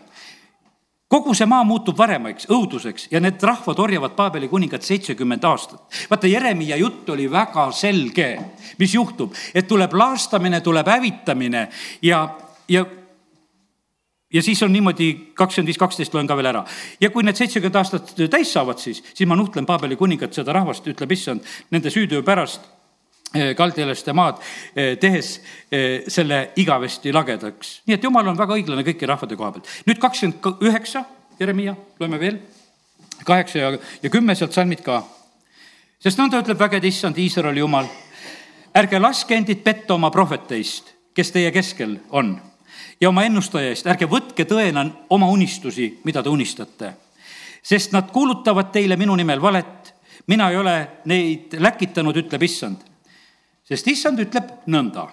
kogu 1.11 1.33
see 1.35 1.47
maa 1.49 1.65
muutub 1.67 1.97
varemaks, 1.99 2.47
õuduseks 2.51 3.09
ja 3.11 3.19
need 3.19 3.43
rahvad 3.43 3.79
orjavad 3.83 4.15
Paabeli 4.15 4.47
kuningat 4.47 4.85
seitsekümmend 4.87 5.43
aastat. 5.43 5.81
vaata, 6.09 6.27
Jeremiah 6.27 6.79
jutt 6.79 7.09
oli 7.09 7.27
väga 7.31 7.67
selge, 7.75 8.29
mis 8.79 8.95
juhtub, 8.95 9.35
et 9.53 9.67
tuleb 9.67 9.93
laastamine, 9.93 10.61
tuleb 10.61 10.87
hävitamine 10.87 11.67
ja, 12.01 12.23
ja 12.67 12.85
ja 14.33 14.41
siis 14.41 14.63
on 14.63 14.71
niimoodi, 14.71 15.33
kakskümmend 15.35 15.67
viis, 15.67 15.77
kaksteist 15.77 16.13
loen 16.15 16.27
ka 16.27 16.37
veel 16.39 16.53
ära. 16.53 16.63
ja 17.01 17.09
kui 17.09 17.23
need 17.27 17.35
seitsekümmend 17.35 17.75
aastat 17.75 18.15
täis 18.31 18.53
saavad, 18.53 18.79
siis, 18.79 19.03
siis 19.13 19.27
ma 19.27 19.35
nuhtlen 19.35 19.67
Paabeli 19.67 19.99
kuningat, 19.99 20.33
seda 20.33 20.55
rahvast, 20.55 20.87
ütleb 20.87 21.11
issand, 21.11 21.43
nende 21.71 21.91
süütöö 21.91 22.23
pärast 22.23 22.71
Kaldialaste 23.31 24.11
maad, 24.13 24.41
eh, 24.75 24.97
tehes 24.99 25.37
eh, 25.71 26.03
selle 26.07 26.51
igavesti 26.59 27.13
lagedaks. 27.15 27.81
nii 27.87 27.95
et 27.95 28.03
jumal 28.03 28.27
on 28.27 28.37
väga 28.37 28.57
õiglane 28.59 28.83
kõiki 28.83 29.07
rahvade 29.07 29.37
koha 29.39 29.51
pealt. 29.55 29.69
nüüd 29.87 29.99
kakskümmend 30.03 30.67
üheksa, 30.67 31.05
Jeremiah, 31.39 31.77
loeme 31.99 32.19
veel, 32.19 32.41
kaheksa 33.23 33.57
ja, 33.59 33.71
ja 34.03 34.09
kümme 34.09 34.35
sealt 34.35 34.51
salmid 34.51 34.83
ka. 34.83 35.03
sest 35.99 36.19
nõnda 36.19 36.43
ütleb 36.43 36.59
vägede 36.59 36.87
issand 36.87 37.17
Iisraeli 37.17 37.63
jumal, 37.63 37.87
ärge 38.75 38.99
laske 38.99 39.35
endid 39.35 39.63
petta 39.63 39.93
oma 39.93 40.11
prohveteist, 40.11 40.91
kes 41.15 41.31
teie 41.31 41.51
keskel 41.55 42.01
on 42.09 42.35
ja 42.99 43.09
oma 43.09 43.23
ennustaja 43.23 43.71
eest, 43.71 43.87
ärge 43.87 44.11
võtke 44.11 44.43
tõena 44.43 44.89
oma 45.09 45.31
unistusi, 45.31 46.01
mida 46.03 46.23
te 46.23 46.29
unistate. 46.29 46.93
sest 47.63 47.91
nad 47.93 48.11
kuulutavad 48.11 48.71
teile 48.71 48.97
minu 48.97 49.15
nimel 49.15 49.41
valet, 49.41 49.93
mina 50.27 50.49
ei 50.51 50.57
ole 50.57 50.87
neid 51.05 51.55
läkitanud, 51.59 52.17
ütleb 52.17 52.43
issand 52.43 52.90
sest 53.63 53.87
issand 53.87 54.19
ütleb 54.19 54.51
nõnda. 54.67 55.07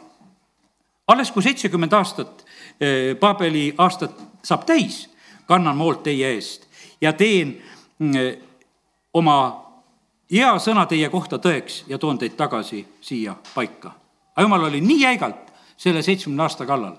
alles 1.07 1.31
kui 1.31 1.43
seitsekümmend 1.43 1.93
aastat 1.93 2.45
eh, 2.81 3.17
Paabeli 3.21 3.75
aastat 3.79 4.15
saab 4.43 4.67
täis, 4.67 5.09
kannan 5.47 5.77
moolt 5.77 6.03
teie 6.03 6.35
eest 6.35 6.69
ja 7.01 7.13
teen 7.13 7.57
mm, 7.99 8.15
oma 9.15 9.39
hea 10.33 10.53
sõna 10.61 10.87
teie 10.87 11.09
kohta 11.11 11.39
tõeks 11.39 11.85
ja 11.89 11.99
toon 11.99 12.19
teid 12.19 12.37
tagasi 12.37 12.85
siia 13.01 13.37
paika. 13.55 13.93
aga 14.35 14.45
jumal 14.47 14.69
oli 14.69 14.81
nii 14.81 15.03
jäigalt 15.03 15.53
selle 15.77 16.03
seitsmekümne 16.03 16.43
aasta 16.43 16.67
kallal. 16.67 16.97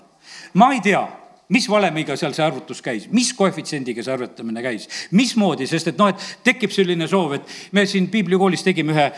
ma 0.54 0.72
ei 0.72 0.80
tea 0.80 1.08
mis 1.50 1.68
valemiga 1.70 2.16
seal 2.18 2.34
see 2.36 2.44
arvutus 2.46 2.82
käis, 2.84 3.06
mis 3.14 3.32
koefitsiendiga 3.36 4.04
see 4.06 4.14
arvutamine 4.14 4.62
käis, 4.64 4.88
mismoodi, 5.16 5.68
sest 5.70 5.92
et 5.92 6.00
noh, 6.00 6.10
et 6.10 6.26
tekib 6.46 6.74
selline 6.74 7.08
soov, 7.10 7.38
et 7.38 7.56
me 7.76 7.86
siin 7.90 8.08
piiblikoolis 8.12 8.64
tegime 8.66 8.94
ühe 8.96 9.08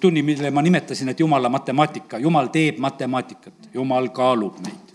tunni, 0.00 0.24
mille 0.26 0.52
ma 0.54 0.64
nimetasin, 0.64 1.12
et 1.12 1.24
jumala 1.24 1.50
matemaatika, 1.52 2.22
jumal 2.22 2.52
teeb 2.54 2.78
matemaatikat, 2.82 3.72
jumal 3.74 4.12
kaalub 4.14 4.62
meid 4.64 4.87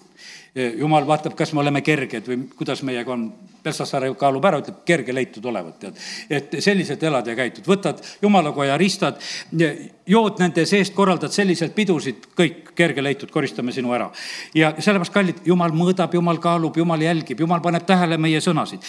jumal 0.56 1.08
vaatab, 1.08 1.34
kas 1.38 1.54
me 1.54 1.64
oleme 1.64 1.82
kerged 1.82 2.28
või 2.30 2.44
kuidas 2.58 2.84
meiega 2.86 3.14
on. 3.14 3.32
Pelsassaare 3.64 4.10
kaalub 4.20 4.44
ära, 4.44 4.58
ütleb 4.60 4.82
kerge 4.84 5.14
leitud 5.16 5.46
olevat, 5.48 5.78
tead. 5.80 6.00
et 6.36 6.56
selliselt 6.60 7.04
elad 7.08 7.30
ja 7.32 7.36
käitud, 7.38 7.64
võtad 7.64 8.02
jumalakoja 8.22 8.76
ristad, 8.76 9.22
jood 9.56 10.42
nende 10.44 10.66
seest, 10.68 10.92
korraldad 10.94 11.32
selliselt 11.32 11.72
pidusid, 11.72 12.28
kõik 12.36 12.74
kerge 12.76 13.00
leitud, 13.00 13.32
koristame 13.32 13.72
sinu 13.72 13.96
ära. 13.96 14.10
ja 14.54 14.74
sellepärast, 14.76 15.14
kallid, 15.16 15.42
jumal 15.48 15.72
mõõdab, 15.72 16.12
jumal 16.20 16.44
kaalub, 16.44 16.76
jumal 16.78 17.08
jälgib, 17.08 17.40
jumal 17.40 17.64
paneb 17.64 17.88
tähele 17.88 18.20
meie 18.20 18.44
sõnasid 18.44 18.84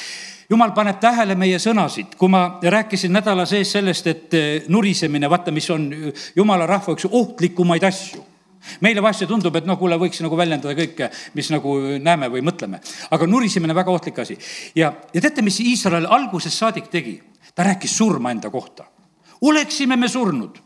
jumal 0.51 0.75
paneb 0.75 0.99
tähele 1.01 1.39
meie 1.39 1.63
sõnasid, 1.63 2.19
kui 2.19 2.29
ma 2.29 2.59
rääkisin 2.61 3.15
nädala 3.15 3.47
sees 3.47 3.71
sellest, 3.79 4.07
et 4.11 4.37
nurisemine, 4.69 5.31
vaata, 5.31 5.55
mis 5.55 5.71
on 5.71 5.87
jumala 6.37 6.67
rahva 6.67 6.99
üks 6.99 7.07
ohtlikumaid 7.11 7.87
asju 7.87 8.34
meile 8.81 9.03
vahest 9.05 9.25
see 9.25 9.31
tundub, 9.31 9.57
et 9.57 9.67
no 9.69 9.77
kuule, 9.81 9.99
võiks 10.01 10.21
nagu 10.25 10.39
väljendada 10.39 10.75
kõike, 10.79 11.11
mis 11.35 11.51
nagu 11.53 11.77
näeme 12.03 12.31
või 12.33 12.45
mõtleme. 12.47 12.81
aga 13.11 13.27
nurisemine 13.27 13.75
väga 13.75 13.91
ohtlik 13.91 14.19
asi. 14.19 14.39
ja, 14.75 14.93
ja 15.13 15.21
teate, 15.21 15.43
mis 15.43 15.61
Iisrael 15.61 16.07
algusest 16.07 16.59
saadik 16.59 16.91
tegi? 16.91 17.21
ta 17.55 17.63
rääkis 17.63 17.97
surma 17.97 18.31
enda 18.31 18.51
kohta. 18.51 18.85
oleksime 19.41 19.97
me 19.97 20.09
surnud, 20.09 20.59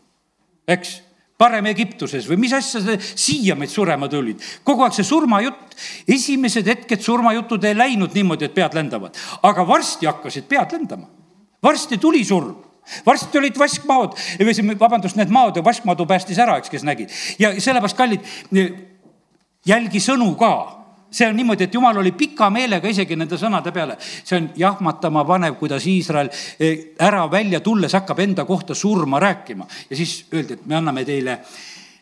eks 0.68 1.02
parem 1.38 1.66
Egiptuses 1.70 2.26
või 2.28 2.36
mis 2.36 2.52
asja 2.52 2.80
sa 2.82 2.96
siia 2.98 3.54
meid 3.54 3.70
surema 3.70 4.08
tulid. 4.08 4.42
kogu 4.64 4.82
aeg 4.82 4.94
see 4.94 5.04
surmajutt, 5.04 5.76
esimesed 6.08 6.66
hetked 6.66 7.02
surmajutud 7.02 7.64
ei 7.64 7.76
läinud 7.76 8.14
niimoodi, 8.14 8.48
et 8.48 8.54
pead 8.54 8.74
lendavad, 8.74 9.16
aga 9.42 9.66
varsti 9.66 10.06
hakkasid 10.06 10.48
pead 10.48 10.72
lendama. 10.72 11.06
varsti 11.62 11.98
tuli 11.98 12.24
surm 12.24 12.67
varsti 13.06 13.38
olid 13.38 13.58
vaskmaod, 13.58 14.16
või 14.40 14.78
vabandust, 14.80 15.16
need 15.16 15.32
maod 15.34 15.60
vaskmadu 15.64 16.06
päästis 16.06 16.38
ära, 16.38 16.58
eks, 16.58 16.70
kes 16.72 16.86
nägid. 16.86 17.12
ja 17.38 17.52
sellepärast, 17.60 17.96
kallid, 17.96 18.26
jälgi 19.66 20.02
sõnu 20.02 20.34
ka. 20.38 20.52
See 21.10 21.24
on 21.24 21.38
niimoodi, 21.38 21.64
et 21.64 21.74
jumal 21.74 21.96
oli 21.96 22.10
pika 22.12 22.50
meelega 22.52 22.88
isegi 22.88 23.16
nende 23.16 23.38
sõnade 23.40 23.72
peale. 23.72 23.96
see 24.00 24.36
on 24.36 24.50
jahmatama 24.56 25.24
panev, 25.24 25.54
kuidas 25.56 25.86
Iisrael 25.86 26.28
eh, 26.60 26.92
ära 27.00 27.26
välja 27.30 27.60
tulles 27.60 27.92
hakkab 27.92 28.18
enda 28.20 28.44
kohta 28.44 28.74
surma 28.74 29.20
rääkima. 29.20 29.66
Ja 29.90 29.96
siis 29.96 30.26
öeldi, 30.34 30.52
et 30.52 30.66
me 30.66 30.76
anname 30.76 31.04
teile 31.04 31.38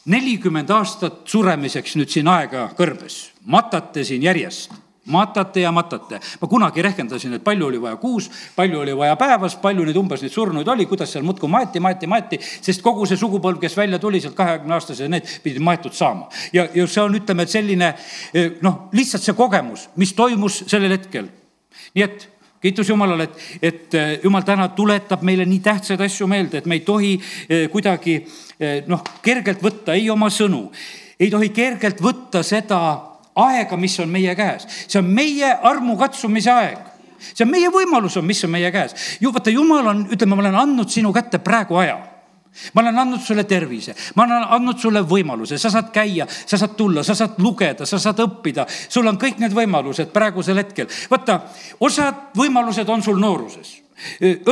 nelikümmend 0.07 0.71
aastat 0.71 1.23
suremiseks 1.25 1.97
nüüd 1.97 2.11
siin 2.11 2.29
aega 2.29 2.69
kõrbes, 2.79 3.31
matate 3.47 4.05
siin 4.05 4.23
järjest 4.23 4.75
matate 5.07 5.61
ja 5.61 5.73
matate. 5.73 6.21
ma 6.41 6.49
kunagi 6.49 6.83
rehkendasin, 6.83 7.35
et 7.39 7.45
palju 7.45 7.67
oli 7.67 7.81
vaja 7.83 7.97
kuus, 7.97 8.31
palju 8.57 8.81
oli 8.81 8.97
vaja 8.97 9.17
päevas, 9.17 9.57
palju 9.63 9.85
neid 9.85 9.97
umbes 9.97 10.23
neid 10.23 10.33
surnuid 10.33 10.69
oli, 10.69 10.87
kuidas 10.87 11.13
seal 11.13 11.25
muudkui 11.25 11.49
maeti, 11.49 11.81
maeti, 11.81 12.07
maeti, 12.07 12.41
sest 12.41 12.83
kogu 12.83 13.07
see 13.07 13.19
sugupõlv, 13.21 13.61
kes 13.63 13.77
välja 13.77 13.99
tuli 14.03 14.21
sealt 14.21 14.37
kahekümne 14.39 14.79
aastase, 14.79 15.09
need 15.09 15.27
pidid 15.43 15.63
maetud 15.63 15.95
saama. 15.95 16.29
ja, 16.53 16.69
ja 16.75 16.87
see 16.87 17.03
on, 17.03 17.15
ütleme, 17.15 17.47
et 17.47 17.53
selline 17.53 17.93
noh, 18.63 18.87
lihtsalt 18.93 19.23
see 19.23 19.37
kogemus, 19.37 19.89
mis 19.97 20.15
toimus 20.17 20.65
sellel 20.67 20.99
hetkel. 20.99 21.31
nii 21.95 22.05
et 22.05 22.31
kiitus 22.67 22.89
Jumalale, 22.89 23.23
et, 23.23 23.37
et 23.63 23.95
eh, 23.95 24.21
Jumal 24.25 24.45
täna 24.47 24.69
tuletab 24.75 25.23
meile 25.27 25.47
nii 25.47 25.61
tähtsaid 25.63 26.01
asju 26.03 26.27
meelde, 26.31 26.59
et 26.59 26.67
me 26.67 26.79
ei 26.79 26.85
tohi 26.87 27.13
eh, 27.15 27.67
kuidagi 27.71 28.17
eh, 28.59 28.81
noh, 28.91 29.05
kergelt 29.23 29.63
võtta 29.63 29.95
ei 29.95 30.09
oma 30.11 30.31
sõnu, 30.33 30.65
ei 31.21 31.31
tohi 31.31 31.53
kergelt 31.55 32.03
võtta 32.03 32.43
seda 32.47 32.81
aega, 33.37 33.77
mis 33.77 33.99
on 34.01 34.11
meie 34.13 34.35
käes. 34.35 34.67
see 34.89 34.99
on 34.99 35.09
meie 35.13 35.53
armu 35.63 35.97
katsumise 36.01 36.51
aeg 36.51 36.79
see 37.33 37.45
on 37.45 37.53
meie 37.53 37.71
võimalus 37.73 38.17
on, 38.19 38.27
mis 38.27 38.45
on 38.45 38.53
meie 38.53 38.71
käes. 38.73 38.95
ju 39.21 39.33
vaata, 39.33 39.51
Jumal 39.51 39.87
on, 39.93 40.05
ütleme, 40.11 40.35
ma 40.35 40.45
olen 40.47 40.61
andnud 40.65 40.93
sinu 40.93 41.13
kätte 41.13 41.39
praegu 41.39 41.81
aja 41.83 41.99
ma 42.75 42.81
olen 42.81 42.99
andnud 42.99 43.21
sulle 43.21 43.45
tervise, 43.45 43.95
ma 44.17 44.25
olen 44.25 44.45
andnud 44.57 44.79
sulle 44.81 45.03
võimaluse, 45.05 45.59
sa 45.61 45.71
saad 45.71 45.91
käia, 45.93 46.25
sa 46.29 46.57
saad 46.57 46.77
tulla, 46.77 47.03
sa 47.05 47.15
saad 47.15 47.37
lugeda, 47.45 47.85
sa 47.87 47.99
saad 48.01 48.23
õppida, 48.25 48.65
sul 48.89 49.07
on 49.07 49.19
kõik 49.21 49.43
need 49.43 49.53
võimalused 49.53 50.09
praegusel 50.13 50.63
hetkel. 50.63 50.89
vaata, 51.11 51.43
osad 51.81 52.31
võimalused 52.37 52.89
on 52.89 53.05
sul 53.05 53.21
nooruses 53.21 53.86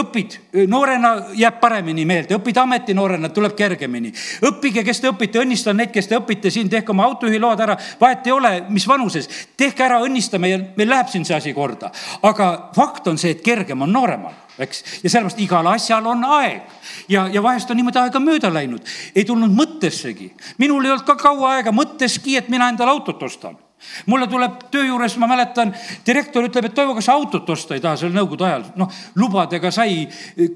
õpid, 0.01 0.37
noorena 0.69 1.15
jääb 1.37 1.59
paremini 1.61 2.05
meelde, 2.09 2.37
õpid 2.39 2.59
ametinoorena, 2.63 3.29
tuleb 3.29 3.57
kergemini. 3.57 4.13
õppige, 4.49 4.85
kes 4.85 5.01
te 5.01 5.11
õpite, 5.11 5.43
õnnistan 5.43 5.77
neid, 5.77 5.93
kes 5.93 6.09
te 6.09 6.17
õpite 6.17 6.51
siin, 6.51 6.71
tehke 6.73 6.93
oma 6.95 7.05
autojuhiload 7.11 7.61
ära, 7.61 7.77
vahet 8.01 8.27
ei 8.27 8.33
ole, 8.33 8.55
mis 8.69 8.89
vanuses. 8.89 9.29
tehke 9.57 9.85
ära, 9.85 10.01
õnnistame 10.05 10.49
ja 10.49 10.61
meil 10.77 10.89
läheb 10.89 11.13
siin 11.13 11.25
see 11.25 11.37
asi 11.37 11.53
korda. 11.53 11.91
aga 12.23 12.71
fakt 12.77 13.09
on 13.09 13.19
see, 13.19 13.31
et 13.37 13.45
kergem 13.45 13.83
on 13.83 13.93
nooremal 13.93 14.35
eks, 14.59 14.83
ja 15.03 15.11
sellepärast 15.11 15.41
igal 15.43 15.67
asjal 15.67 16.07
on 16.07 16.25
aeg 16.39 16.63
ja, 17.11 17.27
ja 17.33 17.43
vahest 17.43 17.71
on 17.71 17.79
niimoodi 17.79 17.99
aega 17.99 18.21
mööda 18.23 18.53
läinud, 18.55 18.87
ei 19.15 19.25
tulnud 19.27 19.51
mõttessegi. 19.51 20.31
minul 20.59 20.85
ei 20.85 20.95
olnud 20.95 21.07
ka 21.07 21.17
kaua 21.19 21.57
aega 21.57 21.73
mõtteski, 21.75 22.39
et 22.39 22.49
mina 22.49 22.69
endale 22.71 22.95
autot 22.95 23.23
ostan 23.23 23.59
mulle 24.07 24.27
tuleb 24.31 24.67
töö 24.73 24.85
juures, 24.87 25.17
ma 25.21 25.29
mäletan, 25.31 25.73
direktor 26.07 26.47
ütleb, 26.47 26.69
et 26.69 26.75
Toivo, 26.75 26.95
kas 26.97 27.09
autot 27.13 27.51
osta 27.51 27.77
ei 27.77 27.83
taha, 27.85 27.99
see 27.99 28.09
oli 28.09 28.17
nõukogude 28.17 28.47
ajal. 28.47 28.65
noh, 28.81 28.93
lubadega 29.21 29.71
sai, 29.75 30.07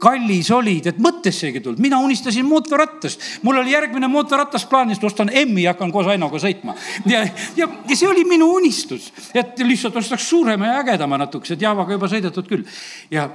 kallis 0.00 0.50
olid, 0.54 0.88
et 0.92 1.00
mõttessegi 1.02 1.60
ei 1.60 1.64
tulnud. 1.64 1.82
mina 1.82 2.00
unistasin 2.04 2.46
mootorrattast. 2.48 3.20
mul 3.42 3.60
oli 3.62 3.74
järgmine 3.74 4.08
mootorratas 4.08 4.66
plaanis, 4.66 5.02
ostan 5.04 5.30
M-i 5.46 5.66
ja 5.66 5.74
hakkan 5.74 5.92
koos 5.92 6.06
Ainoga 6.06 6.40
sõitma. 6.42 6.74
ja, 7.06 7.24
ja, 7.56 7.68
ja 7.88 7.96
see 7.96 8.08
oli 8.08 8.24
minu 8.28 8.50
unistus, 8.56 9.12
et 9.34 9.58
lihtsalt 9.58 9.96
ostaks 9.96 10.28
suurema 10.28 10.72
ja 10.72 10.80
ägedama 10.82 11.18
natukese, 11.18 11.54
et 11.54 11.62
Javaga 11.62 11.98
juba 11.98 12.08
sõidetud 12.08 12.48
küll. 12.48 12.64
ja 13.10 13.28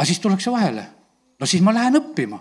aga 0.00 0.06
siis 0.08 0.20
tullakse 0.20 0.52
vahele. 0.52 0.86
no 1.40 1.46
siis 1.46 1.62
ma 1.62 1.74
lähen 1.74 2.00
õppima. 2.00 2.40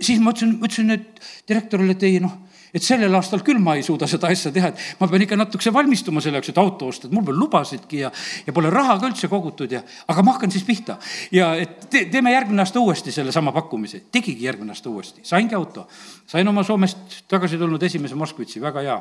siis 0.00 0.20
ma 0.20 0.32
ütlesin, 0.32 0.58
ütlesin 0.58 0.88
nüüd 0.92 1.24
direktorile, 1.48 1.92
et 1.94 2.02
ei 2.02 2.20
noh, 2.20 2.47
et 2.74 2.84
sellel 2.84 3.14
aastal 3.18 3.42
küll 3.46 3.60
ma 3.62 3.76
ei 3.78 3.84
suuda 3.86 4.08
seda 4.10 4.30
asja 4.32 4.52
teha, 4.54 4.72
et 4.72 5.00
ma 5.00 5.08
pean 5.10 5.24
ikka 5.24 5.38
natukese 5.38 5.72
valmistuma 5.74 6.22
selle 6.24 6.40
jaoks, 6.40 6.52
et 6.52 6.60
auto 6.62 6.88
osta, 6.92 7.08
et 7.08 7.14
mul 7.14 7.26
pole 7.26 7.38
lubasidki 7.38 8.02
ja, 8.04 8.12
ja 8.46 8.56
pole 8.56 8.72
raha 8.72 8.98
ka 9.00 9.10
üldse 9.10 9.30
kogutud 9.32 9.72
ja, 9.72 9.82
aga 10.08 10.24
ma 10.26 10.36
hakkan 10.36 10.52
siis 10.54 10.66
pihta. 10.68 10.98
ja 11.34 11.52
et 11.58 11.88
te, 11.90 12.04
teeme 12.12 12.32
järgmine 12.32 12.64
aasta 12.64 12.80
uuesti 12.80 13.14
sellesama 13.14 13.52
pakkumise. 13.56 14.04
tegigi 14.12 14.44
järgmine 14.44 14.74
aasta 14.76 14.90
uuesti, 14.90 15.20
saingi 15.22 15.54
auto. 15.54 15.88
sain 16.26 16.48
oma 16.48 16.62
Soomest 16.62 17.22
tagasi 17.28 17.58
tulnud 17.58 17.82
esimese 17.82 18.14
Moskvitši, 18.14 18.60
väga 18.60 18.84
hea 18.84 18.98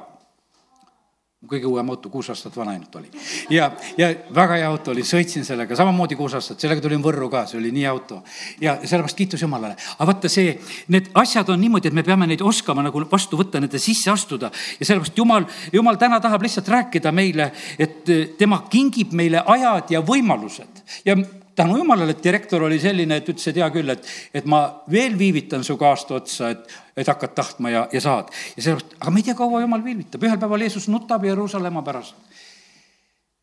kõige 1.46 1.68
uuem 1.70 1.90
auto, 1.94 2.10
kuus 2.10 2.32
aastat 2.34 2.56
vana 2.58 2.72
ainult 2.74 2.96
oli. 2.98 3.12
ja, 3.54 3.68
ja 3.98 4.08
väga 4.34 4.56
hea 4.58 4.66
auto 4.68 4.90
oli, 4.92 5.04
sõitsin 5.06 5.46
sellega 5.46 5.76
samamoodi 5.78 6.18
kuus 6.18 6.34
aastat, 6.34 6.58
sellega 6.60 6.82
tulin 6.82 7.04
Võrru 7.04 7.30
ka, 7.30 7.44
see 7.46 7.60
oli 7.60 7.70
nii 7.76 7.86
auto. 7.86 8.24
ja 8.62 8.80
sellepärast 8.82 9.18
kiitus 9.18 9.44
Jumalale. 9.46 9.76
aga 10.00 10.08
vaata 10.10 10.32
see, 10.34 10.56
need 10.90 11.12
asjad 11.14 11.50
on 11.54 11.62
niimoodi, 11.62 11.92
et 11.92 11.98
me 11.98 12.04
peame 12.04 12.26
neid 12.28 12.42
oskama 12.42 12.82
nagu 12.82 13.06
vastu 13.12 13.38
võtta, 13.38 13.62
nende 13.62 13.78
sisse 13.78 14.10
astuda. 14.10 14.50
ja 14.80 14.86
sellepärast 14.90 15.18
Jumal, 15.18 15.46
Jumal 15.74 16.02
täna 16.02 16.20
tahab 16.20 16.42
lihtsalt 16.42 16.74
rääkida 16.74 17.14
meile, 17.14 17.52
et 17.78 18.10
tema 18.38 18.64
kingib 18.72 19.14
meile 19.14 19.46
ajad 19.46 19.94
ja 19.94 20.02
võimalused. 20.02 20.82
ja 21.06 21.20
tänu 21.58 21.78
jumalale, 21.82 22.14
et 22.14 22.24
direktor 22.24 22.64
oli 22.64 22.80
selline, 22.80 23.18
et 23.18 23.30
ütles, 23.30 23.50
et 23.50 23.58
hea 23.58 23.70
küll, 23.74 23.90
et, 23.94 24.10
et 24.34 24.46
ma 24.50 24.62
veel 24.94 25.18
viivitan 25.18 25.66
sinuga 25.66 25.92
aasta 25.92 26.20
otsa, 26.20 26.52
et, 26.54 26.76
et 26.98 27.10
hakkad 27.10 27.34
tahtma 27.38 27.74
ja, 27.74 27.88
ja 27.94 28.02
saad. 28.04 28.30
ja 28.56 28.62
sellepärast, 28.62 29.00
aga 29.00 29.14
me 29.14 29.24
ei 29.24 29.30
tea, 29.30 29.38
kaua 29.38 29.64
jumal 29.64 29.86
viivitab, 29.86 30.28
ühel 30.30 30.42
päeval 30.42 30.68
Jeesus 30.68 30.86
nutab 30.94 31.26
Jeruusalemma 31.26 31.82
pärast. 31.88 32.16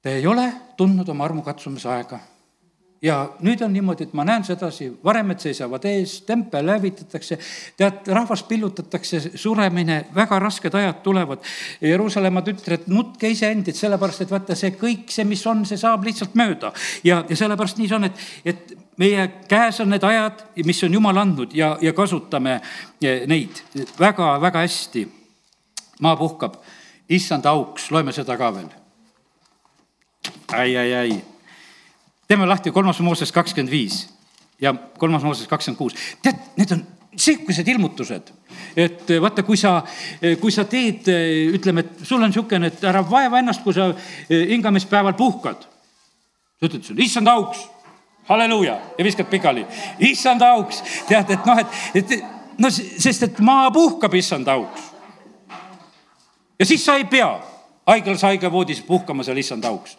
Te 0.04 0.18
ei 0.20 0.26
ole 0.28 0.46
tundnud 0.76 1.08
oma 1.08 1.24
armu 1.24 1.42
katsumise 1.42 1.88
aega 1.88 2.20
ja 3.04 3.16
nüüd 3.44 3.60
on 3.64 3.72
niimoodi, 3.72 4.06
et 4.06 4.14
ma 4.16 4.24
näen 4.24 4.44
sedasi, 4.46 4.86
varemed 5.04 5.42
seisavad 5.42 5.84
ees, 5.88 6.16
tempel 6.24 6.70
hävitatakse, 6.72 7.36
tead, 7.76 8.06
rahvast 8.16 8.46
pillutatakse, 8.48 9.20
suremine, 9.40 9.98
väga 10.14 10.38
rasked 10.40 10.74
ajad 10.74 11.02
tulevad. 11.04 11.42
Jeruusalemma 11.84 12.40
tütred, 12.46 12.86
nutke 12.88 13.28
iseendid, 13.28 13.76
sellepärast 13.76 14.24
et 14.24 14.32
vaata, 14.32 14.56
see 14.56 14.72
kõik, 14.80 15.12
see, 15.12 15.26
mis 15.28 15.44
on, 15.50 15.66
see 15.68 15.80
saab 15.80 16.06
lihtsalt 16.08 16.36
mööda. 16.38 16.72
ja, 17.04 17.20
ja 17.28 17.36
sellepärast 17.36 17.82
nii 17.82 17.90
see 17.90 17.98
on, 17.98 18.08
et, 18.08 18.24
et 18.44 18.72
meie 19.00 19.26
käes 19.50 19.82
on 19.84 19.92
need 19.92 20.08
ajad, 20.08 20.40
mis 20.64 20.80
on 20.86 20.96
Jumal 20.96 21.20
andnud 21.20 21.52
ja, 21.54 21.74
ja 21.84 21.92
kasutame 21.92 22.60
neid 23.02 23.60
väga-väga 24.00 24.64
hästi. 24.64 25.04
maa 26.00 26.16
puhkab, 26.16 26.56
issand 27.08 27.44
auks, 27.46 27.90
loeme 27.90 28.16
seda 28.16 28.38
ka 28.40 28.50
veel 28.54 28.72
ai, 30.56 30.76
ai, 30.76 30.90
ai 30.94 31.33
teeme 32.28 32.46
lahti 32.46 32.70
kolmas 32.70 33.00
Mooses 33.00 33.32
kakskümmend 33.32 33.70
viis 33.70 34.08
ja 34.60 34.74
kolmas 34.98 35.22
Mooses 35.22 35.48
kakskümmend 35.48 35.78
kuus. 35.78 35.94
tead, 36.22 36.40
need 36.56 36.72
on 36.72 36.86
sihukesed 37.16 37.68
ilmutused, 37.68 38.30
et 38.76 39.10
eh, 39.10 39.20
vaata, 39.22 39.42
kui 39.42 39.56
sa, 39.56 39.76
eh, 40.22 40.36
kui 40.40 40.52
sa 40.52 40.64
teed, 40.64 41.08
eh, 41.08 41.52
ütleme, 41.54 41.84
et 41.84 42.02
sul 42.02 42.22
on 42.22 42.30
niisugune, 42.30 42.66
et 42.66 42.84
ära 42.84 43.04
vaeva 43.06 43.38
ennast, 43.38 43.62
kui 43.62 43.74
sa 43.74 43.92
hingamispäeval 44.28 45.14
puhkad. 45.14 45.66
sa 46.60 46.66
ütled 46.66 46.98
issand 47.02 47.28
auks, 47.28 47.58
halleluuja 48.28 48.74
ja 48.98 49.04
viskad 49.04 49.26
pikali, 49.26 49.66
issand 49.98 50.42
auks, 50.42 50.82
tead, 51.08 51.30
et 51.30 51.46
noh, 51.46 51.58
et, 51.58 52.12
et 52.12 52.24
no 52.58 52.70
sest, 52.70 53.22
et 53.22 53.38
maa 53.38 53.70
puhkab 53.70 54.14
issand 54.14 54.48
auks. 54.48 54.90
ja 56.58 56.66
siis 56.66 56.84
sa 56.84 56.96
ei 56.96 57.04
pea 57.04 57.40
haiglas 57.86 58.22
haigevoodis 58.22 58.80
puhkama 58.82 59.24
seal 59.24 59.38
issand 59.38 59.64
auks 59.64 59.98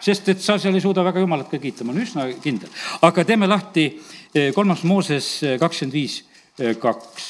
sest 0.00 0.28
et 0.28 0.42
sa 0.42 0.58
seal 0.58 0.74
ei 0.74 0.82
suuda 0.84 1.04
väga 1.04 1.22
jumalat 1.22 1.50
ka 1.50 1.58
kiita, 1.58 1.84
ma 1.84 1.92
olen 1.92 2.06
üsna 2.06 2.26
kindel. 2.42 2.70
aga 3.02 3.24
teeme 3.24 3.46
lahti 3.46 3.86
eh, 4.34 4.52
kolmas 4.54 4.84
Mooses 4.84 5.28
eh, 5.42 5.58
kakskümmend 5.60 5.92
viis, 5.94 6.24
eh, 6.58 6.76
kaks. 6.78 7.28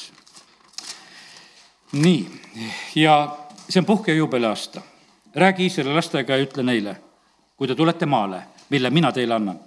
nii, 1.92 2.26
ja 2.94 3.36
see 3.68 3.80
on 3.80 3.86
puhke 3.86 4.14
juubeliaasta. 4.14 4.82
räägi 5.34 5.62
Iisraeli 5.62 5.94
lastega 5.94 6.36
ja 6.36 6.44
ütle 6.44 6.62
neile, 6.62 6.96
kui 7.56 7.68
te 7.68 7.74
tulete 7.74 8.06
maale, 8.06 8.42
mille 8.70 8.90
mina 8.90 9.12
teile 9.12 9.34
annan, 9.34 9.60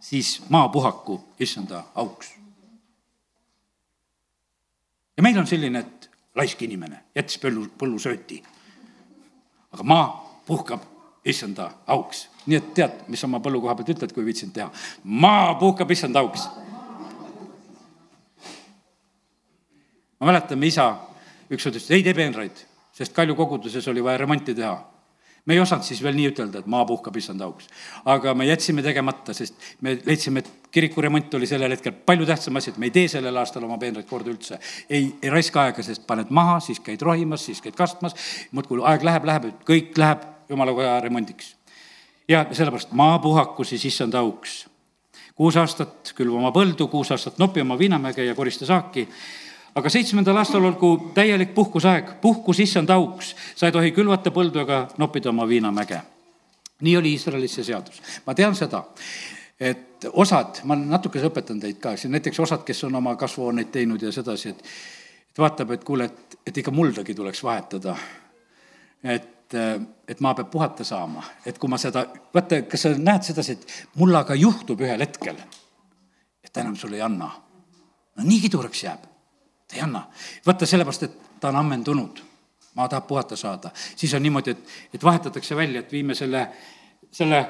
siis 0.00 0.42
maa 0.48 0.68
puhaku 0.68 1.20
issanda 1.40 1.84
auks. 1.94 2.34
ja 5.16 5.22
meil 5.22 5.38
on 5.38 5.46
selline, 5.46 5.78
et 5.78 6.10
laisk 6.34 6.62
inimene 6.62 7.04
jättis 7.14 7.38
põllu, 7.38 7.68
põllusööti. 7.78 8.42
aga 9.72 9.82
maa 9.82 10.06
puhkab 10.46 10.95
issanda 11.26 11.70
auks. 11.86 12.28
nii 12.46 12.56
et 12.56 12.72
tead, 12.74 12.98
mis 13.10 13.24
oma 13.26 13.40
põllu 13.42 13.60
koha 13.60 13.74
pealt 13.74 13.90
ütled, 13.96 14.12
kui 14.14 14.24
viitsinud 14.24 14.54
teha. 14.54 14.70
maa 15.04 15.54
puhkab 15.60 15.90
issanda 15.90 16.22
auks. 16.22 16.48
ma 20.20 20.32
mäletan, 20.32 20.58
mu 20.58 20.70
isa 20.70 20.90
ükskord 21.50 21.76
ütles, 21.76 21.90
ei 21.94 22.02
tee 22.02 22.14
peenraid, 22.14 22.66
sest 22.92 23.14
Kalju 23.14 23.34
koguduses 23.38 23.88
oli 23.88 24.04
vaja 24.04 24.24
remonti 24.24 24.54
teha 24.54 24.76
me 25.46 25.54
ei 25.54 25.60
osanud 25.62 25.86
siis 25.86 26.02
veel 26.02 26.16
nii 26.18 26.30
ütelda, 26.32 26.60
et 26.60 26.70
maa 26.70 26.84
puhkab 26.86 27.16
issand 27.16 27.40
auks. 27.46 27.68
aga 28.04 28.34
me 28.34 28.46
jätsime 28.48 28.82
tegemata, 28.82 29.34
sest 29.34 29.54
me 29.80 29.94
leidsime, 30.06 30.42
et 30.42 30.70
kiriku 30.74 31.04
remont 31.04 31.34
oli 31.38 31.46
sellel 31.46 31.70
hetkel 31.70 31.94
palju 32.06 32.26
tähtsam 32.26 32.58
asi, 32.58 32.70
et 32.70 32.78
me 32.82 32.90
ei 32.90 32.94
tee 32.94 33.08
sellel 33.08 33.36
aastal 33.36 33.64
oma 33.64 33.78
peenraid 33.78 34.08
korda 34.10 34.30
üldse. 34.30 34.58
ei, 34.90 35.14
ei 35.22 35.30
raiska 35.30 35.62
aega, 35.62 35.82
sest 35.86 36.06
paned 36.06 36.30
maha, 36.30 36.58
siis 36.60 36.80
käid 36.80 37.02
rohimas, 37.02 37.46
siis 37.46 37.62
käid 37.62 37.78
kastmas, 37.78 38.16
muudkui 38.50 38.82
aeg 38.82 39.06
läheb, 39.06 39.30
läheb, 39.30 39.52
kõik 39.68 39.94
läheb 39.98 40.26
jumala 40.48 40.72
koja 40.72 41.00
remondiks. 41.00 41.56
ja 42.28 42.46
sellepärast 42.52 42.92
maapuhaku 42.92 43.64
siis 43.64 43.84
issand 43.84 44.14
auks. 44.14 44.66
kuus 45.34 45.56
aastat 45.56 46.12
külva 46.16 46.38
oma 46.38 46.52
põldu, 46.52 46.88
kuus 46.88 47.10
aastat 47.10 47.38
nopi 47.38 47.60
oma 47.60 47.78
viinamäge 47.78 48.24
ja 48.24 48.34
korista 48.34 48.66
saaki 48.66 49.08
aga 49.76 49.92
seitsmendal 49.92 50.40
aastal 50.40 50.64
olgu 50.64 51.12
täielik 51.14 51.54
puhkusaeg, 51.54 52.16
puhkus 52.20 52.60
issand 52.64 52.90
auks, 52.90 53.34
sa 53.56 53.68
ei 53.68 53.74
tohi 53.74 53.92
külvata 53.96 54.32
põldu 54.32 54.62
ega 54.64 54.86
noppida 54.98 55.30
oma 55.30 55.48
viinamäge. 55.48 56.00
nii 56.80 56.96
oli 56.96 57.12
Iisraelis 57.16 57.54
see 57.54 57.64
seadus. 57.64 58.02
ma 58.26 58.34
tean 58.34 58.54
seda, 58.54 58.84
et 59.60 60.08
osad, 60.12 60.60
ma 60.64 60.76
natukese 60.76 61.28
õpetan 61.28 61.60
teid 61.60 61.80
ka, 61.80 61.96
siin 61.96 62.12
näiteks 62.12 62.40
osad, 62.40 62.64
kes 62.64 62.84
on 62.84 62.94
oma 62.94 63.16
kasvuhooneid 63.16 63.70
teinud 63.72 64.02
ja 64.02 64.12
sedasi, 64.12 64.48
et, 64.48 64.64
et 65.30 65.38
vaatab, 65.38 65.72
et 65.76 65.84
kuule, 65.84 66.04
et, 66.04 66.38
et 66.46 66.58
ikka 66.58 66.70
muldagi 66.70 67.14
tuleks 67.14 67.42
vahetada. 67.44 67.96
et 69.04 69.35
et, 69.54 69.82
et 70.08 70.20
maa 70.20 70.34
peab 70.34 70.50
puhata 70.50 70.84
saama, 70.84 71.22
et 71.46 71.58
kui 71.58 71.70
ma 71.70 71.78
seda, 71.78 72.06
vaata, 72.34 72.62
kas 72.70 72.86
sa 72.86 72.92
näed 72.94 73.26
sedasi, 73.26 73.56
et 73.56 73.98
mul 74.00 74.14
aga 74.14 74.34
juhtub 74.38 74.80
ühel 74.82 75.02
hetkel, 75.04 75.38
et 76.42 76.52
ta 76.52 76.62
enam 76.64 76.76
sulle 76.76 76.98
ei 76.98 77.04
anna. 77.06 77.30
no 78.16 78.24
nii 78.24 78.40
kiduraks 78.40 78.82
jääb, 78.82 79.04
ta 79.68 79.76
ei 79.76 79.84
anna. 79.84 80.06
vaata, 80.46 80.66
sellepärast, 80.66 81.02
et 81.02 81.40
ta 81.40 81.48
on 81.48 81.60
ammendunud, 81.62 82.22
maa 82.74 82.88
tahab 82.88 83.06
puhata 83.06 83.36
saada, 83.36 83.70
siis 83.96 84.14
on 84.14 84.22
niimoodi, 84.22 84.50
et, 84.50 84.74
et 84.94 85.04
vahetatakse 85.04 85.56
välja, 85.56 85.80
et 85.80 85.92
viime 85.92 86.14
selle, 86.14 86.48
selle 87.12 87.46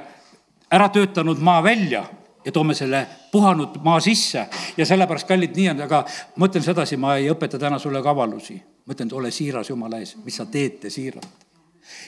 ära 0.70 0.88
töötanud 0.88 1.40
maa 1.40 1.62
välja 1.62 2.04
ja 2.44 2.52
toome 2.52 2.74
selle 2.74 3.06
puhanud 3.32 3.80
maa 3.82 4.00
sisse. 4.00 4.46
Ja 4.76 4.86
sellepärast, 4.86 5.26
kallid, 5.26 5.56
nii 5.56 5.68
on, 5.72 5.80
aga 5.82 6.04
ma 6.36 6.46
ütlen 6.46 6.62
sedasi, 6.62 6.96
ma 6.96 7.16
ei 7.18 7.26
õpeta 7.32 7.58
täna 7.58 7.78
sulle 7.82 8.02
kavalusi. 8.02 8.62
ma 8.86 8.94
ütlen, 8.94 9.10
ole 9.18 9.30
siiras 9.34 9.70
Jumala 9.70 9.98
ees, 9.98 10.14
mis 10.22 10.36
sa 10.38 10.46
teete 10.46 10.90
siiralt 10.90 11.46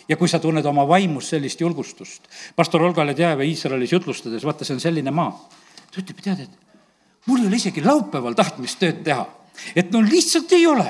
ja 0.08 0.16
kui 0.16 0.28
sa 0.28 0.38
tunned 0.42 0.66
oma 0.66 0.86
vaimus 0.88 1.30
sellist 1.34 1.60
julgustust, 1.60 2.28
pastor 2.56 2.82
Olga 2.82 3.06
Ledjajeva 3.06 3.46
Iisraelis 3.46 3.92
jutlustades, 3.92 4.44
vaata, 4.44 4.64
see 4.64 4.76
on 4.78 4.84
selline 4.84 5.14
maa. 5.14 5.32
ta 5.88 6.02
ütleb, 6.02 6.22
tead, 6.22 6.46
et 6.46 7.26
mul 7.26 7.42
ei 7.42 7.50
ole 7.50 7.60
isegi 7.60 7.84
laupäeval 7.84 8.36
tahtmist 8.38 8.80
tööd 8.80 9.04
teha 9.04 9.26
et 9.76 9.92
no 9.92 10.02
lihtsalt 10.02 10.52
ei 10.52 10.66
ole. 10.66 10.86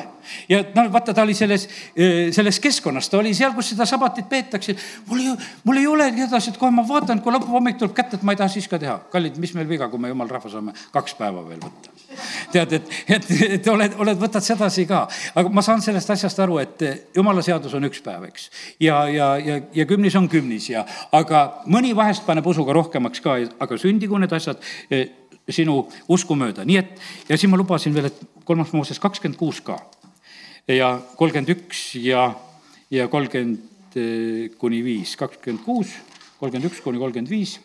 ja 0.48 0.60
no 0.74 0.84
vaata, 0.92 1.14
ta 1.14 1.22
oli 1.22 1.34
selles, 1.34 1.68
eh, 1.96 2.28
selles 2.32 2.58
keskkonnas, 2.60 3.08
ta 3.08 3.18
oli 3.18 3.32
seal, 3.34 3.54
kus 3.56 3.70
seda 3.72 3.86
sabatit 3.88 4.28
peetakse. 4.28 4.76
mul 5.08 5.20
ei, 5.20 5.36
mul 5.64 5.76
ei 5.80 5.86
olegi 5.86 6.26
edasi, 6.26 6.50
et 6.50 6.58
kohe 6.60 6.70
ma 6.74 6.84
vaatan, 6.88 7.22
kui 7.24 7.32
lõpuhommik 7.32 7.78
tuleb 7.80 7.94
kätte, 7.96 8.18
et 8.18 8.26
ma 8.26 8.34
ei 8.34 8.40
taha 8.40 8.52
siis 8.52 8.68
ka 8.68 8.78
teha. 8.78 8.98
kallid, 9.12 9.38
mis 9.38 9.54
meil 9.54 9.68
viga, 9.68 9.88
kui 9.88 10.00
me 10.00 10.12
jumal 10.12 10.28
rahva 10.28 10.50
saame 10.52 10.74
kaks 10.92 11.16
päeva 11.18 11.44
veel 11.48 11.62
võtta. 11.64 11.94
tead, 12.52 12.72
et, 12.72 12.90
et, 13.08 13.30
et 13.58 13.68
oled, 13.72 13.94
oled, 14.04 14.18
võtad 14.20 14.44
sedasi 14.44 14.86
ka. 14.86 15.06
aga 15.34 15.48
ma 15.48 15.64
saan 15.64 15.82
sellest 15.82 16.10
asjast 16.10 16.44
aru, 16.44 16.58
et 16.58 16.84
jumala 17.16 17.42
seadus 17.42 17.74
on 17.74 17.88
üks 17.88 18.02
päev, 18.04 18.28
eks. 18.28 18.50
ja, 18.80 19.00
ja, 19.08 19.30
ja, 19.38 19.60
ja 19.74 19.88
kümnis 19.88 20.16
on 20.20 20.28
kümnis 20.28 20.68
ja, 20.70 20.84
aga 21.12 21.62
mõni 21.66 21.94
vahest 21.96 22.26
paneb 22.26 22.46
usuga 22.46 22.76
rohkemaks 22.76 23.24
ka, 23.24 23.38
aga 23.60 23.80
sündigu 23.80 24.18
need 24.20 24.32
asjad 24.36 24.60
eh, 24.90 25.08
sinu 25.52 25.80
usku 26.08 26.36
mööda, 26.36 26.64
nii 26.64 26.76
et 26.80 27.28
ja 27.28 27.38
siin 27.38 27.50
ma 27.52 27.60
lubasin 27.60 27.94
veel, 27.94 28.10
et 28.10 28.44
kolmas 28.44 28.72
Mooses 28.72 29.00
kakskümmend 29.00 29.38
kuus 29.40 29.60
ka 29.64 29.78
ja 30.68 30.98
kolmkümmend 31.16 31.54
üks 31.56 31.94
ja, 32.02 32.28
ja 32.90 33.08
kolmkümmend 33.08 33.96
kuni 34.60 34.82
viis, 34.84 35.16
kakskümmend 35.16 35.64
kuus, 35.64 35.94
kolmkümmend 36.40 36.70
üks 36.70 36.82
kuni 36.84 37.00
kolmkümmend 37.00 37.30
viis. 37.32 37.58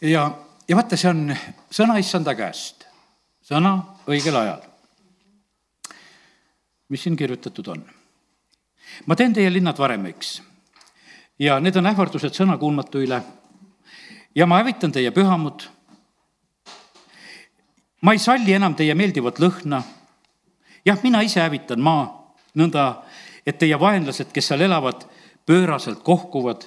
ja, 0.00 0.26
ja 0.68 0.76
vaata, 0.76 0.98
see 0.98 1.10
on 1.10 1.24
sõna 1.70 1.98
issanda 2.02 2.34
käest, 2.38 2.86
sõna 3.46 3.76
õigel 4.10 4.38
ajal. 4.42 4.62
mis 6.88 7.02
siin 7.02 7.16
kirjutatud 7.16 7.74
on? 7.76 7.84
ma 9.06 9.16
teen 9.16 9.34
teie 9.34 9.52
linnad 9.52 9.78
varemiks 9.78 10.40
ja 11.38 11.60
need 11.60 11.76
on 11.78 11.86
ähvardused 11.86 12.34
sõnakuulmatuile 12.36 13.22
ja 14.34 14.46
ma 14.46 14.58
hävitan 14.58 14.92
teie 14.92 15.10
pühamud. 15.10 15.68
ma 18.02 18.12
ei 18.12 18.18
salli 18.18 18.52
enam 18.52 18.74
teie 18.74 18.94
meeldivat 18.94 19.38
lõhna. 19.38 19.82
jah, 20.84 20.98
mina 21.02 21.20
ise 21.22 21.40
hävitan 21.40 21.80
maa 21.80 22.34
nõnda, 22.54 23.02
et 23.46 23.58
teie 23.58 23.78
vaenlased, 23.80 24.32
kes 24.32 24.48
seal 24.52 24.60
elavad, 24.60 25.06
pööraselt 25.46 26.02
kohkuvad. 26.04 26.66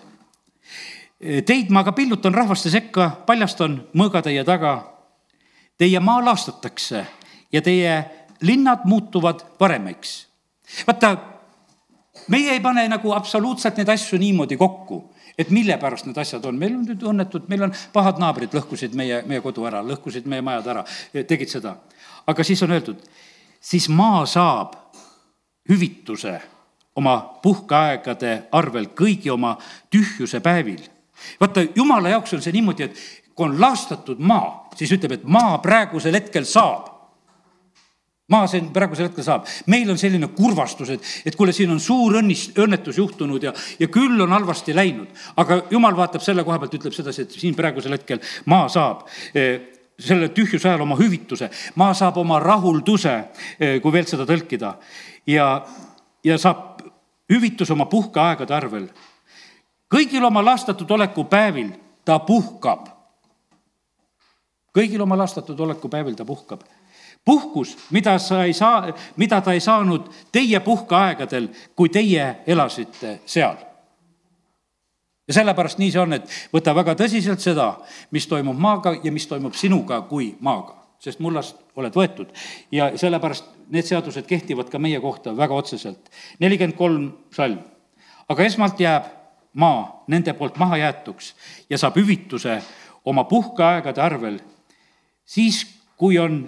Teid 1.45 1.69
ma 1.69 1.79
aga 1.85 1.93
pillutan 1.95 2.33
rahvaste 2.33 2.69
sekka, 2.69 3.09
paljastan 3.25 3.77
mõõga 3.93 4.21
teie 4.25 4.43
taga. 4.43 4.73
Teie 5.77 5.99
maa 5.99 6.23
laastatakse 6.25 7.05
ja 7.51 7.61
teie 7.61 7.93
linnad 8.41 8.85
muutuvad 8.85 9.45
paremaks. 9.57 10.27
vaata, 10.87 11.17
meie 12.27 12.51
ei 12.51 12.59
pane 12.59 12.87
nagu 12.87 13.11
absoluutselt 13.13 13.77
neid 13.77 13.89
asju 13.89 14.17
niimoodi 14.19 14.57
kokku 14.57 15.14
et 15.37 15.49
mille 15.49 15.77
pärast 15.77 16.07
need 16.07 16.17
asjad 16.17 16.45
on, 16.45 16.57
meil 16.59 16.75
on 16.77 16.85
nüüd 16.87 17.03
õnnetud, 17.03 17.49
meil 17.51 17.67
on 17.67 17.75
pahad 17.93 18.19
naabrid, 18.21 18.53
lõhkusid 18.55 18.95
meie, 18.95 19.21
meie 19.27 19.43
kodu 19.43 19.65
ära, 19.67 19.83
lõhkusid 19.85 20.27
meie 20.31 20.43
majad 20.45 20.71
ära, 20.73 20.85
tegid 21.27 21.51
seda. 21.51 21.75
aga 22.27 22.43
siis 22.43 22.63
on 22.63 22.71
öeldud, 22.71 23.03
siis 23.59 23.89
maa 23.89 24.25
saab 24.25 24.75
hüvituse 25.69 26.39
oma 26.95 27.19
puhkeaegade 27.43 28.47
arvel 28.51 28.89
kõigi 28.95 29.31
oma 29.31 29.57
tühjuse 29.91 30.39
päevil. 30.39 30.81
vaata, 31.39 31.65
jumala 31.75 32.09
jaoks 32.09 32.33
on 32.33 32.41
see 32.41 32.55
niimoodi, 32.55 32.83
et 32.83 32.99
kui 33.35 33.49
on 33.49 33.59
laastatud 33.61 34.19
maa, 34.19 34.69
siis 34.75 34.91
ütleb, 34.95 35.19
et 35.19 35.23
maa 35.23 35.57
praegusel 35.63 36.15
hetkel 36.15 36.45
saab 36.47 36.94
maa 38.27 38.47
siin 38.49 38.71
praegusel 38.73 39.09
hetkel 39.09 39.23
saab. 39.23 39.45
meil 39.69 39.89
on 39.89 39.97
selline 40.01 40.27
kurvastus, 40.33 40.89
et, 40.89 41.09
et 41.25 41.35
kuule, 41.35 41.53
siin 41.53 41.71
on 41.71 41.79
suur 41.79 42.17
õnnis, 42.21 42.47
õnnetus 42.57 42.97
juhtunud 42.97 43.43
ja, 43.43 43.53
ja 43.79 43.87
küll 43.87 44.21
on 44.21 44.33
halvasti 44.33 44.75
läinud. 44.75 45.07
aga 45.37 45.61
jumal 45.69 45.97
vaatab 45.97 46.23
selle 46.25 46.43
koha 46.43 46.59
pealt, 46.59 46.73
ütleb 46.79 46.95
sedasi, 46.95 47.25
et 47.25 47.37
siin 47.37 47.55
praegusel 47.55 47.93
hetkel 47.97 48.21
maa 48.49 48.69
saab 48.71 49.05
eh, 49.35 49.71
selle 49.99 50.29
tühjuse 50.35 50.67
ajal 50.69 50.83
oma 50.83 50.97
hüvituse, 50.99 51.49
maa 51.79 51.93
saab 51.93 52.17
oma 52.17 52.39
rahulduse, 52.41 53.13
eh, 53.59 53.77
kui 53.81 53.93
veel 53.93 54.07
seda 54.09 54.25
tõlkida. 54.29 54.73
ja, 55.27 55.49
ja 56.23 56.37
saab 56.41 56.81
hüvituse 57.29 57.73
oma 57.73 57.85
puhkeaegade 57.85 58.53
arvel. 58.53 58.87
kõigil 59.93 60.25
oma 60.25 60.41
lastatud 60.45 60.91
oleku 60.91 61.23
päevil 61.29 61.69
ta 62.05 62.17
puhkab. 62.19 62.89
kõigil 64.73 65.01
oma 65.01 65.17
lastatud 65.17 65.59
oleku 65.59 65.89
päevil 65.89 66.15
ta 66.15 66.25
puhkab 66.25 66.65
puhkus, 67.25 67.77
mida 67.91 68.17
sa 68.19 68.43
ei 68.43 68.53
saa, 68.53 68.93
mida 69.15 69.41
ta 69.41 69.53
ei 69.53 69.59
saanud 69.59 70.09
teie 70.31 70.59
puhkeaegadel, 70.59 71.49
kui 71.75 71.89
teie 71.89 72.35
elasite 72.47 73.19
seal. 73.25 73.55
ja 75.27 75.33
sellepärast 75.33 75.79
nii 75.81 75.91
see 75.91 76.01
on, 76.01 76.13
et 76.13 76.33
võta 76.53 76.75
väga 76.77 76.93
tõsiselt 76.95 77.41
seda, 77.41 77.71
mis 78.13 78.27
toimub 78.29 78.57
maaga 78.61 78.93
ja 79.03 79.11
mis 79.11 79.25
toimub 79.27 79.55
sinuga 79.57 80.03
kui 80.05 80.35
maaga, 80.39 80.77
sest 81.01 81.19
mullast 81.19 81.57
oled 81.75 81.95
võetud 81.97 82.29
ja 82.71 82.91
sellepärast 82.97 83.47
need 83.73 83.89
seadused 83.89 84.27
kehtivad 84.29 84.69
ka 84.69 84.79
meie 84.79 84.99
kohta 85.01 85.33
väga 85.37 85.53
otseselt. 85.53 86.11
nelikümmend 86.39 86.77
kolm 86.77 87.11
salm, 87.33 87.59
aga 88.29 88.43
esmalt 88.43 88.79
jääb 88.79 89.09
maa 89.53 90.03
nende 90.07 90.33
poolt 90.33 90.57
mahajäetuks 90.61 91.33
ja 91.69 91.77
saab 91.77 91.97
hüvituse 91.97 92.61
oma 93.05 93.23
puhkeaegade 93.23 94.01
arvel, 94.01 94.39
siis 95.25 95.65
kui 95.97 96.19
on 96.19 96.43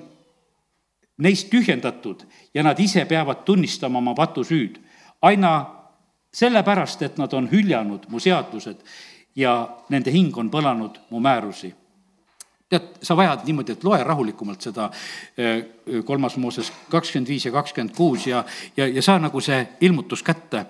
neist 1.18 1.50
tühjendatud 1.50 2.24
ja 2.54 2.64
nad 2.64 2.80
ise 2.80 3.06
peavad 3.06 3.44
tunnistama 3.46 3.98
oma 3.98 4.14
patusüüd. 4.16 4.78
aina 5.22 5.66
sellepärast, 6.34 7.02
et 7.02 7.18
nad 7.18 7.34
on 7.34 7.50
hüljanud 7.52 8.06
mu 8.10 8.20
seadused 8.20 8.84
ja 9.36 9.54
nende 9.90 10.12
hing 10.12 10.38
on 10.38 10.52
põlanud 10.54 11.00
mu 11.10 11.20
määrusi. 11.20 11.74
tead, 12.70 12.88
sa 13.02 13.16
vajad 13.16 13.46
niimoodi, 13.46 13.72
et 13.72 13.84
loe 13.84 14.04
rahulikumalt 14.04 14.62
seda 14.62 14.90
eh, 15.38 15.64
kolmas 16.06 16.38
Mooses 16.38 16.72
kakskümmend 16.90 17.28
viis 17.28 17.46
ja 17.46 17.52
kakskümmend 17.52 17.96
kuus 17.96 18.28
ja, 18.28 18.44
ja, 18.78 18.88
ja 18.88 19.02
saa 19.02 19.20
nagu 19.20 19.42
see 19.42 19.68
ilmutus 19.82 20.24
kätte. 20.24 20.66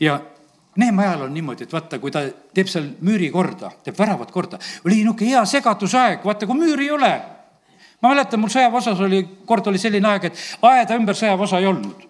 ja 0.00 0.20
Neeme 0.78 1.02
ajal 1.02 1.22
on 1.22 1.34
niimoodi, 1.34 1.64
et 1.64 1.72
vaata, 1.72 1.98
kui 1.98 2.10
ta 2.14 2.20
teeb 2.54 2.68
seal 2.70 2.84
müüri 3.02 3.32
korda, 3.34 3.72
teeb 3.82 3.96
väravad 3.98 4.30
korda, 4.30 4.60
oli 4.86 5.00
niisugune 5.00 5.30
hea 5.32 5.40
segadusaeg, 5.44 6.22
vaata, 6.24 6.46
kui 6.46 6.54
müüri 6.54 6.84
ei 6.86 6.90
ole 6.94 7.10
ma 8.02 8.12
mäletan, 8.12 8.40
mul 8.40 8.52
sõjaväeosas 8.52 9.00
oli, 9.06 9.24
kord 9.46 9.66
oli 9.66 9.80
selline 9.80 10.08
aeg, 10.08 10.30
et 10.30 10.44
aeda 10.62 10.98
ümber 10.98 11.18
sõjaväeosa 11.18 11.62
ei 11.62 11.70
olnud 11.70 12.08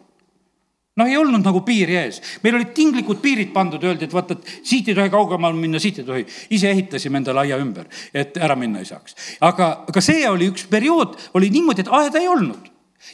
noh, 0.98 1.06
ei 1.06 1.16
olnud 1.16 1.44
nagu 1.46 1.62
piiri 1.66 1.96
ees, 2.00 2.18
meil 2.42 2.58
olid 2.58 2.72
tinglikud 2.74 3.20
piirid 3.22 3.52
pandud, 3.54 3.82
öeldi, 3.86 4.08
et 4.08 4.14
vaata, 4.14 4.34
et 4.34 4.66
siit 4.66 4.88
ei 4.90 4.96
tohi 4.98 5.12
kaugemale 5.12 5.56
minna, 5.56 5.80
siit 5.82 6.00
ei 6.02 6.06
tohi. 6.06 6.24
ise 6.50 6.70
ehitasime 6.70 7.20
endale 7.22 7.44
aia 7.44 7.58
ümber, 7.62 7.86
et 8.14 8.36
ära 8.36 8.56
minna 8.58 8.82
ei 8.82 8.88
saaks. 8.88 9.14
aga, 9.40 9.70
aga 9.88 10.02
see 10.02 10.26
oli 10.28 10.50
üks 10.50 10.66
periood, 10.70 11.14
oli 11.38 11.50
niimoodi, 11.54 11.86
et 11.86 11.92
aeda 12.00 12.18
ei 12.18 12.28
olnud. 12.28 12.70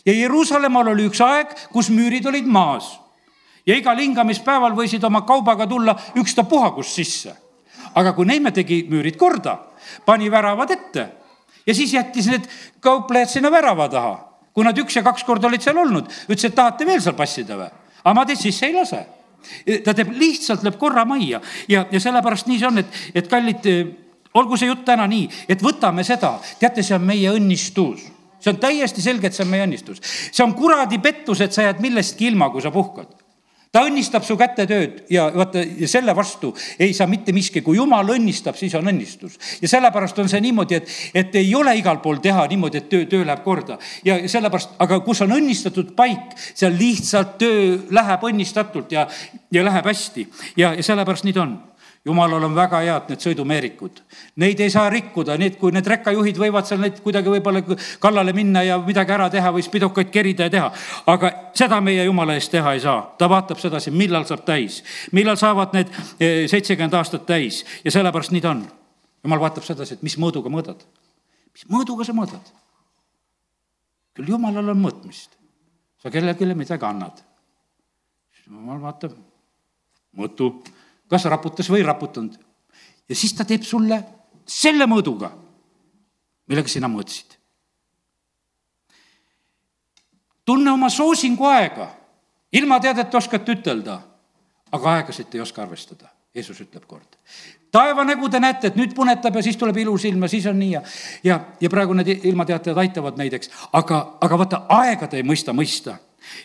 ja 0.07 0.13
Jeruusalemmal 0.17 0.95
oli 0.95 1.09
üks 1.11 1.21
aeg, 1.25 1.53
kus 1.73 1.91
müürid 1.93 2.27
olid 2.27 2.49
maas. 2.49 2.95
ja 3.67 3.77
igal 3.77 4.01
hingamispäeval 4.01 4.77
võisid 4.77 5.05
oma 5.05 5.23
kaubaga 5.29 5.67
tulla 5.67 5.97
ükstapuha 6.17 6.71
kus 6.79 6.95
sisse. 6.95 7.37
aga 7.95 8.13
kui 8.13 8.27
Neime 8.27 8.53
tegi 8.53 8.87
müürid 8.89 9.21
korda, 9.21 9.59
pani 10.07 10.31
väravad 10.31 10.71
ette 10.71 11.09
ja 11.67 11.75
siis 11.75 11.95
jättis 11.95 12.29
need 12.31 12.47
kauplejad 12.85 13.33
sinna 13.33 13.51
värava 13.51 13.89
taha. 13.89 14.15
kui 14.55 14.65
nad 14.65 14.79
üks 14.79 14.95
ja 14.95 15.03
kaks 15.03 15.25
korda 15.27 15.49
olid 15.49 15.65
seal 15.65 15.79
olnud, 15.83 16.07
ütles, 16.29 16.45
et 16.47 16.55
tahate 16.55 16.87
veel 16.87 17.03
seal 17.03 17.17
passida 17.19 17.59
või? 17.59 17.71
aga 18.05 18.15
ma 18.15 18.25
teid 18.27 18.39
sisse 18.39 18.67
ei 18.67 18.75
lase. 18.75 19.05
ta 19.85 19.95
teeb, 19.95 20.13
lihtsalt 20.15 20.65
lööb 20.65 20.79
korra 20.81 21.05
majja 21.05 21.41
ja, 21.69 21.87
ja 21.91 22.01
sellepärast 22.01 22.49
nii 22.49 22.59
see 22.59 22.69
on, 22.69 22.81
et, 22.85 23.01
et 23.15 23.29
kallid, 23.29 23.69
olgu 24.35 24.57
see 24.57 24.71
jutt 24.71 24.85
täna 24.85 25.07
nii, 25.11 25.29
et 25.49 25.63
võtame 25.63 26.05
seda, 26.05 26.39
teate, 26.61 26.83
see 26.83 26.97
on 26.97 27.05
meie 27.05 27.33
õnnistus 27.35 28.11
see 28.45 28.53
on 28.53 28.61
täiesti 28.61 29.01
selge, 29.01 29.29
et 29.29 29.37
see 29.37 29.45
on 29.45 29.53
meie 29.53 29.65
õnnistus. 29.65 30.01
see 30.05 30.45
on 30.45 30.53
kuradi 30.55 30.99
pettus, 31.01 31.41
et 31.41 31.53
sa 31.53 31.65
jääd 31.69 31.81
millestki 31.81 32.29
ilma, 32.29 32.51
kui 32.53 32.61
sa 32.61 32.73
puhkad 32.75 33.24
ta 33.75 33.83
õnnistab 33.89 34.23
su 34.23 34.37
kätetööd 34.39 35.03
ja 35.11 35.27
vaata, 35.35 35.65
selle 35.91 36.15
vastu 36.15 36.53
ei 36.79 36.95
saa 36.95 37.09
mitte 37.11 37.35
miski, 37.35 37.63
kui 37.67 37.79
jumal 37.81 38.15
õnnistab, 38.15 38.55
siis 38.59 38.75
on 38.79 38.87
õnnistus. 38.93 39.35
ja 39.63 39.71
sellepärast 39.71 40.19
on 40.23 40.31
see 40.31 40.43
niimoodi, 40.45 40.79
et, 40.79 40.95
et 41.25 41.39
ei 41.43 41.51
ole 41.59 41.75
igal 41.81 41.99
pool 42.05 42.23
teha 42.23 42.47
niimoodi, 42.51 42.85
et 42.85 42.89
töö, 42.93 43.09
töö 43.11 43.27
läheb 43.27 43.43
korda. 43.45 43.79
ja 44.07 44.21
sellepärast, 44.31 44.77
aga 44.79 45.01
kus 45.05 45.25
on 45.27 45.35
õnnistatud 45.35 45.95
paik, 45.99 46.37
seal 46.55 46.79
lihtsalt 46.79 47.37
töö 47.43 47.79
läheb 47.91 48.27
õnnistatult 48.31 48.95
ja, 48.95 49.09
ja 49.51 49.67
läheb 49.67 49.91
hästi 49.91 50.29
ja, 50.57 50.75
ja 50.75 50.83
sellepärast 50.83 51.27
nii 51.27 51.35
ta 51.35 51.47
on 51.49 51.57
jumalal 52.05 52.45
on 52.45 52.55
väga 52.55 52.81
head 52.85 53.09
need 53.09 53.23
sõidumeerikud. 53.25 54.01
Neid 54.43 54.61
ei 54.61 54.71
saa 54.73 54.91
rikkuda, 54.93 55.39
need, 55.41 55.57
kui 55.61 55.73
need 55.73 55.87
rekkajuhid 55.89 56.39
võivad 56.41 56.69
seal 56.69 56.83
neid 56.83 56.99
kuidagi 57.05 57.33
võib-olla 57.33 57.63
kallale 58.03 58.35
minna 58.37 58.63
ja 58.67 58.77
midagi 58.79 59.15
ära 59.17 59.31
teha 59.33 59.53
või 59.55 59.65
spidukaid 59.65 60.11
kerida 60.13 60.49
ja 60.49 60.53
teha. 60.53 60.73
aga 61.07 61.31
seda 61.57 61.81
meie 61.81 62.05
jumala 62.05 62.37
eest 62.37 62.53
teha 62.53 62.75
ei 62.77 62.83
saa. 62.85 63.15
ta 63.19 63.29
vaatab 63.29 63.59
sedasi, 63.59 63.91
millal 63.91 64.29
saab 64.29 64.45
täis, 64.45 64.83
millal 65.13 65.41
saavad 65.41 65.73
need 65.73 65.89
eh, 66.21 66.45
seitsekümmend 66.51 66.95
aastat 66.95 67.27
täis 67.27 67.65
ja 67.85 67.91
sellepärast 67.91 68.37
nii 68.37 68.45
ta 68.45 68.51
on. 68.51 68.67
jumal 69.25 69.41
vaatab 69.41 69.65
sedasi, 69.65 69.95
et 69.95 70.03
mis 70.03 70.19
mõõduga 70.19 70.53
mõõdad. 70.53 70.85
mis 71.55 71.65
mõõduga 71.73 72.05
sa 72.05 72.13
mõõdad? 72.13 72.53
küll 74.15 74.29
jumalal 74.29 74.69
on 74.69 74.83
mõõtmist. 74.85 75.41
sa 76.03 76.11
kellelegi 76.11 76.55
midagi 76.55 76.85
annad. 76.85 77.25
jumal 78.45 78.81
vaatab, 78.81 79.17
mõõtu 80.13 80.53
kas 81.11 81.25
raputas 81.31 81.71
või 81.71 81.83
ei 81.83 81.87
raputanud. 81.87 82.37
ja 83.09 83.17
siis 83.17 83.35
ta 83.35 83.45
teeb 83.45 83.63
sulle 83.63 84.03
selle 84.47 84.87
mõõduga, 84.87 85.31
millega 86.49 86.69
sina 86.69 86.89
mõõtsid. 86.89 87.39
tunne 90.45 90.71
oma 90.71 90.91
soosingu 90.91 91.47
aega, 91.49 91.89
ilma 92.53 92.81
teadet 92.81 93.15
oskad 93.15 93.49
ütelda, 93.49 94.01
aga 94.73 94.97
aegasid 94.99 95.35
ei 95.35 95.41
oska 95.41 95.63
arvestada. 95.63 96.11
Jeesus 96.35 96.61
ütleb 96.61 96.87
kord. 96.87 97.17
taevanägu 97.71 98.29
te 98.29 98.41
näete, 98.41 98.67
et 98.67 98.77
nüüd 98.77 98.95
punetab 98.95 99.37
ja 99.37 99.43
siis 99.43 99.57
tuleb 99.57 99.77
ilus 99.77 100.05
ilm 100.05 100.23
ja 100.23 100.29
siis 100.29 100.47
on 100.47 100.59
nii 100.59 100.71
ja, 100.73 100.81
ja, 101.25 101.41
ja 101.61 101.71
praegu 101.71 101.95
need 101.95 102.25
ilmateatajad 102.27 102.79
aitavad 102.79 103.17
meid, 103.19 103.35
eks, 103.35 103.51
aga, 103.73 104.01
aga 104.21 104.39
vaata, 104.39 104.61
aega 104.69 105.09
te 105.11 105.19
ei 105.19 105.27
mõista 105.27 105.55
mõista 105.55 105.97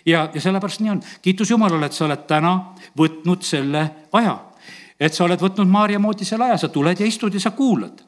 ja, 0.06 0.30
ja 0.34 0.42
sellepärast 0.42 0.82
nii 0.82 0.94
on. 0.94 1.02
kiitus 1.22 1.50
Jumalale, 1.50 1.86
et 1.86 1.98
sa 1.98 2.06
oled 2.06 2.26
täna 2.30 2.54
võtnud 2.98 3.46
selle 3.46 3.84
aja 4.14 4.38
et 5.00 5.16
sa 5.16 5.24
oled 5.24 5.40
võtnud 5.40 5.70
Maarja 5.72 6.00
moodi 6.00 6.28
selle 6.28 6.50
aja, 6.50 6.58
sa 6.60 6.70
tuled 6.74 7.00
ja 7.00 7.08
istud 7.08 7.34
ja 7.34 7.40
sa 7.40 7.52
kuulad. 7.56 8.04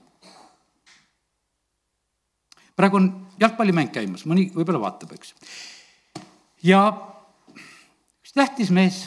praegu 2.76 2.98
on 2.98 3.08
jalgpallimäng 3.40 3.92
käimas, 3.94 4.26
mõni 4.26 4.50
võib-olla 4.56 4.82
vaatab, 4.82 5.14
eks. 5.16 5.34
ja 6.64 6.84
üks 8.22 8.34
tähtis 8.34 8.72
mees 8.72 9.06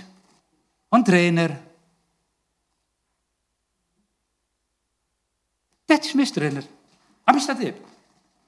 on 0.92 1.04
treener. 1.04 1.56
tähtis 5.86 6.14
mees 6.14 6.32
treener, 6.32 6.64
aga 7.26 7.36
mis 7.36 7.46
ta 7.46 7.58
teeb? 7.58 7.82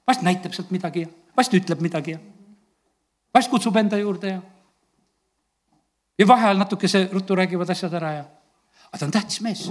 vast 0.07 0.23
näitab 0.23 0.55
sealt 0.55 0.71
midagi 0.71 1.03
ja 1.03 1.09
vast 1.37 1.55
ütleb 1.55 1.81
midagi 1.83 2.15
ja 2.15 2.19
vast 3.35 3.51
kutsub 3.51 3.77
enda 3.77 3.99
juurde 3.99 4.31
ja 4.37 4.43
ja 6.19 6.27
vaheajal 6.29 6.59
natukese 6.59 7.09
ruttu 7.13 7.35
räägivad 7.35 7.71
asjad 7.71 7.95
ära 7.95 8.13
ja 8.13 8.25
aga 8.89 8.99
ta 8.99 9.07
on 9.07 9.13
tähtis 9.13 9.41
mees. 9.41 9.71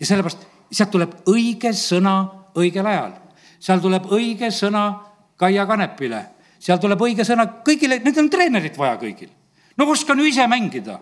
ja 0.00 0.06
sellepärast 0.06 0.46
sealt 0.72 0.90
tuleb 0.92 1.14
õige 1.28 1.72
sõna 1.76 2.14
õigel 2.58 2.86
ajal. 2.86 3.12
seal 3.60 3.80
tuleb 3.80 4.08
õige 4.12 4.50
sõna 4.54 5.04
Kaia 5.38 5.66
Kanepile, 5.66 6.24
seal 6.58 6.80
tuleb 6.82 7.00
õige 7.06 7.22
sõna 7.26 7.44
kõigile, 7.66 8.00
nendel 8.02 8.24
on 8.24 8.30
treenerit 8.30 8.78
vaja 8.78 8.96
kõigil. 9.00 9.30
no 9.76 9.86
oskan 9.90 10.18
ju 10.18 10.24
ise 10.26 10.46
mängida. 10.46 11.00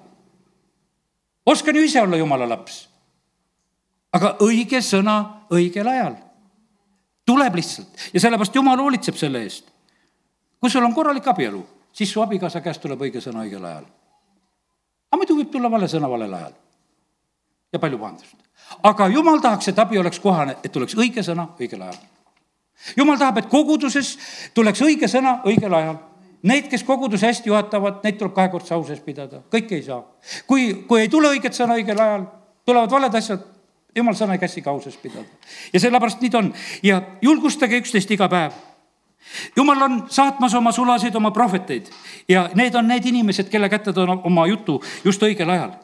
oskan 1.47 1.77
ju 1.77 1.83
ise 1.83 2.01
olla 2.01 2.17
jumala 2.17 2.49
laps. 2.49 2.89
aga 4.13 4.37
õige 4.41 4.83
sõna 4.83 5.47
õigel 5.51 5.89
ajal. 5.89 6.17
tuleb 7.27 7.55
lihtsalt 7.55 8.11
ja 8.13 8.21
sellepärast 8.21 8.55
jumal 8.55 8.79
hoolitseb 8.79 9.17
selle 9.17 9.43
eest. 9.43 9.73
kui 10.61 10.71
sul 10.71 10.85
on 10.85 10.95
korralik 10.95 11.27
abielu, 11.27 11.67
siis 11.93 12.13
su 12.13 12.23
abikaasa 12.23 12.61
käest 12.61 12.81
tuleb 12.81 13.01
õige 13.01 13.21
sõna 13.21 13.45
õigel 13.45 13.65
ajal. 13.65 13.85
aga 15.11 15.17
muidu 15.17 15.37
võib 15.37 15.51
tulla 15.51 15.71
vale 15.71 15.89
sõna 15.89 16.11
valel 16.11 16.35
ajal 16.35 16.66
ja 17.77 17.83
palju 17.83 18.01
pahandust. 18.01 18.37
aga 18.83 19.09
jumal 19.12 19.41
tahaks, 19.41 19.68
et 19.68 19.79
abi 19.79 19.99
oleks 19.99 20.20
kohane, 20.20 20.57
et 20.64 20.72
tuleks 20.72 20.97
õige 20.99 21.22
sõna 21.22 21.49
õigel 21.61 21.83
ajal. 21.83 21.99
jumal 22.97 23.18
tahab, 23.18 23.39
et 23.39 23.51
koguduses 23.53 24.16
tuleks 24.55 24.83
õige 24.83 25.09
sõna 25.09 25.41
õigel 25.45 25.74
ajal. 25.74 25.99
Neid, 26.47 26.68
kes 26.70 26.85
koguduse 26.87 27.27
hästi 27.27 27.49
juhatavad, 27.49 28.03
neid 28.05 28.18
tuleb 28.20 28.35
kahekordse 28.35 28.74
au 28.74 28.85
sees 28.87 29.01
pidada, 29.03 29.41
kõike 29.51 29.79
ei 29.79 29.83
saa. 29.83 30.03
kui, 30.47 30.85
kui 30.89 31.01
ei 31.01 31.09
tule 31.09 31.33
õiget 31.35 31.57
sõna 31.57 31.79
õigel 31.81 32.01
ajal, 32.01 32.27
tulevad 32.66 32.91
valed 32.91 33.14
asjad, 33.14 33.43
jumal 33.97 34.14
sõna 34.14 34.37
ei 34.37 34.43
käsi 34.43 34.62
ka 34.62 34.70
au 34.70 34.81
sees 34.83 34.97
pidada. 34.97 35.27
ja 35.72 35.81
sellepärast 35.81 36.20
nii 36.20 36.31
ta 36.31 36.39
on 36.39 36.53
ja 36.83 37.01
julgustage 37.22 37.81
üksteist 37.83 38.11
iga 38.11 38.29
päev 38.29 38.53
jumal 39.57 39.83
on 39.83 40.03
saatmas 40.09 40.55
oma 40.55 40.72
sulasid, 40.72 41.14
oma 41.14 41.31
prohveteid 41.31 41.91
ja 42.29 42.49
need 42.55 42.74
on 42.74 42.89
need 42.89 43.07
inimesed, 43.07 43.49
kelle 43.53 43.68
kätte 43.68 43.93
ta 43.93 44.07
on 44.07 44.20
oma 44.24 44.47
jutu 44.47 44.81
just 45.05 45.22
õigel 45.22 45.51
ajal 45.51 45.74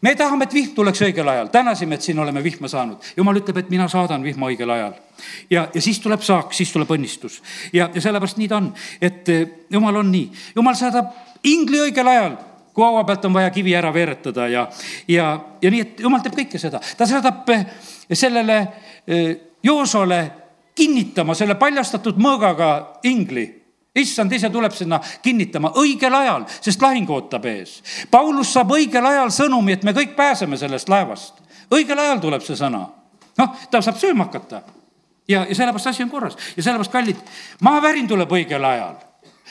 me 0.00 0.14
tahame, 0.14 0.46
et 0.46 0.54
vihm 0.54 0.74
tuleks 0.74 1.02
õigel 1.02 1.28
ajal, 1.28 1.48
tänasime, 1.52 1.98
et 1.98 2.06
siin 2.06 2.18
oleme 2.18 2.42
vihma 2.42 2.68
saanud. 2.68 3.02
jumal 3.16 3.40
ütleb, 3.40 3.56
et 3.58 3.70
mina 3.70 3.88
saadan 3.88 4.22
vihma 4.22 4.50
õigel 4.50 4.70
ajal. 4.70 4.92
ja, 5.50 5.68
ja 5.74 5.82
siis 5.82 6.00
tuleb 6.00 6.22
saak, 6.22 6.52
siis 6.54 6.72
tuleb 6.72 6.90
õnnistus. 6.90 7.42
ja, 7.72 7.90
ja 7.94 8.00
sellepärast 8.00 8.38
nii 8.38 8.48
ta 8.48 8.56
on, 8.56 8.72
et 9.00 9.28
eh, 9.28 9.48
jumal 9.70 9.96
on 9.96 10.12
nii. 10.12 10.30
jumal 10.56 10.74
saadab 10.78 11.10
ingli 11.44 11.80
õigel 11.88 12.08
ajal, 12.08 12.36
kui 12.72 12.84
haua 12.84 13.04
pealt 13.04 13.24
on 13.24 13.34
vaja 13.34 13.50
kivi 13.50 13.74
ära 13.74 13.92
veeretada 13.94 14.48
ja, 14.48 14.68
ja, 15.08 15.32
ja 15.62 15.70
nii, 15.70 15.80
et 15.80 16.00
jumal 16.00 16.22
teeb 16.22 16.38
kõike 16.38 16.62
seda. 16.62 16.80
ta 16.96 17.06
saadab 17.06 17.48
eh, 17.54 17.66
sellele 18.12 18.60
eh, 19.06 19.36
Joosole 19.62 20.20
kinnitama 20.78 21.34
selle 21.34 21.58
paljastatud 21.58 22.20
mõõgaga 22.22 22.70
ingli 23.10 23.48
issand 23.98 24.32
ise 24.32 24.50
tuleb 24.50 24.74
sinna 24.76 25.00
kinnitama 25.22 25.72
õigel 25.80 26.14
ajal, 26.14 26.44
sest 26.60 26.82
lahing 26.82 27.10
ootab 27.10 27.46
ees. 27.50 27.78
Paulus 28.10 28.52
saab 28.54 28.70
õigel 28.76 29.06
ajal 29.10 29.32
sõnumi, 29.34 29.74
et 29.74 29.86
me 29.86 29.94
kõik 29.96 30.14
pääseme 30.16 30.58
sellest 30.60 30.88
laevast. 30.88 31.42
õigel 31.74 31.98
ajal 31.98 32.20
tuleb 32.22 32.44
see 32.44 32.56
sõna. 32.56 32.86
noh, 33.38 33.56
ta 33.70 33.82
saab 33.82 33.98
sööma 33.98 34.28
hakata. 34.28 34.62
ja, 35.28 35.46
ja 35.48 35.54
sellepärast 35.54 35.86
asi 35.86 36.02
on 36.02 36.10
korras 36.10 36.36
ja 36.56 36.62
sellepärast, 36.62 36.92
kallid, 36.92 37.16
maavärin 37.60 38.08
tuleb 38.08 38.32
õigel 38.32 38.64
ajal 38.64 38.96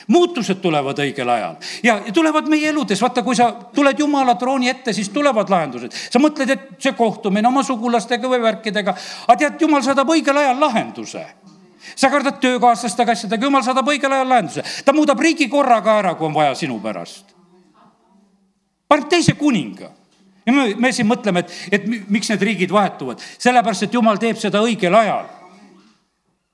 muutused 0.08 0.60
tulevad 0.62 0.98
õigel 1.04 1.28
ajal 1.28 1.56
ja, 1.84 1.98
ja 2.06 2.12
tulevad 2.14 2.48
meie 2.48 2.70
eludes, 2.72 3.00
vaata, 3.02 3.22
kui 3.22 3.36
sa 3.36 3.50
tuled 3.74 3.98
jumala 3.98 4.34
trooni 4.40 4.70
ette, 4.70 4.92
siis 4.96 5.10
tulevad 5.14 5.50
lahendused. 5.52 5.92
sa 5.92 6.22
mõtled, 6.22 6.50
et 6.54 6.70
see 6.82 6.96
kohtumine 6.96 7.48
oma 7.48 7.62
sugulastega 7.66 8.30
või 8.30 8.40
värkidega, 8.42 8.94
aga 9.26 9.38
tead, 9.38 9.60
jumal 9.60 9.84
saadab 9.84 10.08
õigel 10.14 10.44
ajal 10.44 10.60
lahenduse 10.60 11.26
sa 11.96 12.10
kardad 12.10 12.40
töökaaslastega 12.40 13.12
asjadega, 13.12 13.48
jumal 13.48 13.64
saadab 13.66 13.88
õigel 13.88 14.12
ajal 14.12 14.28
lahenduse. 14.28 14.64
ta 14.84 14.92
muudab 14.92 15.20
riigikorra 15.20 15.80
ka 15.82 15.98
ära, 16.02 16.14
kui 16.14 16.26
on 16.26 16.34
vaja 16.34 16.54
sinu 16.54 16.80
pärast. 16.80 17.34
paneb 18.88 19.08
teise 19.08 19.34
kuninga 19.36 19.90
ja 20.46 20.52
me, 20.52 20.74
me 20.80 20.92
siin 20.92 21.08
mõtleme, 21.08 21.44
et, 21.44 21.56
et 21.72 21.88
miks 22.08 22.30
need 22.32 22.42
riigid 22.42 22.72
vahetuvad, 22.72 23.20
sellepärast 23.38 23.88
et 23.88 23.94
jumal 23.94 24.20
teeb 24.20 24.40
seda 24.40 24.62
õigel 24.64 24.94
ajal. 24.96 25.26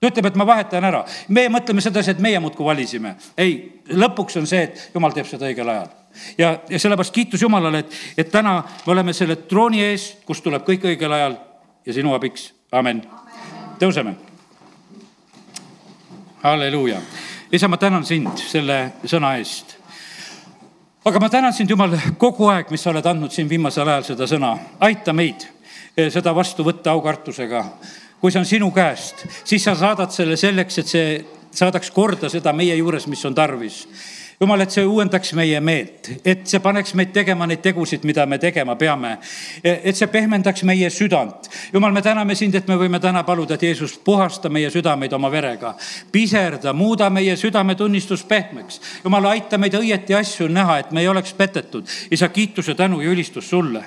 Ta 0.04 0.12
ütleb, 0.12 0.28
et 0.30 0.38
ma 0.40 0.46
vahetan 0.48 0.84
ära, 0.84 1.02
meie 1.28 1.50
mõtleme 1.52 1.84
sedasi, 1.84 2.14
et 2.14 2.22
meie 2.22 2.40
muudkui 2.44 2.66
valisime. 2.66 3.16
ei, 3.36 3.56
lõpuks 3.88 4.38
on 4.40 4.46
see, 4.50 4.68
et 4.68 4.90
jumal 4.94 5.16
teeb 5.16 5.28
seda 5.30 5.48
õigel 5.48 5.72
ajal 5.72 5.88
ja, 6.38 6.58
ja 6.68 6.78
sellepärast 6.78 7.14
kiitus 7.14 7.42
Jumalale, 7.42 7.84
et, 7.84 7.96
et 8.18 8.30
täna 8.30 8.60
me 8.86 8.92
oleme 8.92 9.12
selle 9.16 9.36
trooni 9.50 9.82
ees, 9.82 10.12
kus 10.26 10.44
tuleb 10.44 10.62
kõik 10.68 10.86
õigel 10.92 11.18
ajal 11.18 11.40
ja 11.86 11.96
sinu 11.96 12.14
abiks, 12.14 12.52
amen, 12.72 13.02
amen.. 13.08 13.74
tõuseme 13.80 14.14
halleluuja. 16.44 17.00
isa, 17.52 17.68
ma 17.68 17.76
tänan 17.76 18.04
sind 18.04 18.38
selle 18.38 18.92
sõna 19.08 19.34
eest. 19.38 19.76
aga 21.04 21.20
ma 21.20 21.30
tänan 21.30 21.52
sind, 21.52 21.70
Jumal, 21.70 21.96
kogu 22.18 22.48
aeg, 22.52 22.70
mis 22.70 22.82
sa 22.84 22.92
oled 22.92 23.06
andnud 23.06 23.32
siin 23.32 23.48
viimasel 23.48 23.88
ajal 23.88 24.04
seda 24.10 24.28
sõna. 24.28 24.52
aita 24.80 25.12
meid 25.12 25.46
eh, 25.96 26.10
seda 26.12 26.34
vastu 26.34 26.64
võtta 26.64 26.92
aukartusega. 26.92 27.64
Kui 28.24 28.32
see 28.32 28.40
on 28.40 28.46
sinu 28.48 28.70
käest, 28.72 29.26
siis 29.44 29.60
sa 29.66 29.74
saadad 29.76 30.08
selle 30.08 30.38
selleks, 30.40 30.78
et 30.80 30.88
see 30.88 31.08
saadaks 31.52 31.90
korda 31.92 32.30
seda 32.32 32.54
meie 32.56 32.72
juures, 32.78 33.04
mis 33.12 33.20
on 33.28 33.34
tarvis 33.36 33.82
jumal, 34.44 34.60
et 34.64 34.74
see 34.74 34.84
uuendaks 34.86 35.32
meie 35.36 35.60
meelt, 35.64 36.10
et 36.24 36.44
see 36.48 36.60
paneks 36.62 36.94
meid 36.98 37.12
tegema 37.14 37.46
neid 37.48 37.62
tegusid, 37.64 38.04
mida 38.04 38.26
me 38.28 38.38
tegema 38.38 38.76
peame. 38.76 39.16
et 39.64 39.96
see 39.96 40.08
pehmendaks 40.10 40.64
meie 40.68 40.90
südant. 40.90 41.48
jumal, 41.72 41.92
me 41.92 42.02
täname 42.02 42.34
sind, 42.36 42.54
et 42.54 42.68
me 42.68 42.76
võime 42.80 43.00
täna 43.00 43.24
paluda, 43.24 43.54
et 43.54 43.62
Jeesus, 43.62 43.96
puhasta 44.04 44.48
meie 44.48 44.70
südameid 44.70 45.12
oma 45.12 45.30
verega. 45.32 45.74
piserda, 46.12 46.72
muuda 46.72 47.10
meie 47.10 47.36
südametunnistus 47.36 48.24
pehmeks. 48.28 48.80
jumal, 49.04 49.30
aita 49.32 49.58
meid 49.58 49.74
õieti 49.78 50.16
asju 50.18 50.48
näha, 50.48 50.78
et 50.78 50.92
me 50.92 51.00
ei 51.00 51.08
oleks 51.08 51.32
petetud. 51.32 51.88
isa, 52.10 52.28
kiituse, 52.28 52.74
tänu 52.74 53.00
ja 53.00 53.10
ülistus 53.10 53.48
sulle. 53.50 53.84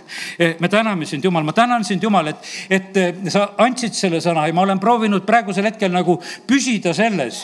me 0.60 0.70
täname 0.70 1.06
sind, 1.06 1.24
Jumal, 1.24 1.44
ma 1.44 1.54
tänan 1.54 1.86
sind, 1.86 2.04
Jumal, 2.04 2.28
et, 2.28 2.52
et 2.70 3.00
sa 3.30 3.52
andsid 3.58 3.94
selle 3.94 4.22
sõna 4.24 4.48
ja 4.48 4.54
ma 4.54 4.62
olen 4.62 4.80
proovinud 4.80 5.26
praegusel 5.26 5.66
hetkel 5.68 5.92
nagu 5.92 6.18
püsida 6.48 6.94
selles, 6.94 7.44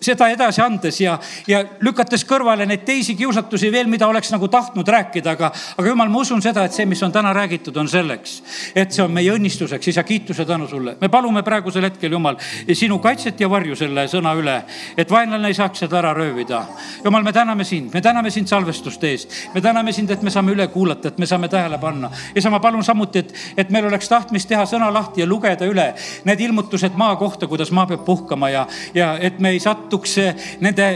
seda 0.00 0.28
edasi 0.30 0.62
andes 0.62 1.00
ja, 1.00 1.18
ja 1.48 1.64
lükata 1.80 2.03
lükates 2.04 2.24
kõrvale 2.28 2.66
neid 2.68 2.84
teisi 2.84 3.14
kiusatusi 3.16 3.70
veel, 3.72 3.88
mida 3.88 4.06
oleks 4.06 4.30
nagu 4.32 4.48
tahtnud 4.52 4.88
rääkida, 4.88 5.32
aga, 5.34 5.50
aga 5.78 5.88
jumal, 5.88 6.10
ma 6.12 6.20
usun 6.20 6.42
seda, 6.44 6.64
et 6.64 6.76
see, 6.76 6.84
mis 6.86 7.00
on 7.02 7.12
täna 7.12 7.32
räägitud, 7.32 7.76
on 7.80 7.88
selleks, 7.88 8.42
et 8.76 8.92
see 8.92 9.02
on 9.04 9.12
meie 9.12 9.32
õnnistuseks, 9.32 9.88
isa, 9.88 10.02
kiituse 10.04 10.44
tänu 10.44 10.68
sulle. 10.68 10.96
me 11.00 11.08
palume 11.08 11.42
praegusel 11.42 11.84
hetkel, 11.88 12.12
Jumal, 12.12 12.36
sinu 12.72 12.98
kaitset 13.02 13.40
ja 13.40 13.48
varju 13.50 13.76
selle 13.76 14.04
sõna 14.08 14.34
üle, 14.36 14.58
et 14.96 15.10
vaenlane 15.10 15.48
ei 15.48 15.56
saaks 15.56 15.80
seda 15.84 15.98
ära 15.98 16.12
röövida. 16.14 16.64
Jumal, 17.04 17.24
me 17.24 17.32
täname 17.32 17.64
sind, 17.64 17.90
me 17.94 18.02
täname 18.04 18.30
sind 18.30 18.50
salvestuste 18.50 19.10
eest, 19.10 19.32
me 19.54 19.62
täname 19.64 19.92
sind, 19.92 20.10
et 20.10 20.22
me 20.22 20.30
saame 20.30 20.52
üle 20.52 20.68
kuulata, 20.68 21.08
et 21.08 21.18
me 21.18 21.26
saame 21.26 21.48
tähele 21.48 21.78
panna. 21.80 22.10
isa, 22.36 22.50
ma 22.50 22.60
palun 22.60 22.84
samuti, 22.84 23.24
et, 23.24 23.34
et 23.56 23.70
meil 23.70 23.88
oleks 23.88 24.08
tahtmist 24.12 24.48
teha 24.48 24.66
sõna 24.68 24.92
lahti 24.92 25.24
ja 25.24 25.26
lugeda 25.26 25.66
üle 25.66 25.88
need 26.24 26.40
ilmutused 26.40 26.94
maa 27.00 27.16
kohta, 27.16 27.48
kuidas 27.48 27.72
maa 27.72 27.86
peab 27.86 28.04
puhkama 28.04 28.50
ja, 28.50 28.66
ja 28.94 29.14
et 29.20 29.40
me 29.40 29.54
ei 29.56 29.60
satuks 29.60 30.18
nende 30.60 30.86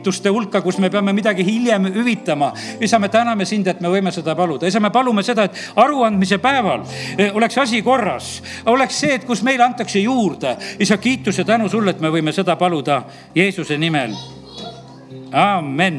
hüvituste 0.00 0.30
hulka, 0.32 0.60
kus 0.62 0.78
me 0.78 0.90
peame 0.90 1.12
midagi 1.12 1.44
hiljem 1.44 1.90
hüvitama. 1.94 2.52
isa, 2.80 2.98
me 2.98 3.08
täname 3.08 3.44
sind, 3.44 3.66
et 3.66 3.80
me 3.80 3.88
võime 3.88 4.12
seda 4.12 4.34
paluda. 4.34 4.66
isa, 4.66 4.80
me 4.80 4.90
palume 4.90 5.22
seda, 5.22 5.44
et 5.44 5.52
aruandmise 5.76 6.38
päeval 6.38 6.82
eh, 7.18 7.30
oleks 7.34 7.58
asi 7.58 7.82
korras, 7.82 8.42
oleks 8.66 9.00
see, 9.00 9.14
et 9.14 9.24
kus 9.24 9.42
meile 9.42 9.64
antakse 9.64 10.00
juurde. 10.00 10.56
isa, 10.78 10.96
kiitus 10.96 11.38
ja 11.38 11.44
tänu 11.44 11.68
sulle, 11.68 11.90
et 11.90 12.00
me 12.00 12.08
võime 12.08 12.32
seda 12.32 12.56
paluda 12.56 13.02
Jeesuse 13.34 13.78
nimel. 13.78 14.14
amen. 15.32 15.98